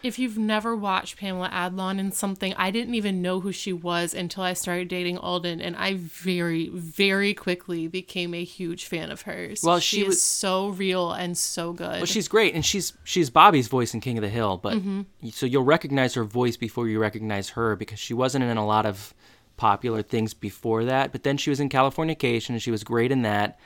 If 0.04 0.20
you've 0.20 0.38
never 0.38 0.76
watched 0.76 1.18
Pamela 1.18 1.50
Adlon 1.50 1.98
in 1.98 2.12
something, 2.12 2.54
I 2.58 2.72
didn't 2.72 2.94
even 2.94 3.22
know 3.22 3.40
who 3.40 3.54
she 3.54 3.72
was 3.72 4.14
until 4.14 4.44
I 4.44 4.52
started 4.52 4.90
dating 4.90 5.18
Alden, 5.18 5.62
and 5.62 5.78
I 5.78 5.96
very, 5.96 6.68
very 6.70 7.34
quickly 7.34 7.88
became 7.88 8.34
a 8.34 8.44
huge 8.44 8.86
fan 8.86 9.10
of 9.12 9.22
hers. 9.22 9.64
Well, 9.64 9.80
she, 9.80 10.02
she 10.02 10.06
is 10.06 10.22
so 10.22 10.68
real 10.70 11.14
and 11.14 11.38
so 11.38 11.72
good. 11.72 11.98
Well, 11.98 12.06
she's 12.06 12.28
great, 12.28 12.54
and 12.54 12.66
she's 12.66 12.94
she's 13.06 13.30
Bobby's 13.30 13.70
voice 13.70 13.94
in 13.94 14.02
King 14.02 14.18
of 14.18 14.24
the 14.24 14.30
Hill, 14.30 14.58
but 14.58 14.74
Mm-hmm. 14.74 15.30
so 15.30 15.46
you'll 15.46 15.64
recognize 15.64 16.16
her 16.16 16.24
voice 16.26 16.58
before 16.58 16.88
you 16.90 17.00
recognize 17.00 17.50
her 17.50 17.76
because 17.78 18.00
she 18.00 18.14
wasn't 18.14 18.44
in 18.44 18.58
a 18.58 18.66
lot 18.66 18.86
of 18.86 19.14
popular 19.56 20.02
things 20.02 20.34
before 20.34 20.84
that. 20.84 21.12
But 21.12 21.24
then 21.24 21.38
she 21.38 21.50
was 21.50 21.60
in 21.60 21.70
California 21.70 22.16
Californication, 22.16 22.50
and 22.50 22.62
she 22.62 22.72
was 22.72 22.84
great 22.84 23.12
in 23.12 23.22
that. 23.22 23.58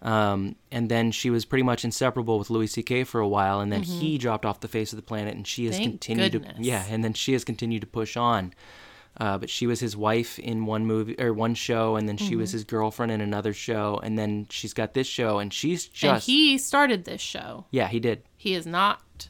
Um, 0.00 0.54
and 0.70 0.88
then 0.88 1.10
she 1.10 1.28
was 1.30 1.44
pretty 1.44 1.64
much 1.64 1.84
inseparable 1.84 2.38
with 2.38 2.50
Louis 2.50 2.68
C.K. 2.68 3.02
for 3.04 3.20
a 3.20 3.26
while, 3.28 3.60
and 3.60 3.72
then 3.72 3.82
he 3.82 4.16
dropped 4.18 4.46
off 4.46 4.60
the 4.60 4.68
face 4.68 4.92
of 4.92 4.96
the 4.96 5.02
planet, 5.02 5.34
and 5.34 5.46
she 5.46 5.64
has 5.66 5.74
Mm-hmm. 5.74 5.82
Thank 5.82 5.92
continued 6.00 6.32
goodness. 6.32 6.56
to 6.58 6.62
yeah, 6.62 6.84
and 6.88 7.02
then 7.02 7.14
she 7.14 7.32
has 7.32 7.42
continued 7.44 7.80
to 7.80 7.86
push 7.88 8.16
on. 8.16 8.54
Uh, 9.20 9.36
but 9.36 9.50
she 9.50 9.66
was 9.66 9.80
his 9.80 9.96
wife 9.96 10.38
in 10.38 10.64
one 10.66 10.86
movie 10.86 11.16
or 11.20 11.32
one 11.34 11.52
show, 11.56 11.96
and 11.96 12.08
then 12.08 12.16
she 12.16 12.30
Mm-hmm. 12.30 12.38
was 12.38 12.52
his 12.52 12.62
girlfriend 12.62 13.10
in 13.10 13.20
another 13.20 13.52
show, 13.52 13.98
and 14.04 14.16
then 14.16 14.46
she's 14.50 14.72
got 14.72 14.94
this 14.94 15.08
show, 15.08 15.40
and 15.40 15.52
she's 15.52 15.86
and 15.86 15.94
just 15.94 16.26
he 16.26 16.56
started 16.58 17.04
this 17.04 17.20
show. 17.20 17.64
yeah, 17.72 17.88
he 17.88 17.98
did. 17.98 18.22
He 18.36 18.54
is 18.54 18.64
not. 18.66 19.28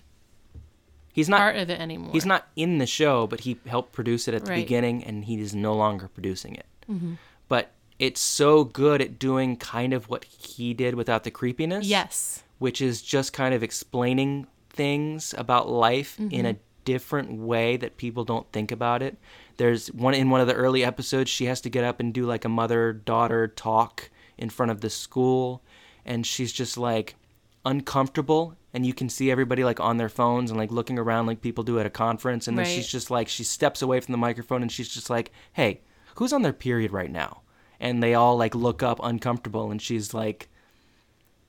He's 1.13 1.29
not 1.31 1.39
part 1.39 1.57
of 1.57 1.71
it 1.71 1.81
anymore. 1.81 2.13
He's 2.13 2.27
not 2.27 2.47
in 2.55 2.79
the 2.79 2.87
show, 2.87 3.27
but 3.27 3.41
he 3.41 3.59
helped 3.67 3.93
produce 3.93 4.29
it 4.29 4.35
at 4.35 4.45
the 4.45 4.51
Right. 4.53 4.63
beginning, 4.63 5.03
and 5.05 5.25
he 5.25 5.41
is 5.41 5.55
no 5.55 5.75
longer 5.75 6.09
producing 6.09 6.55
it. 6.55 6.67
Mm-hmm. 6.91 7.15
But 7.49 7.73
it's 7.99 8.21
so 8.21 8.65
good 8.65 9.01
at 9.03 9.19
doing 9.19 9.57
kind 9.57 9.93
of 9.93 10.09
what 10.09 10.25
he 10.25 10.75
did 10.75 10.95
without 10.95 11.25
the 11.25 11.31
creepiness. 11.31 11.87
Yes. 11.87 12.43
Which 12.59 12.81
is 12.81 13.03
just 13.03 13.33
kind 13.33 13.55
of 13.55 13.63
explaining 13.63 14.47
things 14.71 15.35
about 15.37 15.69
life 15.69 16.19
in 16.19 16.47
a 16.47 16.55
mm-hmm. 16.55 16.63
different 16.85 17.33
way 17.33 17.77
that 17.77 17.97
people 17.97 18.25
don't 18.25 18.51
think 18.53 18.71
about 18.71 19.03
it. 19.03 19.17
There's 19.57 19.89
one 19.89 20.15
in 20.15 20.31
one 20.31 20.41
of 20.41 20.47
the 20.47 20.55
early 20.55 20.85
episodes, 20.85 21.31
she 21.31 21.47
has 21.47 21.61
to 21.63 21.71
get 21.71 21.85
up 21.85 21.99
and 22.01 22.15
do 22.15 22.25
like 22.27 22.45
a 22.45 22.49
mother 22.49 22.93
daughter 22.93 23.49
talk 23.49 24.11
in 24.37 24.51
front 24.51 24.71
of 24.71 24.81
the 24.81 24.91
school, 24.91 25.63
and 26.05 26.25
she's 26.25 26.53
just 26.53 26.79
like 26.79 27.17
uncomfortable 27.65 28.57
and 28.73 28.87
you 28.87 28.95
can 28.95 29.09
see 29.09 29.31
everybody 29.31 29.65
like 29.65 29.81
on 29.81 29.97
their 29.97 30.09
phones 30.09 30.51
and 30.51 30.59
like 30.59 30.71
looking 30.71 30.99
around 30.99 31.27
like 31.27 31.41
people 31.41 31.65
do 31.65 31.79
at 31.79 31.87
a 31.87 31.91
conference 31.91 32.47
and 32.49 32.57
then 32.57 32.65
Right. 32.65 32.75
she's 32.75 32.87
just 32.87 33.11
like 33.11 33.29
she 33.29 33.45
steps 33.45 33.83
away 33.83 34.01
from 34.01 34.13
the 34.13 34.19
microphone 34.19 34.63
and 34.63 34.71
she's 34.71 34.89
just 34.89 35.11
like 35.11 35.33
hey 35.53 35.81
who's 36.17 36.33
on 36.33 36.43
their 36.43 36.53
period 36.53 36.93
right 36.93 37.11
now 37.11 37.43
and 37.81 38.03
they 38.03 38.15
all 38.15 38.37
like 38.37 38.55
look 38.55 38.83
up 38.83 39.01
uncomfortable 39.03 39.71
and 39.71 39.81
she's 39.81 40.13
like 40.13 40.49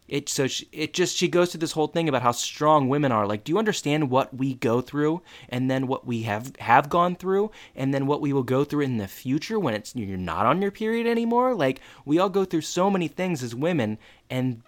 it 0.07 0.27
so 0.27 0.47
she, 0.47 0.67
it 0.71 0.93
just 0.93 1.15
she 1.15 1.27
goes 1.27 1.51
through 1.51 1.59
this 1.59 1.73
whole 1.73 1.87
thing 1.87 2.09
about 2.09 2.23
how 2.23 2.31
strong 2.31 2.89
women 2.89 3.11
are. 3.11 3.27
Like 3.27 3.43
do 3.43 3.51
you 3.51 3.59
understand 3.59 4.09
what 4.09 4.35
we 4.35 4.55
go 4.55 4.81
through 4.81 5.21
and 5.49 5.69
then 5.69 5.87
what 5.87 6.05
we 6.05 6.23
have 6.23 6.55
have 6.59 6.89
gone 6.89 7.15
through 7.15 7.51
and 7.75 7.93
then 7.93 8.07
what 8.07 8.21
we 8.21 8.33
will 8.33 8.43
go 8.43 8.63
through 8.63 8.81
in 8.81 8.97
the 8.97 9.07
future 9.07 9.59
when 9.59 9.75
it's 9.75 9.95
you're 9.95 10.17
not 10.17 10.45
on 10.45 10.61
your 10.61 10.71
period 10.71 11.05
anymore? 11.05 11.53
Like 11.53 11.79
we 12.05 12.17
all 12.17 12.29
go 12.29 12.43
through 12.43 12.61
so 12.61 12.89
many 12.89 13.07
things 13.07 13.43
as 13.43 13.53
women 13.53 13.97
and 14.29 14.63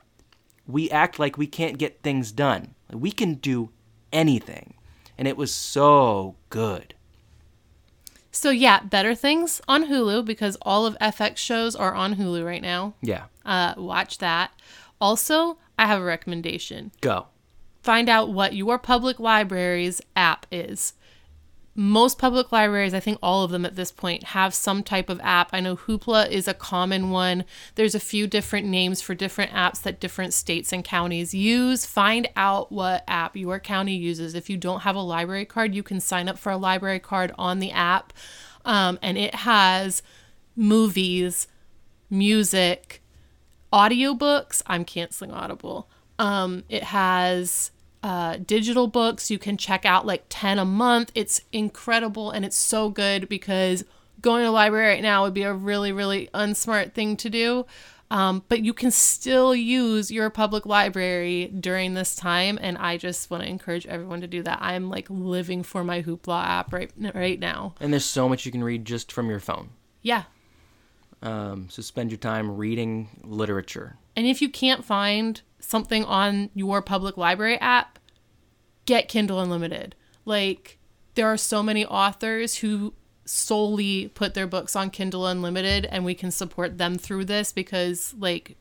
we 0.67 0.89
act 0.91 1.19
like 1.19 1.37
we 1.37 1.47
can't 1.47 1.79
get 1.79 2.01
things 2.01 2.31
done. 2.31 2.75
We 2.91 3.11
can 3.11 3.35
do 3.35 3.71
anything. 4.13 4.75
And 5.17 5.27
it 5.27 5.37
was 5.37 5.53
so 5.53 6.35
good 6.49 6.93
So 8.31 8.49
yeah, 8.49 8.81
better 8.81 9.13
things 9.13 9.61
on 9.67 9.87
Hulu 9.87 10.25
because 10.25 10.57
all 10.61 10.85
of 10.85 10.97
FX 10.99 11.37
shows 11.37 11.75
are 11.75 11.93
on 11.93 12.15
Hulu 12.15 12.45
right 12.45 12.61
now. 12.61 12.93
yeah 13.01 13.25
Uh, 13.45 13.73
watch 13.77 14.17
that. 14.19 14.51
Also, 14.99 15.57
I 15.77 15.87
have 15.87 15.99
a 16.01 16.05
recommendation. 16.05 16.91
go 17.01 17.27
Find 17.81 18.07
out 18.07 18.29
what 18.29 18.53
your 18.53 18.77
public 18.77 19.19
library's 19.19 20.01
app 20.15 20.45
is. 20.51 20.93
Most 21.73 22.17
public 22.17 22.51
libraries, 22.51 22.93
I 22.93 22.99
think 22.99 23.17
all 23.23 23.43
of 23.43 23.51
them 23.51 23.65
at 23.65 23.77
this 23.77 23.93
point, 23.93 24.23
have 24.23 24.53
some 24.53 24.83
type 24.83 25.09
of 25.09 25.21
app. 25.23 25.51
I 25.53 25.61
know 25.61 25.77
Hoopla 25.77 26.29
is 26.29 26.47
a 26.47 26.53
common 26.53 27.11
one. 27.11 27.45
There's 27.75 27.95
a 27.95 27.99
few 27.99 28.27
different 28.27 28.67
names 28.67 29.01
for 29.01 29.15
different 29.15 29.51
apps 29.51 29.81
that 29.83 30.01
different 30.01 30.33
states 30.33 30.73
and 30.73 30.83
counties 30.83 31.33
use. 31.33 31.85
Find 31.85 32.27
out 32.35 32.73
what 32.73 33.05
app 33.07 33.37
your 33.37 33.57
county 33.59 33.95
uses. 33.95 34.35
If 34.35 34.49
you 34.49 34.57
don't 34.57 34.81
have 34.81 34.97
a 34.97 35.01
library 35.01 35.45
card, 35.45 35.73
you 35.73 35.81
can 35.81 36.01
sign 36.01 36.27
up 36.27 36.37
for 36.37 36.51
a 36.51 36.57
library 36.57 36.99
card 36.99 37.31
on 37.37 37.59
the 37.59 37.71
app. 37.71 38.11
Um, 38.65 38.99
and 39.01 39.17
it 39.17 39.33
has 39.33 40.03
movies, 40.57 41.47
music, 42.09 43.01
audiobooks. 43.71 44.61
I'm 44.67 44.83
canceling 44.83 45.31
Audible. 45.31 45.89
Um, 46.19 46.63
it 46.67 46.83
has 46.83 47.71
uh, 48.03 48.37
digital 48.45 48.87
books. 48.87 49.29
You 49.29 49.39
can 49.39 49.57
check 49.57 49.85
out 49.85 50.05
like 50.05 50.25
10 50.29 50.59
a 50.59 50.65
month. 50.65 51.11
It's 51.15 51.41
incredible 51.51 52.31
and 52.31 52.43
it's 52.45 52.55
so 52.57 52.89
good 52.89 53.29
because 53.29 53.83
going 54.21 54.41
to 54.41 54.45
the 54.47 54.51
library 54.51 54.87
right 54.87 55.03
now 55.03 55.23
would 55.23 55.33
be 55.33 55.43
a 55.43 55.53
really, 55.53 55.91
really 55.91 56.29
unsmart 56.33 56.93
thing 56.93 57.17
to 57.17 57.29
do. 57.29 57.65
Um, 58.11 58.43
but 58.49 58.61
you 58.61 58.73
can 58.73 58.91
still 58.91 59.55
use 59.55 60.11
your 60.11 60.29
public 60.29 60.65
library 60.65 61.47
during 61.47 61.93
this 61.93 62.13
time, 62.13 62.59
and 62.61 62.77
I 62.77 62.97
just 62.97 63.31
want 63.31 63.41
to 63.43 63.49
encourage 63.49 63.87
everyone 63.87 64.19
to 64.19 64.27
do 64.27 64.43
that. 64.43 64.59
I'm 64.61 64.89
like 64.89 65.07
living 65.09 65.63
for 65.63 65.81
my 65.85 66.01
Hoopla 66.01 66.43
app 66.43 66.73
right 66.73 66.91
right 67.15 67.39
now. 67.39 67.73
and 67.79 67.93
there's 67.93 68.03
so 68.03 68.27
much 68.27 68.45
you 68.45 68.51
can 68.51 68.65
read 68.65 68.83
just 68.83 69.13
from 69.13 69.29
your 69.29 69.39
phone 69.39 69.69
Yeah, 70.01 70.23
um, 71.21 71.69
so 71.69 71.81
spend 71.81 72.11
your 72.11 72.17
time 72.17 72.57
reading 72.57 73.07
literature 73.23 73.95
And 74.15 74.27
if 74.27 74.41
you 74.41 74.49
can't 74.49 74.83
find 74.83 75.41
something 75.59 76.03
on 76.05 76.49
your 76.53 76.81
public 76.81 77.17
library 77.17 77.57
app, 77.59 77.99
get 78.85 79.07
Kindle 79.07 79.39
Unlimited. 79.39 79.95
Like, 80.25 80.77
there 81.15 81.27
are 81.27 81.37
so 81.37 81.63
many 81.63 81.85
authors 81.85 82.57
who 82.57 82.93
solely 83.25 84.09
put 84.09 84.33
their 84.33 84.47
books 84.47 84.75
on 84.75 84.89
Kindle 84.89 85.27
Unlimited, 85.27 85.85
and 85.85 86.03
we 86.03 86.13
can 86.13 86.31
support 86.31 86.77
them 86.77 86.97
through 86.97 87.25
this 87.25 87.53
because, 87.53 88.13
like, 88.17 88.57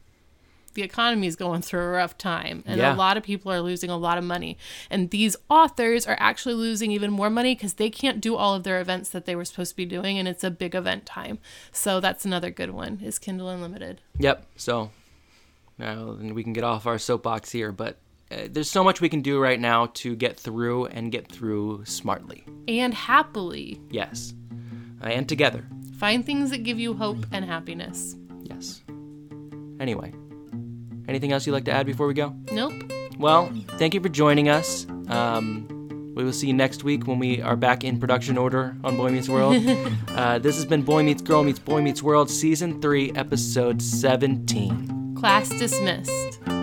the 0.75 0.83
economy 0.83 1.27
is 1.27 1.35
going 1.35 1.63
through 1.63 1.81
a 1.81 1.89
rough 1.89 2.17
time, 2.17 2.63
and 2.65 2.79
Yeah. 2.79 2.95
a 2.95 2.97
lot 2.97 3.17
of 3.17 3.25
people 3.25 3.51
are 3.51 3.61
losing 3.61 3.91
a 3.91 3.97
lot 3.97 4.19
of 4.19 4.23
money. 4.23 4.57
And 4.89 5.11
these 5.11 5.35
authors 5.49 6.07
are 6.07 6.17
actually 6.21 6.55
losing 6.55 6.93
even 6.93 7.11
more 7.11 7.29
money 7.29 7.57
because 7.57 7.75
they 7.75 7.91
can't 7.91 8.21
do 8.21 8.37
all 8.37 8.55
of 8.55 8.63
their 8.63 8.81
events 8.81 9.09
that 9.11 9.25
they 9.27 9.35
were 9.35 9.45
supposed 9.45 9.71
to 9.71 9.77
be 9.77 9.87
doing, 9.87 10.17
and 10.17 10.29
it's 10.29 10.45
a 10.45 10.51
big 10.51 10.77
event 10.77 11.07
time. 11.07 11.39
So 11.73 11.99
that's 11.99 12.25
another 12.25 12.51
good 12.51 12.71
one 12.71 13.01
is 13.03 13.19
Kindle 13.19 13.49
Unlimited. 13.49 14.01
Yep. 14.19 14.47
So 14.57 14.91
now 15.81 16.13
then 16.13 16.35
we 16.35 16.45
can 16.45 16.53
get 16.53 16.65
off 16.65 16.87
our 16.87 16.99
soapbox 16.99 17.51
here, 17.51 17.73
but 17.73 17.99
uh, 18.31 18.47
there's 18.49 18.71
so 18.71 18.85
much 18.85 19.01
we 19.01 19.09
can 19.09 19.23
do 19.23 19.41
right 19.41 19.59
now 19.59 19.87
to 19.95 20.15
get 20.15 20.39
through 20.39 20.87
and 20.87 21.11
get 21.11 21.31
through 21.31 21.85
smartly. 21.85 22.45
And 22.69 22.95
happily. 22.95 23.81
Yes. 23.91 24.35
Uh, 25.03 25.07
and 25.07 25.29
together. 25.29 25.67
Find 25.99 26.25
things 26.25 26.51
that 26.51 26.63
give 26.63 26.79
you 26.79 26.95
hope 26.95 27.27
and 27.33 27.45
happiness. 27.45 28.15
Yes. 28.43 28.83
Anyway, 29.81 30.13
anything 31.09 31.33
else 31.33 31.47
you'd 31.47 31.53
like 31.53 31.65
to 31.65 31.73
add 31.73 31.87
before 31.87 32.07
we 32.07 32.15
go? 32.15 32.35
Nope. 32.53 32.75
Well, 33.19 33.53
thank 33.79 33.95
you 33.95 34.01
for 34.01 34.09
joining 34.09 34.49
us. 34.49 34.87
Um, 35.09 35.67
we 36.15 36.25
will 36.25 36.33
see 36.33 36.47
you 36.47 36.55
next 36.55 36.85
week 36.85 37.07
when 37.07 37.19
we 37.19 37.41
are 37.43 37.57
back 37.57 37.85
in 37.85 37.99
production 37.99 38.39
order 38.39 38.77
on 38.85 38.97
Boy 38.97 39.11
Meets 39.11 39.29
World. 39.29 39.57
uh, 40.09 40.39
this 40.39 40.57
has 40.57 40.65
been 40.65 40.83
Boy 40.83 41.03
Meets 41.03 41.23
Girl 41.23 41.43
Meets 41.43 41.59
Boy 41.59 41.83
Meets 41.83 42.03
World, 42.03 42.31
Season 42.31 42.81
3, 42.81 43.13
Episode 43.15 43.83
17. 43.83 45.00
Class 45.21 45.51
dismissed. 45.51 46.60